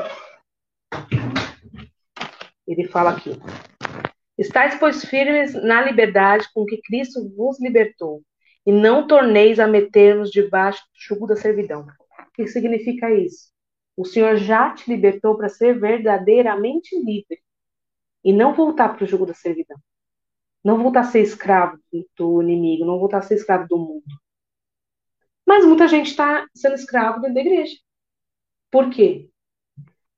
Ele 2.67 2.87
fala 2.87 3.11
aqui. 3.11 3.31
Estais, 4.37 4.75
pois, 4.79 5.05
firmes 5.05 5.53
na 5.53 5.81
liberdade 5.83 6.51
com 6.53 6.65
que 6.65 6.81
Cristo 6.81 7.29
vos 7.35 7.61
libertou, 7.61 8.21
e 8.65 8.71
não 8.71 9.07
torneis 9.07 9.59
a 9.59 9.67
meter-nos 9.67 10.31
debaixo 10.31 10.83
do 10.83 10.99
jugo 10.99 11.27
da 11.27 11.35
servidão. 11.35 11.81
O 11.81 12.31
que 12.33 12.47
significa 12.47 13.13
isso? 13.13 13.53
O 13.95 14.03
Senhor 14.03 14.35
já 14.37 14.73
te 14.73 14.89
libertou 14.89 15.37
para 15.37 15.47
ser 15.47 15.79
verdadeiramente 15.79 16.97
livre 16.99 17.39
e 18.23 18.33
não 18.33 18.53
voltar 18.53 18.89
para 18.89 19.03
o 19.03 19.07
jugo 19.07 19.25
da 19.25 19.33
servidão. 19.33 19.77
Não 20.63 20.81
voltar 20.81 21.01
a 21.01 21.03
ser 21.03 21.21
escravo 21.21 21.79
do 22.17 22.41
inimigo, 22.41 22.85
não 22.85 22.99
voltar 22.99 23.19
a 23.19 23.21
ser 23.21 23.35
escravo 23.35 23.67
do 23.67 23.77
mundo. 23.77 24.03
Mas 25.45 25.63
muita 25.63 25.87
gente 25.87 26.09
está 26.09 26.47
sendo 26.55 26.73
escravo 26.73 27.21
dentro 27.21 27.35
da 27.35 27.41
igreja. 27.41 27.77
Por 28.71 28.89
quê? 28.89 29.29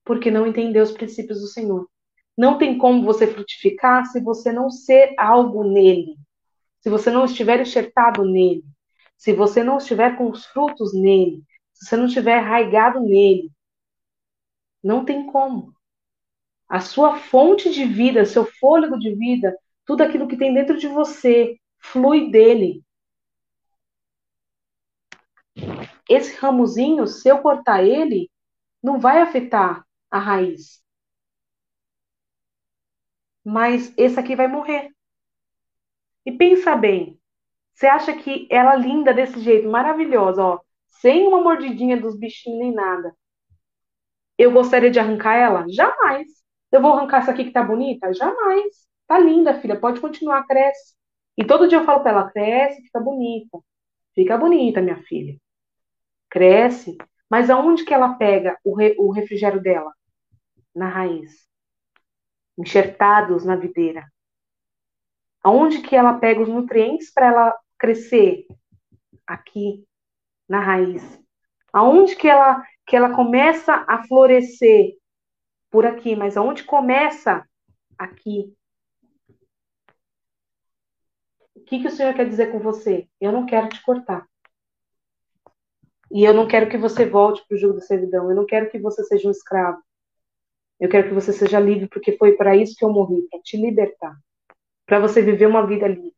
Porque 0.06 0.32
não 0.32 0.48
entendeu 0.48 0.84
os 0.84 0.91
princípios 0.93 1.41
do 1.41 1.48
Senhor. 1.48 1.88
Não 2.38 2.58
tem 2.58 2.78
como 2.78 3.04
você 3.04 3.28
frutificar 3.28 4.06
se 4.06 4.22
você 4.22 4.54
não 4.54 4.70
ser 4.70 5.14
algo 5.18 5.64
nele. 5.64 6.16
Se 6.88 6.89
você 6.89 7.11
não 7.11 7.25
estiver 7.25 7.59
enxertado 7.59 8.23
nele. 8.23 8.63
Se 9.17 9.33
você 9.33 9.61
não 9.61 9.77
estiver 9.77 10.17
com 10.17 10.31
os 10.31 10.45
frutos 10.45 10.93
nele. 10.93 11.43
Se 11.73 11.85
você 11.85 11.97
não 11.97 12.05
estiver 12.05 12.38
arraigado 12.38 13.01
nele. 13.01 13.51
Não 14.81 15.03
tem 15.03 15.27
como. 15.27 15.75
A 16.65 16.79
sua 16.79 17.17
fonte 17.17 17.73
de 17.73 17.83
vida, 17.83 18.23
seu 18.23 18.45
fôlego 18.45 18.97
de 18.97 19.13
vida, 19.13 19.53
tudo 19.85 20.01
aquilo 20.01 20.29
que 20.29 20.38
tem 20.38 20.53
dentro 20.53 20.77
de 20.77 20.88
você, 20.88 21.59
flui 21.77 22.31
dele. 22.31 22.81
Esse 26.09 26.38
ramozinho, 26.38 27.05
se 27.05 27.27
eu 27.27 27.41
cortar 27.41 27.83
ele, 27.83 28.31
não 28.81 28.97
vai 28.97 29.21
afetar 29.21 29.85
a 30.09 30.19
raiz. 30.19 30.81
Mas 33.43 33.93
esse 33.97 34.17
aqui 34.17 34.38
vai 34.38 34.47
morrer. 34.47 34.97
E 36.28 36.32
pensa 36.34 36.75
bem, 36.75 37.17
você 37.73 37.88
acha 37.88 38.13
que 38.13 38.49
ela 38.51 38.75
linda 38.75 39.13
desse 39.13 39.39
jeito, 39.39 39.69
maravilhosa, 39.69 40.43
ó, 40.43 40.59
sem 40.99 41.25
uma 41.25 41.39
mordidinha 41.39 41.95
dos 41.95 42.19
bichinhos 42.19 42.59
nem 42.59 42.73
nada. 42.73 43.15
Eu 44.38 44.51
gostaria 44.51 44.91
de 44.91 44.99
arrancar 44.99 45.36
ela? 45.36 45.65
Jamais. 45.69 46.28
Eu 46.69 46.82
vou 46.82 46.91
arrancar 46.91 47.19
essa 47.19 47.32
aqui 47.32 47.45
que 47.45 47.51
tá 47.51 47.63
bonita? 47.63 48.13
Jamais. 48.13 48.75
Tá 49.07 49.17
linda, 49.17 49.61
filha, 49.61 49.80
pode 49.80 50.01
continuar, 50.01 50.45
cresce. 50.45 50.95
E 51.38 51.45
todo 51.45 51.65
dia 51.65 51.78
eu 51.78 51.86
falo 51.86 52.01
pra 52.01 52.11
ela, 52.11 52.30
cresce, 52.30 52.82
fica 52.82 52.99
bonita. 52.99 53.59
Fica 54.13 54.38
bonita, 54.38 54.82
minha 54.82 55.01
filha. 55.03 55.39
Cresce. 56.30 56.97
Mas 57.30 57.49
aonde 57.49 57.86
que 57.86 57.93
ela 57.93 58.15
pega 58.15 58.57
o, 58.65 58.75
re, 58.75 58.97
o 58.99 59.11
refrigério 59.11 59.61
dela? 59.61 59.93
Na 60.75 60.89
raiz. 60.89 61.47
Enxertados 62.57 63.45
na 63.45 63.55
videira. 63.55 64.03
Aonde 65.43 65.81
que 65.81 65.95
ela 65.95 66.17
pega 66.19 66.41
os 66.41 66.49
nutrientes 66.49 67.11
para 67.11 67.27
ela 67.27 67.59
crescer? 67.77 68.45
Aqui, 69.25 69.85
na 70.47 70.59
raiz. 70.59 71.03
Aonde 71.71 72.15
que 72.15 72.27
ela 72.27 72.63
que 72.85 72.95
ela 72.95 73.13
começa 73.13 73.85
a 73.88 74.03
florescer? 74.07 74.95
Por 75.69 75.85
aqui, 75.85 76.15
mas 76.15 76.38
aonde 76.38 76.63
começa? 76.63 77.45
Aqui. 77.97 78.55
O 81.53 81.61
que, 81.65 81.81
que 81.81 81.88
o 81.88 81.91
Senhor 81.91 82.13
quer 82.13 82.29
dizer 82.29 82.51
com 82.51 82.59
você? 82.59 83.09
Eu 83.19 83.33
não 83.33 83.45
quero 83.45 83.67
te 83.67 83.81
cortar. 83.83 84.25
E 86.09 86.23
eu 86.23 86.33
não 86.33 86.47
quero 86.47 86.69
que 86.69 86.77
você 86.77 87.05
volte 87.05 87.45
para 87.45 87.55
o 87.55 87.57
jogo 87.57 87.73
da 87.75 87.81
servidão. 87.81 88.29
Eu 88.29 88.35
não 88.35 88.45
quero 88.45 88.69
que 88.69 88.79
você 88.79 89.03
seja 89.03 89.27
um 89.27 89.31
escravo. 89.31 89.81
Eu 90.79 90.89
quero 90.89 91.09
que 91.09 91.13
você 91.13 91.33
seja 91.33 91.59
livre, 91.59 91.89
porque 91.89 92.15
foi 92.15 92.38
para 92.38 92.55
isso 92.55 92.75
que 92.77 92.85
eu 92.85 92.93
morri 92.93 93.27
para 93.29 93.41
te 93.41 93.57
libertar. 93.57 94.15
Para 94.88 94.99
você 94.99 95.21
viver 95.21 95.45
uma 95.45 95.67
vida 95.67 95.88
livre. 95.88 96.15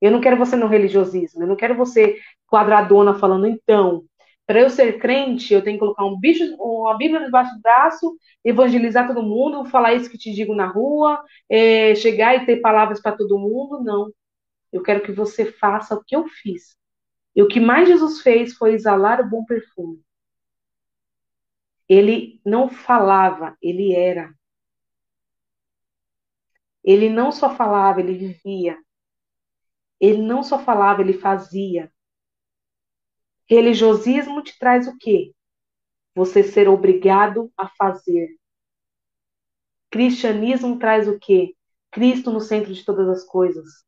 Eu 0.00 0.10
não 0.10 0.20
quero 0.20 0.36
você 0.36 0.56
no 0.56 0.66
religiosismo. 0.66 1.44
Eu 1.44 1.46
não 1.46 1.54
quero 1.54 1.76
você 1.76 2.18
quadradona 2.48 3.14
falando, 3.14 3.46
então, 3.46 4.04
para 4.46 4.60
eu 4.60 4.68
ser 4.68 4.98
crente, 4.98 5.54
eu 5.54 5.62
tenho 5.62 5.76
que 5.76 5.80
colocar 5.80 6.04
um 6.04 6.18
bicho, 6.18 6.44
uma 6.56 6.96
Bíblia 6.98 7.24
debaixo 7.24 7.54
do 7.54 7.62
braço, 7.62 8.16
evangelizar 8.44 9.06
todo 9.06 9.22
mundo, 9.22 9.64
falar 9.66 9.94
isso 9.94 10.10
que 10.10 10.18
te 10.18 10.32
digo 10.32 10.54
na 10.54 10.66
rua, 10.66 11.22
é, 11.48 11.94
chegar 11.94 12.34
e 12.34 12.44
ter 12.44 12.56
palavras 12.60 13.00
para 13.00 13.16
todo 13.16 13.38
mundo. 13.38 13.82
Não. 13.84 14.12
Eu 14.72 14.82
quero 14.82 15.02
que 15.02 15.12
você 15.12 15.44
faça 15.44 15.94
o 15.94 16.02
que 16.04 16.16
eu 16.16 16.26
fiz. 16.26 16.76
E 17.34 17.42
o 17.42 17.48
que 17.48 17.60
mais 17.60 17.88
Jesus 17.88 18.20
fez 18.20 18.54
foi 18.54 18.74
exalar 18.74 19.20
o 19.20 19.28
bom 19.30 19.44
perfume. 19.44 20.00
Ele 21.88 22.40
não 22.44 22.68
falava, 22.68 23.56
ele 23.62 23.94
era. 23.94 24.34
Ele 26.84 27.08
não 27.08 27.30
só 27.30 27.54
falava, 27.54 28.00
ele 28.00 28.14
vivia. 28.14 28.76
Ele 30.00 30.20
não 30.20 30.42
só 30.42 30.58
falava, 30.58 31.00
ele 31.00 31.12
fazia. 31.12 31.92
Religiosismo 33.48 34.42
te 34.42 34.58
traz 34.58 34.88
o 34.88 34.96
quê? 34.98 35.32
Você 36.14 36.42
ser 36.42 36.68
obrigado 36.68 37.52
a 37.56 37.68
fazer. 37.68 38.36
Cristianismo 39.90 40.78
traz 40.78 41.06
o 41.06 41.18
quê? 41.18 41.54
Cristo 41.90 42.30
no 42.32 42.40
centro 42.40 42.72
de 42.72 42.84
todas 42.84 43.08
as 43.08 43.24
coisas. 43.24 43.84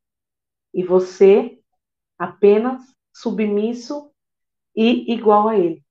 E 0.72 0.84
você 0.84 1.58
apenas 2.18 2.82
submisso 3.12 4.12
e 4.76 5.12
igual 5.12 5.48
a 5.48 5.58
ele. 5.58 5.84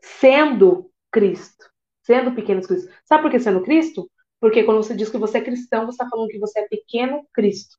Sendo 0.00 0.92
Cristo. 1.10 1.64
Sendo 2.02 2.34
pequeno 2.34 2.62
Cristo. 2.62 2.92
Sabe 3.04 3.22
por 3.22 3.30
que 3.30 3.40
sendo 3.40 3.62
Cristo? 3.62 4.10
Porque 4.40 4.62
quando 4.64 4.82
você 4.82 4.94
diz 4.94 5.08
que 5.08 5.18
você 5.18 5.38
é 5.38 5.44
cristão, 5.44 5.86
você 5.86 5.92
está 5.92 6.08
falando 6.08 6.28
que 6.28 6.38
você 6.38 6.60
é 6.60 6.68
pequeno 6.68 7.26
Cristo. 7.32 7.76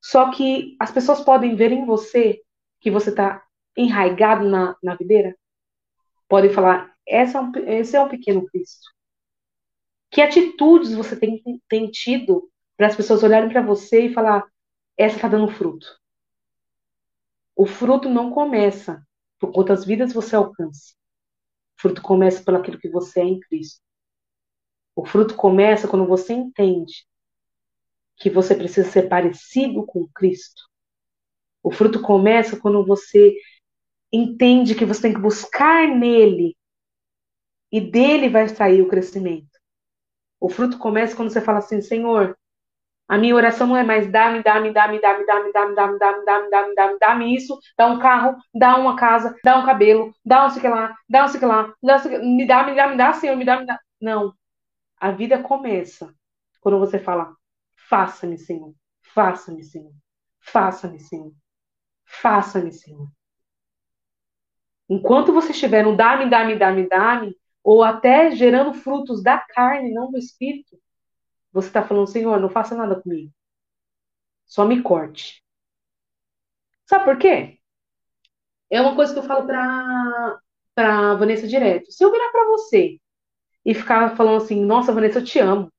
Só 0.00 0.30
que 0.30 0.76
as 0.80 0.90
pessoas 0.90 1.20
podem 1.20 1.56
ver 1.56 1.72
em 1.72 1.84
você 1.84 2.40
que 2.80 2.90
você 2.90 3.10
está 3.10 3.44
enraigado 3.76 4.48
na, 4.48 4.76
na 4.82 4.94
videira? 4.94 5.36
Podem 6.28 6.52
falar, 6.52 6.94
essa 7.06 7.38
é 7.38 7.40
um, 7.40 7.52
esse 7.66 7.96
é 7.96 8.00
um 8.00 8.08
pequeno 8.08 8.46
Cristo. 8.46 8.86
Que 10.10 10.22
atitudes 10.22 10.94
você 10.94 11.16
tem, 11.16 11.42
tem 11.68 11.90
tido 11.90 12.50
para 12.76 12.86
as 12.86 12.96
pessoas 12.96 13.22
olharem 13.22 13.50
para 13.50 13.62
você 13.62 14.06
e 14.06 14.14
falar, 14.14 14.46
essa 14.96 15.16
está 15.16 15.28
dando 15.28 15.48
fruto? 15.48 15.86
O 17.54 17.66
fruto 17.66 18.08
não 18.08 18.30
começa 18.30 19.04
por 19.38 19.52
quantas 19.52 19.84
vidas 19.84 20.12
você 20.12 20.36
alcança. 20.36 20.94
O 21.76 21.82
fruto 21.82 22.00
começa 22.00 22.42
pelo 22.42 22.58
aquilo 22.58 22.78
que 22.78 22.88
você 22.88 23.20
é 23.20 23.24
em 23.24 23.40
Cristo. 23.40 23.82
O 24.98 25.06
fruto 25.06 25.36
começa 25.36 25.86
quando 25.86 26.08
você 26.08 26.32
entende 26.32 27.06
que 28.16 28.28
você 28.28 28.52
precisa 28.52 28.90
ser 28.90 29.08
parecido 29.08 29.86
com 29.86 30.08
Cristo. 30.08 30.60
O 31.62 31.70
fruto 31.70 32.02
começa 32.02 32.58
quando 32.58 32.84
você 32.84 33.32
entende 34.12 34.74
que 34.74 34.84
você 34.84 35.02
tem 35.02 35.14
que 35.14 35.20
buscar 35.20 35.86
nele 35.86 36.56
e 37.70 37.80
dele 37.80 38.28
vai 38.28 38.48
sair 38.48 38.82
o 38.82 38.88
crescimento. 38.88 39.46
O 40.40 40.48
fruto 40.48 40.78
começa 40.78 41.14
quando 41.14 41.30
você 41.30 41.40
fala 41.40 41.58
assim, 41.58 41.80
Senhor, 41.80 42.36
a 43.06 43.16
minha 43.16 43.36
oração 43.36 43.68
não 43.68 43.76
é 43.76 43.84
mais 43.84 44.10
dá-me, 44.10 44.42
dá-me, 44.42 44.72
dá-me, 44.72 45.00
dá-me, 45.00 45.24
dá-me, 45.24 45.52
dá-me, 45.52 45.74
dá-me, 45.76 45.98
dá-me, 45.98 46.24
dá-me, 46.24 46.50
dá-me, 46.50 46.74
dá-me, 46.74 46.98
dá-me 46.98 47.36
isso, 47.36 47.56
dá 47.76 47.86
um 47.86 48.00
carro, 48.00 48.36
dá 48.52 48.76
uma 48.76 48.96
casa, 48.96 49.32
dá 49.44 49.60
um 49.60 49.64
cabelo, 49.64 50.12
dá 50.24 50.44
um 50.44 50.50
sei 50.50 50.60
que 50.60 50.66
lá, 50.66 50.92
dá 51.08 51.24
um 51.24 51.28
sei 51.28 51.38
que 51.38 51.46
lá, 51.46 51.72
dá 51.80 52.02
me 52.18 52.44
dá, 52.44 52.66
me 52.66 52.74
dá, 52.74 52.88
me 52.88 52.96
dá, 52.96 53.12
Senhor, 53.12 53.36
me 53.36 53.44
dá, 53.44 53.60
me 53.60 53.64
dá. 53.64 53.78
Não. 54.00 54.34
A 55.00 55.10
vida 55.10 55.42
começa 55.42 56.14
quando 56.60 56.78
você 56.78 56.98
fala, 56.98 57.36
faça-me, 57.76 58.38
Senhor, 58.38 58.74
faça-me, 59.02 59.62
Senhor, 59.62 59.92
faça-me, 60.40 60.98
Senhor. 61.00 61.32
Faça-me, 62.08 62.72
Senhor. 62.72 63.08
Enquanto 64.88 65.32
você 65.32 65.52
estiver 65.52 65.84
no 65.84 65.94
dá-me, 65.96 66.28
dá-me, 66.30 66.58
dá-me, 66.58 66.88
dá-me, 66.88 67.36
ou 67.62 67.84
até 67.84 68.30
gerando 68.30 68.72
frutos 68.72 69.22
da 69.22 69.38
carne, 69.38 69.92
não 69.92 70.10
do 70.10 70.16
espírito, 70.16 70.80
você 71.52 71.68
está 71.68 71.82
falando, 71.82 72.06
Senhor, 72.06 72.40
não 72.40 72.48
faça 72.48 72.74
nada 72.74 73.00
comigo. 73.00 73.30
Só 74.46 74.64
me 74.64 74.82
corte. 74.82 75.44
Sabe 76.86 77.04
por 77.04 77.18
quê? 77.18 77.58
É 78.70 78.80
uma 78.80 78.96
coisa 78.96 79.12
que 79.12 79.18
eu 79.18 79.24
falo 79.24 79.46
para 79.46 80.40
para 80.74 81.14
Vanessa 81.16 81.46
direto. 81.48 81.90
Se 81.90 82.04
eu 82.04 82.12
virar 82.12 82.30
para 82.30 82.44
você 82.46 83.00
e 83.68 83.74
ficar 83.74 84.16
falando 84.16 84.38
assim, 84.42 84.64
nossa, 84.64 84.94
Vanessa, 84.94 85.18
eu 85.18 85.24
te 85.24 85.38
amo. 85.38 85.70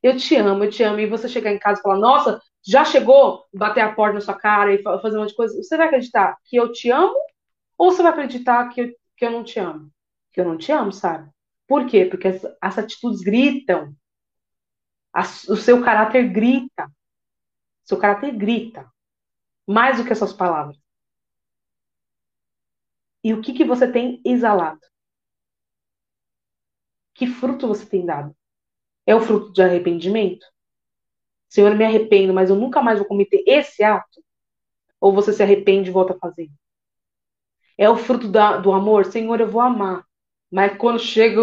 Eu 0.00 0.16
te 0.16 0.36
amo, 0.36 0.62
eu 0.62 0.70
te 0.70 0.80
amo. 0.84 1.00
E 1.00 1.06
você 1.08 1.28
chegar 1.28 1.50
em 1.50 1.58
casa 1.58 1.80
e 1.80 1.82
falar, 1.82 1.98
nossa, 1.98 2.40
já 2.64 2.84
chegou, 2.84 3.44
bater 3.52 3.80
a 3.80 3.92
porta 3.92 4.14
na 4.14 4.20
sua 4.20 4.34
cara 4.34 4.72
e 4.72 4.80
fazer 4.80 5.16
um 5.16 5.22
monte 5.22 5.30
de 5.30 5.34
coisa. 5.34 5.56
Você 5.60 5.76
vai 5.76 5.88
acreditar 5.88 6.36
que 6.44 6.54
eu 6.54 6.70
te 6.70 6.88
amo? 6.88 7.12
Ou 7.76 7.90
você 7.90 8.00
vai 8.00 8.12
acreditar 8.12 8.68
que 8.68 8.82
eu, 8.82 8.94
que 9.16 9.24
eu 9.24 9.32
não 9.32 9.42
te 9.42 9.58
amo? 9.58 9.90
Que 10.32 10.40
eu 10.40 10.44
não 10.44 10.56
te 10.56 10.70
amo, 10.70 10.92
sabe? 10.92 11.28
Por 11.66 11.84
quê? 11.86 12.04
Porque 12.04 12.28
as, 12.28 12.46
as 12.60 12.78
atitudes 12.78 13.22
gritam. 13.22 13.92
As, 15.12 15.42
o 15.48 15.56
seu 15.56 15.82
caráter 15.82 16.28
grita. 16.28 16.88
Seu 17.82 17.98
caráter 17.98 18.30
grita. 18.36 18.88
Mais 19.66 19.98
do 19.98 20.04
que 20.04 20.12
essas 20.12 20.32
palavras. 20.32 20.78
E 23.24 23.34
o 23.34 23.42
que, 23.42 23.52
que 23.52 23.64
você 23.64 23.90
tem 23.90 24.20
exalado? 24.24 24.91
Que 27.14 27.26
fruto 27.26 27.68
você 27.68 27.86
tem 27.86 28.04
dado? 28.04 28.34
É 29.06 29.14
o 29.14 29.20
fruto 29.20 29.52
de 29.52 29.62
arrependimento? 29.62 30.46
Senhor, 31.48 31.70
eu 31.72 31.76
me 31.78 31.84
arrependo, 31.84 32.32
mas 32.32 32.50
eu 32.50 32.56
nunca 32.56 32.82
mais 32.82 32.98
vou 32.98 33.06
cometer 33.06 33.44
esse 33.46 33.82
ato? 33.84 34.24
Ou 35.00 35.12
você 35.12 35.32
se 35.32 35.42
arrepende 35.42 35.90
e 35.90 35.92
volta 35.92 36.14
a 36.14 36.18
fazer? 36.18 36.50
É 37.76 37.88
o 37.88 37.96
fruto 37.96 38.28
da, 38.28 38.56
do 38.56 38.72
amor? 38.72 39.04
Senhor, 39.06 39.40
eu 39.40 39.48
vou 39.48 39.60
amar. 39.60 40.06
Mas 40.50 40.76
quando 40.78 40.98
chega. 40.98 41.40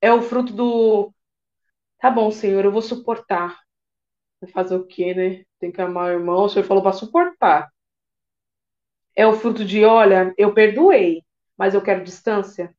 É 0.00 0.12
o 0.12 0.22
fruto 0.22 0.52
do. 0.52 1.12
Tá 1.98 2.10
bom, 2.10 2.30
Senhor, 2.30 2.64
eu 2.64 2.72
vou 2.72 2.82
suportar. 2.82 3.60
Fazer 4.52 4.76
o 4.76 4.86
quê, 4.86 5.14
né? 5.14 5.44
Tem 5.58 5.72
que 5.72 5.80
amar 5.80 6.06
o 6.10 6.12
irmão. 6.18 6.44
O 6.44 6.48
Senhor 6.48 6.64
falou 6.66 6.82
para 6.82 6.92
suportar. 6.92 7.70
É 9.16 9.26
o 9.26 9.32
fruto 9.32 9.64
de, 9.64 9.84
olha, 9.84 10.34
eu 10.36 10.52
perdoei, 10.54 11.22
mas 11.56 11.74
eu 11.74 11.82
quero 11.82 12.04
distância. 12.04 12.74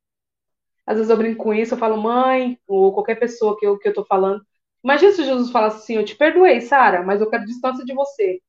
Às 0.86 0.96
vezes 0.96 1.10
eu 1.10 1.16
brinco 1.16 1.42
com 1.42 1.54
isso, 1.54 1.74
eu 1.74 1.78
falo, 1.78 1.96
mãe, 1.96 2.58
ou 2.66 2.92
qualquer 2.92 3.16
pessoa 3.16 3.58
que 3.58 3.66
eu, 3.66 3.78
que 3.78 3.88
eu 3.88 3.94
tô 3.94 4.04
falando. 4.04 4.44
Imagina 4.82 5.12
se 5.12 5.24
Jesus 5.24 5.50
falasse 5.50 5.78
assim, 5.78 5.96
eu 5.96 6.04
te 6.04 6.14
perdoei, 6.14 6.60
Sara, 6.60 7.02
mas 7.02 7.20
eu 7.20 7.30
quero 7.30 7.46
distância 7.46 7.84
de 7.84 7.94
você. 7.94 8.40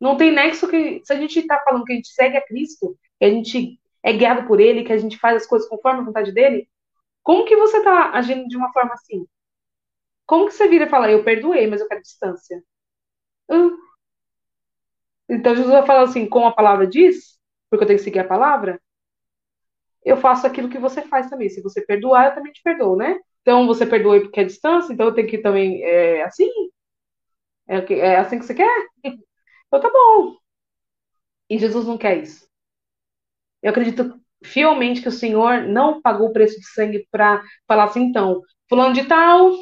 Não 0.00 0.16
tem 0.16 0.32
nexo 0.32 0.68
que. 0.68 1.00
Se 1.04 1.12
a 1.12 1.16
gente 1.16 1.38
está 1.38 1.60
falando 1.64 1.84
que 1.84 1.92
a 1.92 1.96
gente 1.96 2.08
segue 2.08 2.36
a 2.36 2.44
Cristo, 2.44 2.98
que 3.18 3.24
a 3.24 3.30
gente 3.30 3.80
é 4.02 4.12
guiado 4.12 4.46
por 4.46 4.60
Ele, 4.60 4.84
que 4.84 4.92
a 4.92 4.98
gente 4.98 5.18
faz 5.18 5.42
as 5.42 5.46
coisas 5.46 5.68
conforme 5.68 6.00
a 6.00 6.04
vontade 6.04 6.32
dele, 6.32 6.68
como 7.22 7.44
que 7.44 7.56
você 7.56 7.78
está 7.78 8.10
agindo 8.10 8.48
de 8.48 8.56
uma 8.56 8.72
forma 8.72 8.94
assim? 8.94 9.26
Como 10.26 10.46
que 10.46 10.54
você 10.54 10.68
vira 10.68 10.86
e 10.86 10.88
fala, 10.88 11.10
eu 11.10 11.22
perdoei, 11.24 11.68
mas 11.68 11.80
eu 11.80 11.88
quero 11.88 12.02
distância? 12.02 12.62
Hum. 13.48 13.76
Então 15.28 15.54
Jesus 15.54 15.72
vai 15.72 15.86
falar 15.86 16.02
assim, 16.02 16.28
como 16.28 16.46
a 16.46 16.52
palavra 16.52 16.84
diz, 16.86 17.38
porque 17.70 17.84
eu 17.84 17.86
tenho 17.86 17.98
que 17.98 18.04
seguir 18.04 18.18
a 18.20 18.28
palavra, 18.28 18.81
eu 20.04 20.16
faço 20.16 20.46
aquilo 20.46 20.68
que 20.68 20.78
você 20.78 21.02
faz 21.02 21.28
também. 21.30 21.48
Se 21.48 21.62
você 21.62 21.80
perdoar, 21.82 22.26
eu 22.26 22.34
também 22.34 22.52
te 22.52 22.62
perdoo, 22.62 22.96
né? 22.96 23.18
Então 23.42 23.66
você 23.66 23.86
perdoa 23.86 24.20
porque 24.20 24.40
é 24.40 24.44
distância, 24.44 24.92
então 24.92 25.06
eu 25.06 25.14
tenho 25.14 25.28
que 25.28 25.38
também. 25.38 25.82
É 25.82 26.22
assim? 26.24 26.48
É, 27.68 27.76
é 27.94 28.16
assim 28.16 28.38
que 28.38 28.44
você 28.44 28.54
quer? 28.54 28.86
Então 29.68 29.80
tá 29.80 29.90
bom. 29.90 30.36
E 31.48 31.56
Jesus 31.58 31.86
não 31.86 31.96
quer 31.96 32.18
isso. 32.18 32.46
Eu 33.62 33.70
acredito 33.70 34.20
fielmente 34.44 35.00
que 35.00 35.08
o 35.08 35.12
Senhor 35.12 35.62
não 35.62 36.02
pagou 36.02 36.28
o 36.28 36.32
preço 36.32 36.58
de 36.58 36.66
sangue 36.66 37.06
para 37.10 37.42
falar 37.66 37.84
assim, 37.84 38.02
então, 38.02 38.42
fulano 38.68 38.92
de 38.92 39.04
tal, 39.04 39.52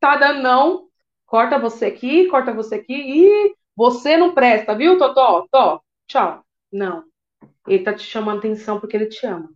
tá 0.00 0.16
dando 0.16 0.42
não, 0.42 0.88
corta 1.26 1.58
você 1.58 1.86
aqui, 1.86 2.26
corta 2.28 2.52
você 2.52 2.76
aqui, 2.76 2.94
e 2.94 3.54
você 3.76 4.16
não 4.16 4.34
presta, 4.34 4.74
viu, 4.74 4.98
Totó? 4.98 5.46
Tó, 5.50 5.82
tchau. 6.06 6.44
Não. 6.70 7.11
Ele 7.66 7.84
tá 7.84 7.94
te 7.94 8.02
chamando 8.04 8.38
atenção 8.38 8.80
porque 8.80 8.96
ele 8.96 9.06
te 9.06 9.26
ama. 9.26 9.50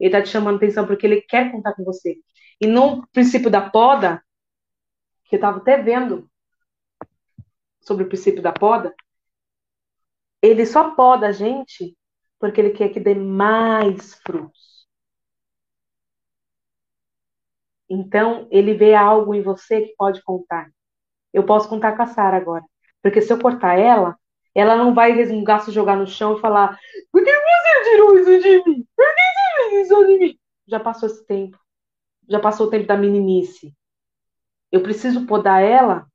Ele 0.00 0.10
tá 0.12 0.22
te 0.22 0.28
chamando 0.28 0.56
atenção 0.56 0.86
porque 0.86 1.06
ele 1.06 1.22
quer 1.22 1.52
contar 1.52 1.74
com 1.74 1.84
você. 1.84 2.16
E 2.60 2.66
no 2.66 3.06
princípio 3.08 3.50
da 3.50 3.70
poda, 3.70 4.22
que 5.24 5.36
eu 5.36 5.40
tava 5.40 5.58
até 5.58 5.80
vendo 5.80 6.28
sobre 7.80 8.04
o 8.04 8.08
princípio 8.08 8.42
da 8.42 8.52
poda, 8.52 8.94
ele 10.42 10.64
só 10.66 10.94
poda 10.94 11.28
a 11.28 11.32
gente 11.32 11.96
porque 12.38 12.60
ele 12.60 12.70
quer 12.70 12.90
que 12.90 13.00
dê 13.00 13.14
mais 13.14 14.14
frutos. 14.14 14.86
Então, 17.88 18.46
ele 18.50 18.74
vê 18.74 18.94
algo 18.94 19.34
em 19.34 19.42
você 19.42 19.82
que 19.82 19.94
pode 19.96 20.22
contar. 20.22 20.70
Eu 21.34 21.46
posso 21.46 21.68
contar 21.70 21.96
com 21.96 22.02
a 22.02 22.06
Sara 22.08 22.38
agora. 22.38 22.64
Porque 23.02 23.22
se 23.22 23.32
eu 23.32 23.40
cortar 23.40 23.78
ela, 23.78 24.17
ela 24.58 24.76
não 24.76 24.94
vai 24.94 25.12
resmungar, 25.12 25.60
se 25.60 25.70
jogar 25.70 25.96
no 25.96 26.06
chão 26.06 26.36
e 26.36 26.40
falar: 26.40 26.78
Por 27.12 27.22
que 27.22 27.30
você 27.30 27.90
tirou 27.90 28.18
isso 28.18 28.42
de 28.42 28.64
mim? 28.64 28.86
Por 28.96 29.06
que 29.06 29.20
você 29.22 29.70
fez 29.70 29.86
isso 29.86 30.06
de 30.06 30.18
mim? 30.18 30.38
Já 30.66 30.80
passou 30.80 31.08
esse 31.08 31.24
tempo. 31.26 31.58
Já 32.28 32.40
passou 32.40 32.66
o 32.66 32.70
tempo 32.70 32.86
da 32.86 32.96
meninice. 32.96 33.74
Eu 34.70 34.82
preciso 34.82 35.26
podar 35.26 35.62
ela 35.62 36.06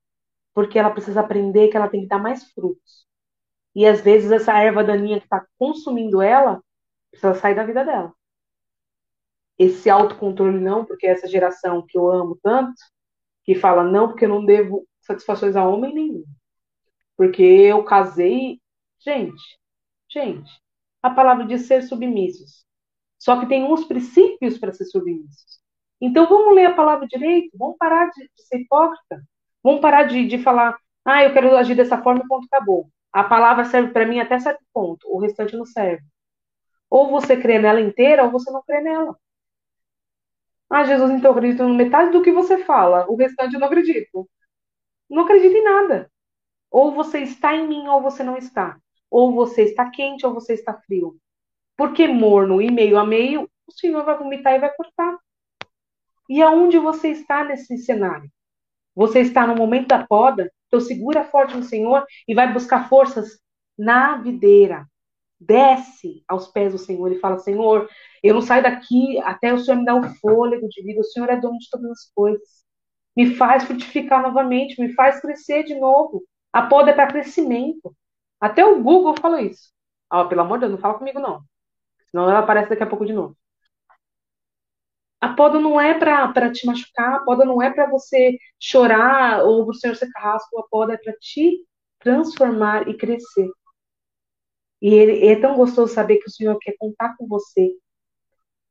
porque 0.53 0.77
ela 0.77 0.91
precisa 0.91 1.21
aprender 1.21 1.69
que 1.69 1.77
ela 1.77 1.89
tem 1.89 2.01
que 2.01 2.07
dar 2.07 2.19
mais 2.19 2.43
frutos. 2.51 3.07
E 3.75 3.87
às 3.87 4.01
vezes 4.01 4.31
essa 4.31 4.53
erva 4.59 4.83
daninha 4.83 5.19
que 5.19 5.25
está 5.25 5.45
consumindo 5.57 6.21
ela 6.21 6.61
precisa 7.09 7.33
sair 7.33 7.55
da 7.55 7.63
vida 7.63 7.83
dela. 7.83 8.13
Esse 9.57 9.89
autocontrole 9.89 10.59
não, 10.59 10.85
porque 10.85 11.07
essa 11.07 11.27
geração 11.27 11.83
que 11.87 11.97
eu 11.97 12.11
amo 12.11 12.37
tanto, 12.43 12.79
que 13.43 13.55
fala 13.55 13.83
não, 13.83 14.09
porque 14.09 14.25
eu 14.25 14.29
não 14.29 14.45
devo 14.45 14.87
satisfações 15.01 15.55
a 15.55 15.65
homem 15.65 15.93
nenhum. 15.93 16.23
Porque 17.17 17.43
eu 17.43 17.83
casei. 17.83 18.59
Gente, 18.99 19.59
gente, 20.09 20.51
a 21.01 21.09
palavra 21.09 21.45
diz 21.45 21.67
ser 21.67 21.83
submissos. 21.83 22.65
Só 23.19 23.39
que 23.39 23.47
tem 23.47 23.63
uns 23.63 23.85
princípios 23.85 24.57
para 24.57 24.73
ser 24.73 24.85
submissos. 24.85 25.61
Então 26.01 26.27
vamos 26.27 26.55
ler 26.55 26.65
a 26.65 26.75
palavra 26.75 27.07
direito, 27.07 27.57
vamos 27.57 27.77
parar 27.77 28.09
de, 28.11 28.23
de 28.23 28.43
ser 28.43 28.59
hipócrita. 28.61 29.23
Vamos 29.63 29.81
parar 29.81 30.03
de, 30.03 30.27
de 30.27 30.37
falar, 30.37 30.77
ah, 31.05 31.23
eu 31.23 31.33
quero 31.33 31.55
agir 31.55 31.75
dessa 31.75 32.01
forma 32.01 32.25
ponto 32.27 32.45
acabou. 32.45 32.89
A 33.13 33.23
palavra 33.23 33.65
serve 33.65 33.91
para 33.93 34.05
mim 34.05 34.19
até 34.19 34.39
certo 34.39 34.63
ponto, 34.73 35.07
o 35.09 35.19
restante 35.19 35.55
não 35.55 35.65
serve. 35.65 36.03
Ou 36.89 37.09
você 37.09 37.37
crê 37.37 37.59
nela 37.59 37.81
inteira, 37.81 38.23
ou 38.25 38.31
você 38.31 38.51
não 38.51 38.63
crê 38.63 38.81
nela. 38.81 39.17
Ah, 40.69 40.83
Jesus, 40.83 41.11
então 41.11 41.31
eu 41.31 41.37
acredito 41.37 41.63
em 41.63 41.75
metade 41.75 42.11
do 42.11 42.21
que 42.21 42.31
você 42.31 42.57
fala, 42.65 43.05
o 43.09 43.15
restante 43.15 43.53
eu 43.53 43.59
não 43.59 43.67
acredito. 43.67 44.29
Não 45.09 45.23
acredito 45.23 45.55
em 45.55 45.63
nada. 45.63 46.11
Ou 46.73 46.91
você 46.91 47.19
está 47.19 47.55
em 47.55 47.67
mim, 47.67 47.87
ou 47.87 48.01
você 48.01 48.23
não 48.23 48.35
está. 48.35 48.79
Ou 49.11 49.31
você 49.31 49.61
está 49.61 49.91
quente, 49.91 50.25
ou 50.25 50.33
você 50.33 50.55
está 50.55 50.73
frio. 50.73 51.15
Porque 51.77 52.07
morno 52.07 52.59
e 52.59 52.71
meio 52.71 52.97
a 52.97 53.05
meio, 53.05 53.47
o 53.67 53.71
Senhor 53.71 54.03
vai 54.03 54.17
vomitar 54.17 54.55
e 54.55 54.59
vai 54.59 54.73
cortar. 54.75 55.19
E 56.27 56.41
aonde 56.41 56.79
você 56.79 57.09
está 57.09 57.43
nesse 57.43 57.77
cenário? 57.77 58.27
Você 58.95 59.19
está 59.19 59.45
no 59.45 59.55
momento 59.55 59.89
da 59.89 60.05
poda, 60.05 60.51
então 60.67 60.79
segura 60.79 61.25
forte 61.25 61.55
no 61.55 61.63
Senhor 61.63 62.03
e 62.27 62.33
vai 62.33 62.51
buscar 62.51 62.89
forças 62.89 63.39
na 63.77 64.17
videira. 64.17 64.87
Desce 65.39 66.23
aos 66.27 66.47
pés 66.47 66.71
do 66.71 66.79
Senhor 66.79 67.11
e 67.11 67.19
fala: 67.19 67.37
Senhor, 67.37 67.87
eu 68.23 68.33
não 68.33 68.41
saio 68.41 68.63
daqui 68.63 69.19
até 69.21 69.53
o 69.53 69.59
Senhor 69.59 69.77
me 69.77 69.85
dar 69.85 69.95
o 69.95 70.15
fôlego 70.15 70.67
de 70.69 70.81
vida. 70.81 71.01
O 71.01 71.03
Senhor 71.03 71.29
é 71.29 71.39
dono 71.39 71.59
de 71.59 71.69
todas 71.69 71.91
as 71.91 72.11
coisas. 72.15 72.63
Me 73.15 73.35
faz 73.35 73.65
frutificar 73.65 74.23
novamente, 74.23 74.81
me 74.81 74.91
faz 74.93 75.19
crescer 75.21 75.63
de 75.63 75.75
novo. 75.75 76.23
A 76.53 76.61
poda 76.61 76.91
é 76.91 76.93
para 76.93 77.07
crescimento. 77.07 77.95
Até 78.39 78.65
o 78.65 78.81
Google 78.81 79.15
falou 79.19 79.39
isso. 79.39 79.71
Ah, 80.09 80.25
pelo 80.25 80.41
amor 80.41 80.59
de 80.59 80.61
Deus, 80.61 80.71
não 80.73 80.79
fala 80.79 80.97
comigo, 80.97 81.19
não. 81.19 81.43
Senão 82.11 82.29
ela 82.29 82.39
aparece 82.39 82.69
daqui 82.69 82.83
a 82.83 82.87
pouco 82.87 83.05
de 83.05 83.13
novo. 83.13 83.35
A 85.19 85.29
poda 85.33 85.59
não 85.59 85.79
é 85.79 85.97
para 85.97 86.51
te 86.51 86.65
machucar, 86.67 87.15
a 87.15 87.19
poda 87.23 87.45
não 87.45 87.61
é 87.61 87.71
para 87.73 87.89
você 87.89 88.37
chorar 88.59 89.43
ou 89.43 89.67
o 89.67 89.73
Senhor 89.73 89.95
ser 89.95 90.11
carrasco, 90.11 90.59
a 90.59 90.67
poda 90.69 90.93
é 90.93 90.97
para 90.97 91.13
te 91.13 91.65
transformar 91.99 92.87
e 92.89 92.95
crescer. 92.95 93.49
E 94.81 94.93
ele, 94.93 95.25
é 95.25 95.39
tão 95.39 95.55
gostoso 95.55 95.93
saber 95.93 96.17
que 96.17 96.27
o 96.27 96.31
Senhor 96.31 96.57
quer 96.59 96.75
contar 96.77 97.15
com 97.17 97.25
você. 97.25 97.71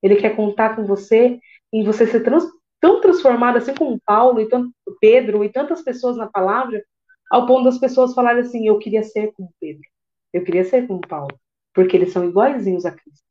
Ele 0.02 0.16
quer 0.16 0.36
contar 0.36 0.76
com 0.76 0.84
você 0.84 1.40
e 1.72 1.82
você 1.82 2.06
ser 2.06 2.20
trans, 2.22 2.44
tão 2.78 3.00
transformado, 3.00 3.56
assim 3.56 3.74
como 3.74 4.00
Paulo 4.04 4.38
e 4.38 4.48
tanto 4.48 4.70
Pedro 5.00 5.42
e 5.42 5.48
tantas 5.48 5.82
pessoas 5.82 6.18
na 6.18 6.26
palavra, 6.28 6.84
ao 7.32 7.46
ponto 7.46 7.64
das 7.64 7.78
pessoas 7.78 8.12
falarem 8.12 8.42
assim: 8.42 8.68
eu 8.68 8.78
queria 8.78 9.02
ser 9.02 9.32
como 9.32 9.54
Pedro, 9.58 9.88
eu 10.34 10.44
queria 10.44 10.64
ser 10.64 10.86
como 10.86 11.00
Paulo, 11.00 11.40
porque 11.72 11.96
eles 11.96 12.12
são 12.12 12.28
iguaizinhos 12.28 12.84
a 12.84 12.92
Cristo. 12.92 13.24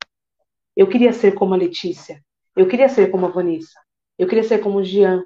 Eu 0.76 0.88
queria 0.88 1.12
ser 1.12 1.32
como 1.36 1.54
a 1.54 1.56
Letícia, 1.56 2.20
eu 2.56 2.66
queria 2.66 2.88
ser 2.88 3.12
como 3.12 3.26
a 3.26 3.30
Vanessa, 3.30 3.78
eu 4.18 4.26
queria 4.26 4.42
ser 4.42 4.58
como 4.58 4.78
o 4.78 4.84
Jean, 4.84 5.24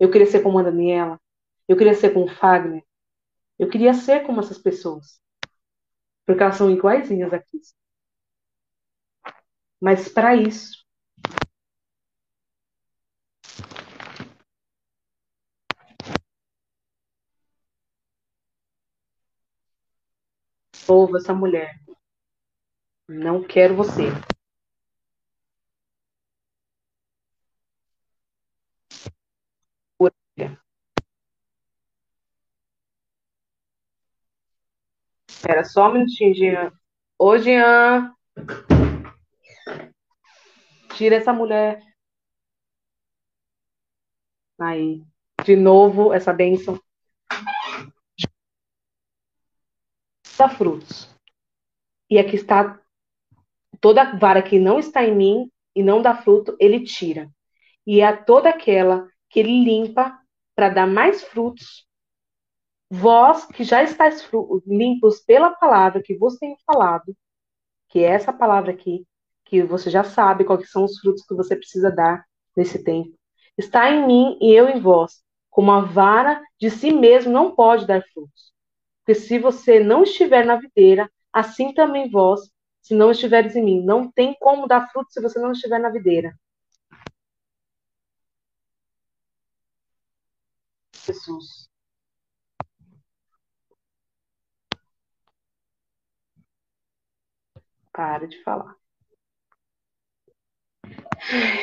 eu 0.00 0.10
queria 0.10 0.26
ser 0.26 0.42
como 0.42 0.58
a 0.58 0.62
Daniela, 0.64 1.20
eu 1.68 1.76
queria 1.76 1.94
ser 1.94 2.12
como 2.12 2.26
o 2.26 2.34
Fagner, 2.34 2.82
eu 3.60 3.68
queria 3.68 3.94
ser 3.94 4.26
como 4.26 4.40
essas 4.40 4.58
pessoas, 4.58 5.20
porque 6.26 6.42
elas 6.42 6.56
são 6.56 6.68
iguaizinhas 6.68 7.32
a 7.32 7.38
Cristo. 7.38 7.78
Mas 9.80 10.08
para 10.08 10.34
isso, 10.34 10.84
Ouve 20.88 21.18
essa 21.18 21.34
mulher. 21.34 21.80
Não 23.08 23.42
quero 23.42 23.74
você. 23.74 24.04
Espera 35.46 35.62
só 35.62 35.88
um 35.88 35.92
minutinho, 35.92 36.34
Jean. 36.34 36.72
Ô, 37.16 37.38
Jean. 37.38 38.12
Tira 40.96 41.14
essa 41.14 41.32
mulher. 41.32 41.80
Aí. 44.58 45.04
De 45.44 45.54
novo, 45.54 46.12
essa 46.12 46.32
bênção. 46.32 46.82
Dá 50.36 50.48
frutos. 50.48 51.08
E 52.10 52.18
aqui 52.18 52.36
está 52.36 52.80
toda 53.80 54.16
vara 54.16 54.42
que 54.42 54.58
não 54.58 54.78
está 54.78 55.02
em 55.02 55.14
mim 55.14 55.50
e 55.74 55.82
não 55.82 56.00
dá 56.02 56.14
fruto, 56.14 56.56
ele 56.60 56.84
tira. 56.84 57.30
E 57.86 58.00
é 58.00 58.12
toda 58.14 58.50
aquela 58.50 59.08
que 59.28 59.40
ele 59.40 59.64
limpa 59.64 60.18
para 60.54 60.68
dar 60.68 60.86
mais 60.86 61.22
frutos. 61.24 61.86
Vós 62.90 63.46
que 63.46 63.64
já 63.64 63.82
estáis 63.82 64.28
limpos 64.66 65.20
pela 65.20 65.50
palavra 65.50 66.02
que 66.02 66.16
vos 66.16 66.36
tenho 66.36 66.56
falado, 66.64 67.16
que 67.88 68.00
é 68.00 68.08
essa 68.08 68.32
palavra 68.32 68.72
aqui, 68.72 69.06
que 69.44 69.62
você 69.62 69.90
já 69.90 70.04
sabe 70.04 70.44
quais 70.44 70.70
são 70.70 70.84
os 70.84 70.98
frutos 70.98 71.24
que 71.24 71.34
você 71.34 71.56
precisa 71.56 71.90
dar 71.90 72.24
nesse 72.56 72.82
tempo. 72.82 73.16
Está 73.56 73.90
em 73.90 74.06
mim 74.06 74.38
e 74.40 74.52
eu 74.52 74.68
em 74.68 74.80
vós, 74.80 75.22
como 75.50 75.72
a 75.72 75.80
vara 75.80 76.42
de 76.60 76.70
si 76.70 76.92
mesmo 76.92 77.32
não 77.32 77.54
pode 77.54 77.86
dar 77.86 78.02
frutos. 78.12 78.55
Porque 79.06 79.20
se 79.20 79.38
você 79.38 79.78
não 79.78 80.02
estiver 80.02 80.44
na 80.44 80.56
videira, 80.56 81.08
assim 81.32 81.72
também 81.72 82.10
vós, 82.10 82.40
se 82.82 82.92
não 82.92 83.12
estiveres 83.12 83.54
em 83.54 83.62
mim. 83.64 83.80
Não 83.84 84.10
tem 84.10 84.34
como 84.40 84.66
dar 84.66 84.88
fruto 84.90 85.12
se 85.12 85.20
você 85.22 85.38
não 85.38 85.52
estiver 85.52 85.78
na 85.78 85.90
videira. 85.90 86.36
Jesus. 91.06 91.68
Para 97.92 98.26
de 98.26 98.42
falar. 98.42 98.74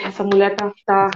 Essa 0.05 0.23
mulher 0.23 0.55
tá, 0.55 0.73
tá, 0.85 1.09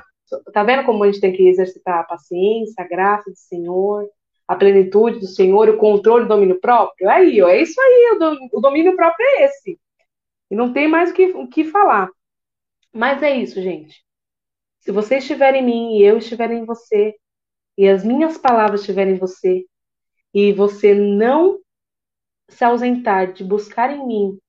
tá 0.53 0.63
vendo 0.63 0.85
como 0.85 1.03
a 1.03 1.07
gente 1.07 1.21
tem 1.21 1.31
que 1.33 1.47
exercitar 1.47 1.99
a 1.99 2.03
paciência, 2.03 2.83
a 2.83 2.87
graça 2.87 3.29
do 3.29 3.37
Senhor, 3.37 4.09
a 4.47 4.55
plenitude 4.55 5.19
do 5.19 5.27
Senhor, 5.27 5.69
o 5.69 5.77
controle 5.77 6.25
do 6.25 6.29
domínio 6.29 6.59
próprio? 6.59 7.09
Aí, 7.09 7.41
ó, 7.41 7.49
é 7.49 7.61
isso 7.61 7.79
aí, 7.79 8.17
o, 8.53 8.61
domínio 8.61 8.95
próprio 8.95 9.25
é 9.25 9.45
esse. 9.45 9.79
E 10.49 10.55
não 10.55 10.71
tem 10.71 10.87
mais 10.87 11.11
o 11.11 11.13
que, 11.13 11.25
o 11.27 11.47
que 11.47 11.65
falar. 11.65 12.09
Mas 12.93 13.21
é 13.21 13.35
isso, 13.35 13.61
gente. 13.61 14.03
Se 14.79 14.91
você 14.91 15.17
estiver 15.17 15.53
em 15.55 15.65
mim 15.65 15.97
e 15.97 16.03
eu 16.03 16.17
estiver 16.17 16.49
em 16.51 16.65
você, 16.65 17.15
e 17.77 17.87
as 17.87 18.03
minhas 18.03 18.37
palavras 18.37 18.81
estiverem 18.81 19.15
em 19.15 19.17
você, 19.17 19.65
e 20.33 20.53
você 20.53 20.93
não 20.93 21.59
se 22.49 22.63
ausentar 22.63 23.33
de 23.33 23.43
buscar 23.43 23.91
em 23.91 24.05
mim 24.07 24.39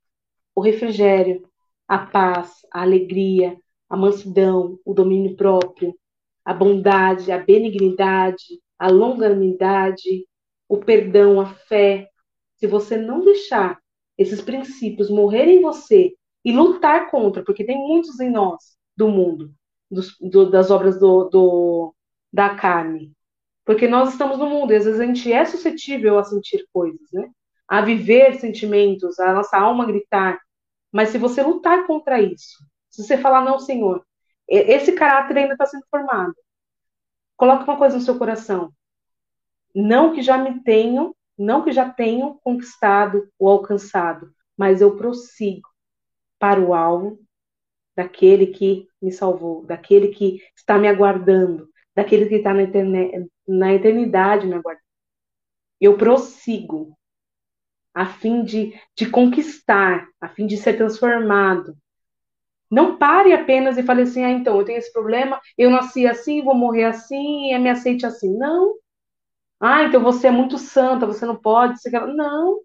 o 0.55 0.61
refrigério, 0.61 1.49
a 1.87 1.99
paz, 1.99 2.53
a 2.73 2.83
alegria, 2.83 3.59
a 3.89 3.97
mansidão, 3.97 4.79
o 4.85 4.95
domínio 4.95 5.37
próprio, 5.37 5.95
a 6.45 6.55
bondade, 6.55 7.33
a 7.33 7.39
benignidade, 7.39 8.61
a 8.79 8.89
longanimidade, 8.89 10.27
o 10.69 10.79
perdão, 10.79 11.41
a 11.41 11.47
fé. 11.47 12.09
Se 12.57 12.67
você 12.67 12.97
não 12.97 13.25
deixar 13.25 13.79
esses 14.17 14.41
princípios 14.41 15.11
morrerem 15.11 15.59
em 15.59 15.63
você 15.63 16.13
e 16.45 16.53
lutar 16.53 17.11
contra, 17.11 17.45
porque 17.45 17.65
tem 17.65 17.77
muitos 17.77 18.19
em 18.21 18.31
nós 18.31 18.77
do 18.97 19.09
mundo, 19.09 19.53
dos, 19.91 20.17
do, 20.21 20.51
das 20.51 20.71
obras 20.71 20.99
do, 20.99 21.25
do, 21.25 21.95
da 22.33 22.55
carne. 22.55 23.13
Porque 23.65 23.87
nós 23.87 24.13
estamos 24.13 24.39
no 24.39 24.49
mundo 24.49 24.73
e 24.73 24.77
às 24.77 24.85
vezes 24.85 25.01
a 25.01 25.05
gente 25.05 25.33
é 25.33 25.45
suscetível 25.45 26.19
a 26.19 26.25
sentir 26.25 26.67
coisas, 26.73 27.07
né? 27.13 27.29
A 27.69 27.83
viver 27.83 28.41
sentimentos, 28.41 29.19
a 29.21 29.33
nossa 29.35 29.59
alma 29.59 29.87
gritar. 29.87 30.41
Mas 30.91 31.11
se 31.11 31.19
você 31.19 31.43
lutar 31.43 31.87
contra 31.87 32.21
isso, 32.21 32.65
se 32.89 33.05
você 33.05 33.19
falar, 33.19 33.45
não, 33.45 33.59
Senhor, 33.59 34.03
esse 34.49 34.93
caráter 34.93 35.37
ainda 35.37 35.53
está 35.53 35.67
sendo 35.67 35.85
formado. 35.91 36.35
Coloque 37.39 37.65
uma 37.65 37.79
coisa 37.79 37.97
no 37.97 38.03
seu 38.03 38.19
coração. 38.19 38.71
Não 39.75 40.13
que 40.13 40.21
já 40.21 40.37
me 40.37 40.63
tenho 40.63 41.15
não 41.39 41.63
que 41.63 41.71
já 41.71 41.89
tenho 41.89 42.35
conquistado 42.43 43.31
ou 43.39 43.49
alcançado, 43.49 44.35
mas 44.57 44.81
eu 44.81 44.97
prossigo 44.97 45.69
para 46.39 46.61
o 46.61 46.75
alvo 46.75 47.21
daquele 47.97 48.49
que 48.49 48.89
me 49.01 49.13
salvou, 49.13 49.65
daquele 49.65 50.09
que 50.09 50.43
está 50.57 50.77
me 50.77 50.89
aguardando, 50.89 51.69
daquele 51.95 52.27
que 52.27 52.37
está 52.37 52.53
na, 52.53 52.63
eterne 52.63 53.29
na 53.47 53.73
eternidade 53.73 54.47
me 54.47 54.55
aguardando. 54.55 54.85
Eu 55.81 55.97
prossigo 55.97 56.97
a 57.95 58.07
fim 58.07 58.43
de, 58.45 58.73
de 58.97 59.09
conquistar, 59.09 60.09
a 60.21 60.29
fim 60.29 60.47
de 60.47 60.57
ser 60.57 60.77
transformado. 60.77 61.77
Não 62.71 62.99
pare 62.99 63.33
apenas 63.33 63.79
e 63.79 63.83
fale 63.83 64.03
assim, 64.03 64.25
ah, 64.25 64.31
então, 64.31 64.59
eu 64.59 64.65
tenho 64.65 64.79
esse 64.79 64.93
problema, 64.93 65.41
eu 65.57 65.71
nasci 65.71 66.07
assim, 66.07 66.43
vou 66.43 66.55
morrer 66.55 66.85
assim, 66.85 67.53
e 67.53 67.59
me 67.59 67.71
aceite 67.71 68.05
assim. 68.05 68.37
Não. 68.37 68.75
Ah, 69.61 69.85
então 69.85 70.03
você 70.03 70.29
é 70.29 70.31
muito 70.31 70.59
santa, 70.59 71.07
você 71.07 71.27
não 71.27 71.37
pode. 71.37 71.81
Você 71.81 71.91
quer... 71.91 72.07
Não. 72.07 72.61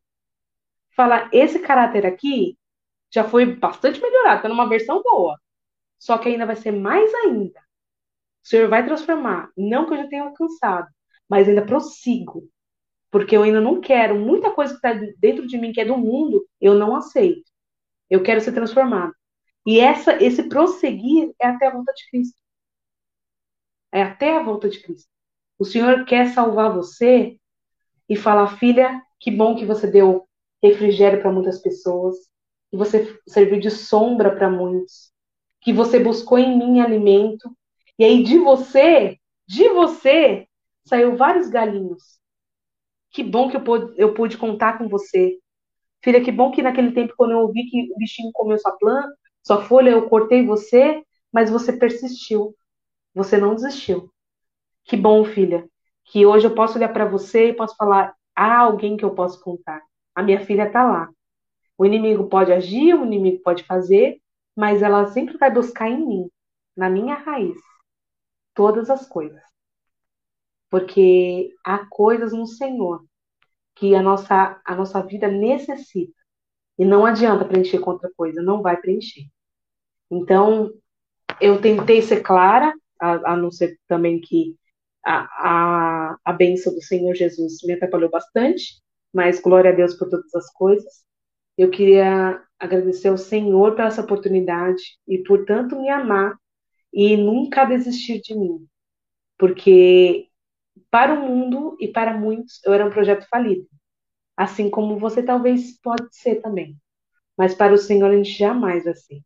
Falar, 0.95 1.29
esse 1.33 1.59
caráter 1.59 2.05
aqui 2.05 2.57
já 3.11 3.23
foi 3.23 3.45
bastante 3.45 4.01
melhorado, 4.01 4.37
está 4.37 4.49
numa 4.49 4.67
versão 4.69 5.01
boa. 5.01 5.39
Só 5.99 6.17
que 6.17 6.29
ainda 6.29 6.45
vai 6.45 6.55
ser 6.55 6.71
mais 6.71 7.13
ainda. 7.13 7.59
O 8.43 8.47
Senhor 8.47 8.69
vai 8.69 8.85
transformar. 8.85 9.49
Não 9.57 9.85
que 9.87 9.93
eu 9.93 9.97
já 9.99 10.07
tenha 10.07 10.23
alcançado, 10.23 10.87
mas 11.29 11.47
ainda 11.47 11.65
prossigo. 11.65 12.43
Porque 13.09 13.37
eu 13.37 13.43
ainda 13.43 13.61
não 13.61 13.79
quero. 13.79 14.15
Muita 14.19 14.51
coisa 14.51 14.73
que 14.73 14.85
está 14.85 14.93
dentro 15.19 15.47
de 15.47 15.57
mim, 15.57 15.71
que 15.71 15.81
é 15.81 15.85
do 15.85 15.97
mundo, 15.97 16.45
eu 16.59 16.75
não 16.75 16.95
aceito. 16.95 17.43
Eu 18.09 18.21
quero 18.23 18.41
ser 18.41 18.51
transformado. 18.53 19.13
E 19.65 19.79
essa, 19.79 20.21
esse 20.21 20.43
prosseguir 20.49 21.33
é 21.39 21.47
até 21.47 21.67
a 21.67 21.71
volta 21.71 21.93
de 21.93 22.09
Cristo. 22.09 22.41
É 23.91 24.01
até 24.01 24.35
a 24.35 24.43
volta 24.43 24.69
de 24.69 24.81
Cristo. 24.81 25.09
O 25.57 25.65
Senhor 25.65 26.05
quer 26.05 26.33
salvar 26.33 26.73
você 26.73 27.37
e 28.09 28.15
falar, 28.15 28.57
filha, 28.57 29.01
que 29.19 29.31
bom 29.31 29.55
que 29.55 29.65
você 29.65 29.87
deu 29.87 30.27
refrigério 30.61 31.21
para 31.21 31.31
muitas 31.31 31.59
pessoas, 31.59 32.15
que 32.69 32.77
você 32.77 33.19
serviu 33.27 33.59
de 33.59 33.69
sombra 33.69 34.35
para 34.35 34.49
muitos, 34.49 35.11
que 35.61 35.71
você 35.71 35.99
buscou 35.99 36.37
em 36.37 36.57
mim 36.57 36.79
alimento, 36.79 37.55
e 37.97 38.03
aí 38.03 38.23
de 38.23 38.37
você, 38.39 39.17
de 39.47 39.69
você, 39.69 40.47
saiu 40.85 41.15
vários 41.15 41.49
galinhos. 41.49 42.19
Que 43.11 43.23
bom 43.23 43.49
que 43.49 43.57
eu 43.57 43.63
pude, 43.63 43.93
eu 43.95 44.13
pude 44.13 44.37
contar 44.37 44.77
com 44.77 44.89
você. 44.89 45.37
Filha, 46.03 46.23
que 46.23 46.31
bom 46.31 46.51
que 46.51 46.61
naquele 46.61 46.91
tempo, 46.91 47.13
quando 47.15 47.31
eu 47.31 47.39
ouvi 47.39 47.69
que 47.69 47.91
o 47.93 47.97
bichinho 47.97 48.31
comeu 48.33 48.57
sua 48.57 48.71
planta, 48.77 49.15
sua 49.43 49.61
folha, 49.61 49.91
eu 49.91 50.09
cortei 50.09 50.45
você, 50.45 51.03
mas 51.31 51.49
você 51.49 51.73
persistiu. 51.73 52.55
Você 53.13 53.37
não 53.37 53.55
desistiu. 53.55 54.11
Que 54.85 54.97
bom, 54.97 55.23
filha, 55.25 55.67
que 56.05 56.25
hoje 56.25 56.47
eu 56.47 56.55
posso 56.55 56.77
olhar 56.77 56.91
para 56.91 57.05
você 57.05 57.49
e 57.49 57.53
posso 57.53 57.75
falar: 57.75 58.15
há 58.35 58.59
alguém 58.59 58.97
que 58.97 59.05
eu 59.05 59.13
posso 59.13 59.41
contar. 59.41 59.81
A 60.15 60.23
minha 60.23 60.45
filha 60.45 60.67
está 60.67 60.83
lá. 60.83 61.09
O 61.77 61.85
inimigo 61.85 62.27
pode 62.29 62.51
agir, 62.51 62.93
o 62.95 63.05
inimigo 63.05 63.41
pode 63.43 63.63
fazer, 63.63 64.21
mas 64.55 64.81
ela 64.81 65.07
sempre 65.07 65.37
vai 65.37 65.51
buscar 65.51 65.89
em 65.89 66.05
mim, 66.05 66.29
na 66.75 66.89
minha 66.89 67.15
raiz, 67.15 67.57
todas 68.53 68.89
as 68.89 69.07
coisas. 69.07 69.41
Porque 70.69 71.53
há 71.63 71.85
coisas 71.87 72.33
no 72.33 72.47
Senhor 72.47 73.03
que 73.75 73.95
a 73.95 74.01
nossa, 74.01 74.61
a 74.65 74.75
nossa 74.75 75.01
vida 75.03 75.27
necessita. 75.27 76.13
E 76.77 76.85
não 76.85 77.05
adianta 77.05 77.45
preencher 77.45 77.79
com 77.79 77.91
outra 77.91 78.11
coisa, 78.15 78.41
não 78.41 78.61
vai 78.61 78.77
preencher. 78.77 79.27
Então, 80.11 80.71
eu 81.41 81.61
tentei 81.61 82.01
ser 82.01 82.21
clara, 82.21 82.73
a, 82.99 83.33
a 83.33 83.37
não 83.37 83.51
ser 83.51 83.77
também 83.87 84.19
que 84.21 84.55
a, 85.03 86.13
a, 86.13 86.17
a 86.23 86.33
bênção 86.33 86.73
do 86.73 86.81
Senhor 86.81 87.13
Jesus 87.15 87.57
me 87.63 87.73
atrapalhou 87.73 88.09
bastante, 88.09 88.81
mas 89.13 89.41
glória 89.41 89.71
a 89.71 89.75
Deus 89.75 89.93
por 89.95 90.09
todas 90.09 90.33
as 90.35 90.51
coisas. 90.53 91.03
Eu 91.57 91.69
queria 91.69 92.41
agradecer 92.59 93.09
ao 93.09 93.17
Senhor 93.17 93.75
por 93.75 93.81
essa 93.85 94.01
oportunidade 94.01 94.81
e 95.07 95.19
por 95.19 95.45
tanto 95.45 95.79
me 95.79 95.89
amar 95.89 96.35
e 96.93 97.17
nunca 97.17 97.65
desistir 97.65 98.21
de 98.21 98.35
mim, 98.35 98.67
porque 99.37 100.29
para 100.91 101.13
o 101.13 101.27
mundo 101.27 101.77
e 101.79 101.87
para 101.87 102.17
muitos 102.17 102.61
eu 102.65 102.73
era 102.73 102.85
um 102.85 102.91
projeto 102.91 103.27
falido, 103.29 103.67
assim 104.37 104.69
como 104.69 104.99
você 104.99 105.23
talvez 105.23 105.79
pode 105.81 106.07
ser 106.15 106.41
também, 106.41 106.77
mas 107.37 107.55
para 107.55 107.73
o 107.73 107.77
Senhor 107.77 108.09
a 108.11 108.15
gente 108.17 108.31
jamais 108.31 108.85
vai 108.85 108.95
ser. 108.95 109.21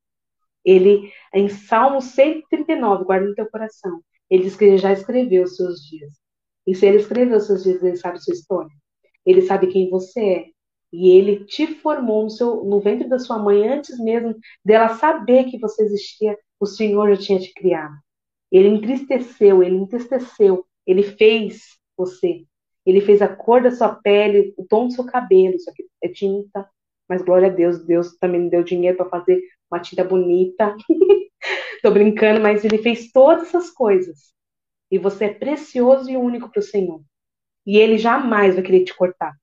Ele, 0.68 1.10
em 1.34 1.48
Salmo 1.48 2.02
139, 2.02 3.06
guarda 3.06 3.26
no 3.26 3.34
teu 3.34 3.50
coração, 3.50 4.02
ele 4.30 4.44
diz 4.44 4.58
que 4.58 4.66
ele 4.66 4.78
já 4.78 4.92
escreveu 4.92 5.44
os 5.44 5.56
seus 5.56 5.80
dias. 5.80 6.14
E 6.68 6.76
se 6.76 6.86
ele 6.86 6.98
escreveu 6.98 7.38
os 7.38 7.48
seus 7.48 7.64
dias, 7.64 7.82
ele 7.82 7.96
sabe 7.96 8.18
a 8.18 8.20
sua 8.20 8.34
história. 8.34 8.72
Ele 9.26 9.42
sabe 9.44 9.68
quem 9.68 9.90
você 9.90 10.20
é. 10.20 10.46
E 10.92 11.10
ele 11.10 11.46
te 11.46 11.68
formou 11.76 12.24
no, 12.24 12.30
seu, 12.30 12.66
no 12.66 12.82
ventre 12.82 13.08
da 13.08 13.18
sua 13.18 13.40
mãe 13.40 13.66
antes 13.66 13.98
mesmo 13.98 14.36
dela 14.64 14.90
saber 14.90 15.46
que 15.46 15.58
você 15.58 15.84
existia, 15.84 16.38
o 16.60 16.66
Senhor 16.66 17.16
já 17.16 17.22
tinha 17.22 17.40
te 17.40 17.54
criado. 17.54 17.96
Ele 18.52 18.68
entristeceu, 18.68 19.64
ele 19.64 19.76
entristeceu, 19.76 20.66
ele 20.86 21.04
fez 21.04 21.78
você. 21.96 22.44
Ele 22.86 23.00
fez 23.00 23.22
a 23.22 23.34
cor 23.34 23.62
da 23.62 23.72
sua 23.72 23.96
pele, 23.96 24.54
o 24.58 24.66
tom 24.66 24.88
do 24.88 24.94
seu 24.94 25.06
cabelo, 25.06 25.56
isso 25.56 25.70
aqui 25.70 25.86
é 26.02 26.10
tinta, 26.10 26.70
mas 27.08 27.22
glória 27.22 27.48
a 27.48 27.52
Deus, 27.52 27.86
Deus 27.86 28.18
também 28.18 28.42
me 28.42 28.50
deu 28.50 28.64
dinheiro 28.64 28.98
para 28.98 29.10
fazer 29.10 29.42
uma 29.72 29.80
tinta 29.80 30.04
bonita. 30.04 30.76
Tô 31.82 31.92
brincando, 31.92 32.42
mas 32.42 32.66
ele 32.66 32.78
fez 32.80 33.12
todas 33.12 33.48
essas 33.48 33.70
coisas. 33.70 34.34
E 34.90 34.98
você 34.98 35.26
é 35.26 35.34
precioso 35.34 36.10
e 36.10 36.18
único 36.18 36.50
para 36.50 36.60
o 36.60 36.64
Senhor. 36.64 37.02
E 37.66 37.78
ele 37.78 37.98
jamais 37.98 38.56
vai 38.56 38.64
querer 38.64 38.84
te 38.84 38.96
cortar. 38.96 39.34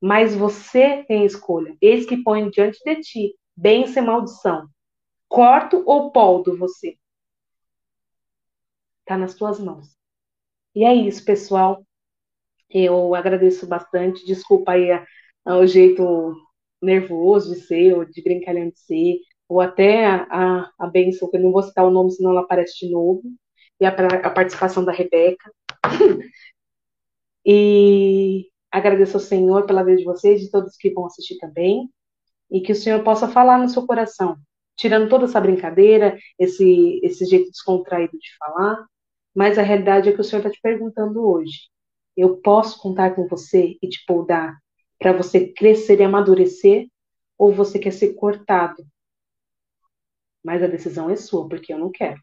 Mas 0.00 0.34
você 0.34 1.04
tem 1.04 1.24
escolha. 1.24 1.76
Eis 1.80 2.06
que 2.06 2.22
põe 2.22 2.48
diante 2.50 2.78
de 2.84 3.00
ti 3.00 3.34
bênção 3.56 4.02
e 4.02 4.06
maldição. 4.06 4.68
Corto 5.28 5.82
ou 5.86 6.12
poldo 6.12 6.56
você? 6.56 6.96
Está 9.00 9.16
nas 9.16 9.34
tuas 9.34 9.58
mãos. 9.58 9.96
E 10.74 10.84
é 10.84 10.94
isso, 10.94 11.24
pessoal. 11.24 11.84
Eu 12.70 13.14
agradeço 13.14 13.66
bastante. 13.66 14.24
Desculpa 14.26 14.72
aí 14.72 14.90
a, 14.90 15.04
a, 15.44 15.56
o 15.56 15.66
jeito 15.66 16.36
nervoso 16.80 17.54
de 17.54 17.60
ser, 17.60 17.94
ou 17.94 18.04
de 18.04 18.22
brincalhão 18.22 18.68
de 18.70 18.78
ser, 18.78 19.18
ou 19.48 19.60
até 19.60 20.06
a, 20.06 20.70
a, 20.78 20.86
benção, 20.86 21.30
que 21.30 21.36
eu 21.36 21.40
não 21.40 21.52
vou 21.52 21.62
citar 21.62 21.86
o 21.86 21.90
nome, 21.90 22.12
senão 22.12 22.32
ela 22.32 22.42
aparece 22.42 22.86
de 22.86 22.92
novo, 22.92 23.22
e 23.80 23.86
a, 23.86 23.90
a 23.90 24.30
participação 24.30 24.84
da 24.84 24.92
Rebeca. 24.92 25.50
e 27.44 28.46
agradeço 28.70 29.16
ao 29.16 29.22
Senhor 29.22 29.66
pela 29.66 29.82
vida 29.82 29.96
de 29.98 30.04
vocês, 30.04 30.40
de 30.40 30.50
todos 30.50 30.76
que 30.76 30.90
vão 30.90 31.06
assistir 31.06 31.38
também, 31.38 31.88
e 32.50 32.60
que 32.60 32.72
o 32.72 32.76
Senhor 32.76 33.02
possa 33.02 33.28
falar 33.28 33.58
no 33.58 33.68
seu 33.68 33.86
coração, 33.86 34.36
tirando 34.76 35.08
toda 35.08 35.24
essa 35.24 35.40
brincadeira, 35.40 36.18
esse, 36.38 37.00
esse 37.02 37.24
jeito 37.24 37.50
descontraído 37.50 38.18
de 38.18 38.36
falar, 38.38 38.86
mas 39.34 39.58
a 39.58 39.62
realidade 39.62 40.08
é 40.08 40.12
que 40.12 40.20
o 40.20 40.24
Senhor 40.24 40.40
está 40.40 40.50
te 40.50 40.60
perguntando 40.60 41.26
hoje. 41.26 41.68
Eu 42.16 42.38
posso 42.38 42.80
contar 42.80 43.14
com 43.14 43.26
você 43.28 43.76
e 43.80 43.88
te 43.88 44.04
poudar 44.06 44.58
para 44.98 45.12
você 45.12 45.52
crescer 45.52 46.00
e 46.00 46.02
amadurecer, 46.02 46.88
ou 47.36 47.52
você 47.52 47.78
quer 47.78 47.92
ser 47.92 48.14
cortado? 48.14 48.84
Mas 50.44 50.62
a 50.62 50.66
decisão 50.66 51.10
é 51.10 51.16
sua, 51.16 51.48
porque 51.48 51.72
eu 51.72 51.78
não 51.78 51.90
quero. 51.90 52.20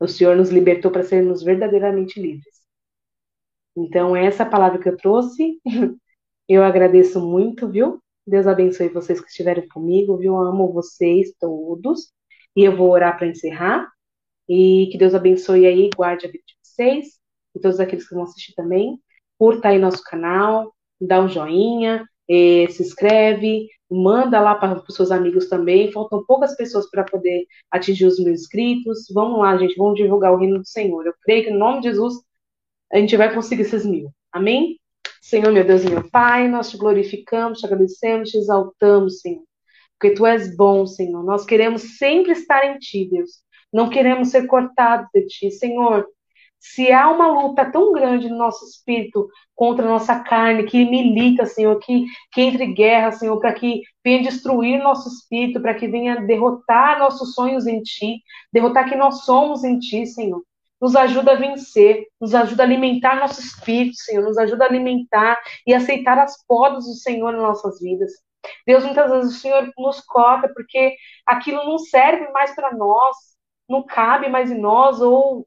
O 0.00 0.06
Senhor 0.06 0.36
nos 0.36 0.50
libertou 0.50 0.90
para 0.90 1.02
sermos 1.02 1.42
verdadeiramente 1.42 2.20
livres. 2.20 2.58
Então, 3.76 4.14
essa 4.16 4.44
palavra 4.44 4.78
que 4.80 4.88
eu 4.88 4.96
trouxe, 4.96 5.60
eu 6.48 6.64
agradeço 6.64 7.20
muito, 7.20 7.68
viu? 7.68 8.02
Deus 8.26 8.46
abençoe 8.46 8.88
vocês 8.88 9.20
que 9.20 9.28
estiveram 9.28 9.66
comigo, 9.68 10.16
viu? 10.16 10.34
Eu 10.34 10.42
amo 10.42 10.72
vocês 10.72 11.32
todos. 11.40 12.12
E 12.54 12.64
eu 12.64 12.76
vou 12.76 12.90
orar 12.90 13.16
para 13.16 13.26
encerrar. 13.26 13.90
E 14.48 14.88
que 14.90 14.98
Deus 14.98 15.14
abençoe 15.14 15.66
aí 15.66 15.90
guarde 15.94 16.26
a 16.26 16.30
vida 16.30 16.44
de 16.46 16.54
vocês 16.62 17.18
e 17.54 17.60
todos 17.60 17.80
aqueles 17.80 18.08
que 18.08 18.14
vão 18.14 18.24
assistir 18.24 18.54
também. 18.54 19.00
Curta 19.38 19.68
aí 19.68 19.78
nosso 19.78 20.02
canal, 20.02 20.74
dá 21.00 21.20
um 21.20 21.28
joinha, 21.28 22.04
eh, 22.28 22.66
se 22.70 22.82
inscreve, 22.82 23.68
manda 23.90 24.40
lá 24.40 24.54
para 24.54 24.82
os 24.86 24.94
seus 24.94 25.10
amigos 25.10 25.48
também. 25.48 25.90
Faltam 25.92 26.24
poucas 26.26 26.56
pessoas 26.56 26.90
para 26.90 27.04
poder 27.04 27.46
atingir 27.70 28.06
os 28.06 28.18
mil 28.18 28.32
inscritos. 28.32 29.06
Vamos 29.12 29.38
lá, 29.40 29.56
gente, 29.56 29.76
vamos 29.76 29.96
divulgar 29.96 30.32
o 30.32 30.36
reino 30.36 30.58
do 30.58 30.66
Senhor. 30.66 31.06
Eu 31.06 31.14
creio 31.22 31.44
que, 31.44 31.50
no 31.50 31.58
nome 31.58 31.80
de 31.80 31.88
Jesus, 31.88 32.14
a 32.92 32.98
gente 32.98 33.16
vai 33.16 33.32
conseguir 33.34 33.62
esses 33.62 33.84
mil. 33.84 34.10
Amém? 34.32 34.78
Senhor, 35.20 35.52
meu 35.52 35.64
Deus 35.64 35.84
e 35.84 35.90
meu 35.90 36.08
Pai, 36.10 36.48
nós 36.48 36.70
te 36.70 36.76
glorificamos, 36.76 37.58
te 37.58 37.66
agradecemos, 37.66 38.30
te 38.30 38.38
exaltamos, 38.38 39.20
Senhor. 39.20 39.42
Porque 39.98 40.14
tu 40.14 40.24
és 40.24 40.56
bom, 40.56 40.86
Senhor. 40.86 41.24
Nós 41.24 41.44
queremos 41.44 41.98
sempre 41.98 42.32
estar 42.32 42.64
em 42.64 42.78
ti, 42.78 43.08
Deus. 43.10 43.42
Não 43.72 43.90
queremos 43.90 44.28
ser 44.28 44.46
cortados 44.46 45.08
de 45.12 45.26
ti. 45.26 45.50
Senhor, 45.50 46.06
se 46.60 46.92
há 46.92 47.08
uma 47.10 47.28
luta 47.28 47.70
tão 47.70 47.92
grande 47.92 48.28
no 48.28 48.36
nosso 48.36 48.64
espírito 48.64 49.28
contra 49.54 49.84
a 49.84 49.88
nossa 49.88 50.18
carne, 50.20 50.64
que 50.64 50.84
milita, 50.84 51.46
Senhor, 51.46 51.78
que, 51.78 52.04
que 52.32 52.40
entre 52.40 52.66
guerra, 52.66 53.12
Senhor, 53.12 53.38
para 53.38 53.52
que 53.52 53.82
venha 54.04 54.22
destruir 54.22 54.82
nosso 54.82 55.08
espírito, 55.08 55.60
para 55.60 55.74
que 55.74 55.88
venha 55.88 56.20
derrotar 56.22 56.98
nossos 56.98 57.34
sonhos 57.34 57.66
em 57.66 57.82
Ti, 57.82 58.22
derrotar 58.52 58.88
quem 58.88 58.98
nós 58.98 59.24
somos 59.24 59.64
em 59.64 59.78
Ti, 59.78 60.06
Senhor. 60.06 60.42
Nos 60.80 60.94
ajuda 60.94 61.32
a 61.32 61.36
vencer, 61.36 62.06
nos 62.20 62.34
ajuda 62.34 62.62
a 62.62 62.66
alimentar 62.66 63.16
nosso 63.18 63.40
espírito, 63.40 63.96
Senhor, 63.96 64.22
nos 64.22 64.38
ajuda 64.38 64.64
a 64.64 64.68
alimentar 64.68 65.40
e 65.66 65.74
aceitar 65.74 66.18
as 66.18 66.44
podas 66.46 66.84
do 66.84 66.94
Senhor 66.94 67.32
nas 67.32 67.42
nossas 67.42 67.80
vidas. 67.80 68.12
Deus, 68.66 68.84
muitas 68.84 69.10
vezes 69.10 69.36
o 69.36 69.40
Senhor 69.40 69.72
nos 69.76 70.00
corta 70.00 70.48
porque 70.54 70.94
aquilo 71.26 71.64
não 71.64 71.78
serve 71.78 72.30
mais 72.30 72.54
para 72.54 72.72
nós, 72.74 73.16
não 73.68 73.82
cabe 73.82 74.28
mais 74.28 74.50
em 74.50 74.58
nós, 74.58 75.00
ou 75.00 75.46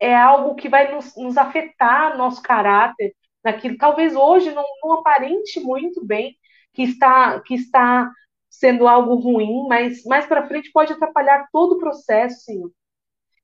é 0.00 0.14
algo 0.14 0.54
que 0.54 0.68
vai 0.68 0.94
nos, 0.94 1.16
nos 1.16 1.36
afetar 1.36 2.16
nosso 2.16 2.42
caráter, 2.42 3.14
naquilo. 3.42 3.78
Talvez 3.78 4.14
hoje 4.14 4.52
não, 4.52 4.64
não 4.82 4.92
aparente 4.94 5.60
muito 5.60 6.04
bem 6.04 6.36
que 6.72 6.82
está, 6.82 7.40
que 7.40 7.54
está 7.54 8.10
sendo 8.50 8.88
algo 8.88 9.14
ruim, 9.16 9.66
mas 9.68 10.04
mais 10.04 10.26
para 10.26 10.46
frente 10.46 10.70
pode 10.72 10.92
atrapalhar 10.92 11.46
todo 11.52 11.72
o 11.72 11.78
processo, 11.78 12.44
Senhor. 12.44 12.70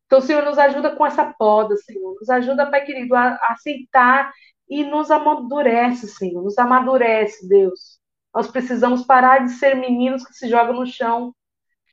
Então, 0.06 0.20
Senhor, 0.20 0.44
nos 0.44 0.58
ajuda 0.58 0.94
com 0.94 1.06
essa 1.06 1.24
poda, 1.38 1.74
Senhor. 1.76 2.14
Nos 2.20 2.28
ajuda, 2.28 2.70
Pai 2.70 2.84
querido, 2.84 3.14
a, 3.14 3.28
a 3.28 3.52
aceitar 3.52 4.30
e 4.68 4.84
nos 4.84 5.10
amadurece, 5.10 6.08
Senhor. 6.08 6.42
Nos 6.42 6.58
amadurece, 6.58 7.48
Deus. 7.48 7.98
Nós 8.34 8.50
precisamos 8.50 9.04
parar 9.04 9.44
de 9.44 9.52
ser 9.52 9.74
meninos 9.74 10.26
que 10.26 10.34
se 10.34 10.48
jogam 10.48 10.74
no 10.74 10.86
chão, 10.86 11.34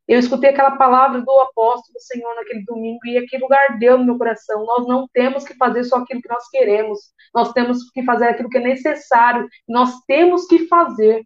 eu 0.10 0.18
escutei 0.18 0.50
aquela 0.50 0.72
palavra 0.72 1.22
do 1.22 1.32
apóstolo 1.40 1.94
do 1.94 2.02
Senhor 2.02 2.36
naquele 2.36 2.64
domingo 2.66 3.00
e 3.06 3.20
aquele 3.20 3.44
lugar 3.44 3.78
deu 3.78 3.96
no 3.96 4.06
meu 4.06 4.18
coração. 4.18 4.66
Nós 4.66 4.88
não 4.88 5.08
temos 5.14 5.44
que 5.44 5.54
fazer 5.54 5.84
só 5.84 5.98
aquilo 5.98 6.20
que 6.20 6.28
nós 6.28 6.50
queremos. 6.50 7.00
Nós 7.32 7.54
temos 7.54 7.92
que 7.92 8.04
fazer 8.04 8.30
aquilo 8.30 8.50
que 8.50 8.58
é 8.58 8.62
necessário. 8.62 9.48
Nós 9.68 10.02
temos 10.08 10.48
que 10.48 10.68
fazer. 10.68 11.24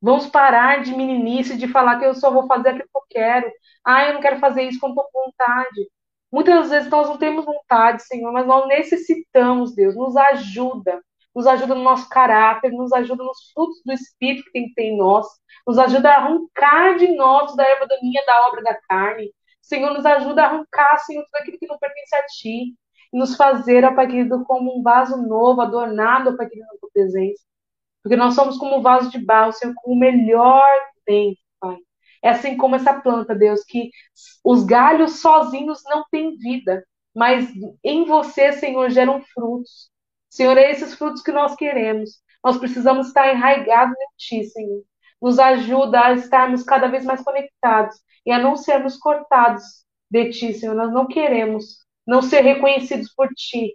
Vamos 0.00 0.28
parar 0.28 0.82
de 0.82 0.96
meninice, 0.96 1.58
de 1.58 1.68
falar 1.68 1.98
que 1.98 2.06
eu 2.06 2.14
só 2.14 2.30
vou 2.30 2.46
fazer 2.46 2.70
aquilo 2.70 2.88
que 2.90 2.98
eu 2.98 3.04
quero. 3.10 3.52
Ah, 3.84 4.06
eu 4.06 4.14
não 4.14 4.20
quero 4.22 4.38
fazer 4.38 4.62
isso 4.62 4.80
quando 4.80 4.92
estou 4.92 5.06
com 5.12 5.24
vontade. 5.26 5.90
Muitas 6.32 6.70
vezes 6.70 6.88
nós 6.88 7.06
não 7.06 7.18
temos 7.18 7.44
vontade, 7.44 8.02
Senhor, 8.02 8.32
mas 8.32 8.46
nós 8.46 8.66
necessitamos, 8.66 9.74
Deus. 9.74 9.94
Nos 9.94 10.16
ajuda. 10.16 11.02
Nos 11.38 11.46
ajuda 11.46 11.74
no 11.74 11.84
nosso 11.84 12.08
caráter, 12.08 12.72
nos 12.72 12.92
ajuda 12.92 13.22
nos 13.22 13.52
frutos 13.52 13.80
do 13.86 13.92
Espírito 13.92 14.44
que 14.46 14.52
tem 14.52 14.68
que 14.68 14.74
ter 14.74 14.82
em 14.82 14.98
nós 14.98 15.24
nos 15.68 15.78
ajuda 15.78 16.10
a 16.10 16.16
arrancar 16.16 16.96
de 16.96 17.14
nós 17.14 17.54
da 17.54 17.62
erva 17.62 17.86
daninha 17.86 18.24
da 18.26 18.48
obra 18.48 18.62
da 18.62 18.74
carne. 18.88 19.30
Senhor, 19.60 19.92
nos 19.92 20.06
ajuda 20.06 20.42
a 20.42 20.46
arrancar, 20.46 20.96
Senhor, 21.00 21.22
tudo 21.24 21.42
aquilo 21.42 21.58
que 21.58 21.66
não 21.66 21.78
pertence 21.78 22.16
a 22.16 22.24
Ti. 22.24 22.74
E 23.12 23.18
nos 23.18 23.36
fazer, 23.36 23.84
ó 23.84 23.94
Pai 23.94 24.06
querido, 24.06 24.42
como 24.46 24.78
um 24.78 24.82
vaso 24.82 25.18
novo, 25.18 25.60
adornado, 25.60 26.30
ó 26.30 26.36
Pai 26.38 26.48
querido, 26.48 26.66
na 26.72 26.78
Tua 26.78 26.88
presença. 26.90 27.42
Porque 28.02 28.16
nós 28.16 28.34
somos 28.34 28.56
como 28.56 28.78
um 28.78 28.82
vaso 28.82 29.10
de 29.10 29.18
barro, 29.18 29.52
Senhor, 29.52 29.74
com 29.76 29.92
o 29.92 29.98
melhor 29.98 30.66
dentro, 31.06 31.38
Pai. 31.60 31.76
É 32.22 32.30
assim 32.30 32.56
como 32.56 32.74
essa 32.74 32.98
planta, 32.98 33.34
Deus, 33.34 33.62
que 33.62 33.90
os 34.42 34.64
galhos 34.64 35.20
sozinhos 35.20 35.82
não 35.84 36.02
têm 36.10 36.34
vida, 36.38 36.82
mas 37.14 37.46
em 37.84 38.06
você, 38.06 38.52
Senhor, 38.52 38.88
geram 38.88 39.20
frutos. 39.34 39.90
Senhor, 40.28 40.56
é 40.56 40.70
esses 40.70 40.94
frutos 40.94 41.22
que 41.22 41.32
nós 41.32 41.54
queremos. 41.56 42.22
Nós 42.44 42.58
precisamos 42.58 43.08
estar 43.08 43.32
enraigados 43.32 43.94
em 43.98 44.16
Ti, 44.16 44.44
Senhor 44.44 44.84
nos 45.20 45.38
ajuda 45.38 46.00
a 46.00 46.12
estarmos 46.12 46.62
cada 46.62 46.88
vez 46.88 47.04
mais 47.04 47.22
conectados 47.22 47.96
e 48.24 48.30
a 48.30 48.38
não 48.38 48.56
sermos 48.56 48.96
cortados 48.96 49.64
de 50.10 50.30
Ti, 50.30 50.54
Senhor. 50.54 50.74
Nós 50.74 50.92
não 50.92 51.06
queremos 51.06 51.84
não 52.06 52.22
ser 52.22 52.40
reconhecidos 52.40 53.12
por 53.14 53.28
Ti. 53.34 53.74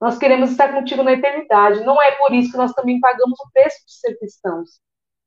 Nós 0.00 0.18
queremos 0.18 0.50
estar 0.50 0.72
contigo 0.72 1.02
na 1.02 1.12
eternidade. 1.12 1.84
Não 1.84 2.00
é 2.00 2.12
por 2.12 2.32
isso 2.32 2.50
que 2.52 2.56
nós 2.56 2.72
também 2.72 2.98
pagamos 3.00 3.38
o 3.38 3.50
preço 3.52 3.78
de 3.86 3.92
ser 3.92 4.18
cristãos. 4.18 4.80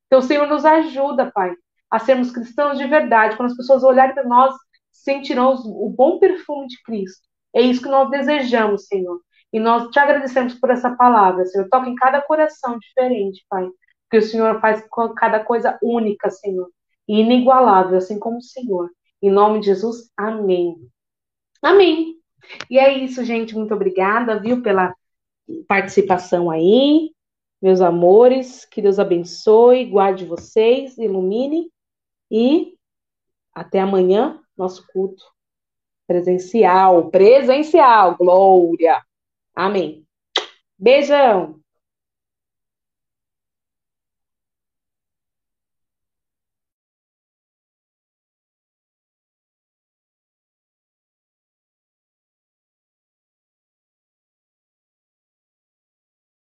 Então, 0.07 0.21
Senhor, 0.21 0.47
nos 0.47 0.65
ajuda, 0.65 1.32
Pai, 1.32 1.53
a 1.89 1.99
sermos 1.99 2.32
cristãos 2.32 2.78
de 2.78 2.86
verdade. 2.86 3.36
Quando 3.38 3.51
as 3.51 3.57
pessoas 3.57 3.84
olharem 3.84 4.13
para 4.13 4.24
nós, 4.24 4.53
sentirão 4.91 5.53
o 5.53 5.89
bom 5.89 6.19
perfume 6.19 6.67
de 6.67 6.82
Cristo. 6.84 7.21
É 7.55 7.61
isso 7.61 7.82
que 7.82 7.89
nós 7.89 8.09
desejamos, 8.09 8.88
Senhor. 8.88 9.19
E 9.54 9.60
nós 9.60 9.89
te 9.91 9.99
agradecemos 9.99 10.56
por 10.56 10.72
essa 10.72 10.95
palavra, 10.95 11.45
Senhor. 11.45 11.70
Toca 11.70 11.88
em 11.88 11.95
cada 11.95 12.22
coração 12.22 12.78
diferente, 12.80 13.45
Pai 13.47 13.70
que 14.14 14.20
o 14.20 14.22
Senhor 14.22 14.62
faz 14.62 14.88
cada 15.18 15.43
coisa 15.43 15.80
única, 15.82 16.30
Senhor, 16.30 16.70
e 17.08 17.22
inigualável, 17.22 17.97
assim 17.97 18.20
como 18.20 18.38
o 18.38 18.43
Senhor. 18.43 18.91
Em 19.20 19.32
nome 19.32 19.60
de 19.60 19.66
Jesus, 19.66 20.12
amém. 20.16 20.88
Amém. 21.60 22.20
E 22.70 22.78
é 22.78 22.93
isso, 22.95 23.26
gente. 23.26 23.56
Muito 23.56 23.74
obrigada, 23.74 24.39
viu, 24.39 24.62
pela 24.62 24.93
participação 25.68 26.51
aí, 26.51 27.10
meus 27.60 27.82
amores. 27.82 28.66
Que 28.66 28.84
Deus 28.84 28.99
abençoe, 28.99 29.86
guarde 29.86 30.26
vocês, 30.26 30.95
ilumine 30.99 31.72
e 32.30 32.78
até 33.51 33.80
amanhã, 33.80 34.39
nosso 34.56 34.86
culto 34.93 35.26
presencial. 36.06 37.10
Presencial, 37.10 38.16
glória. 38.16 39.01
Amém. 39.56 40.06
Beijão. 40.78 41.62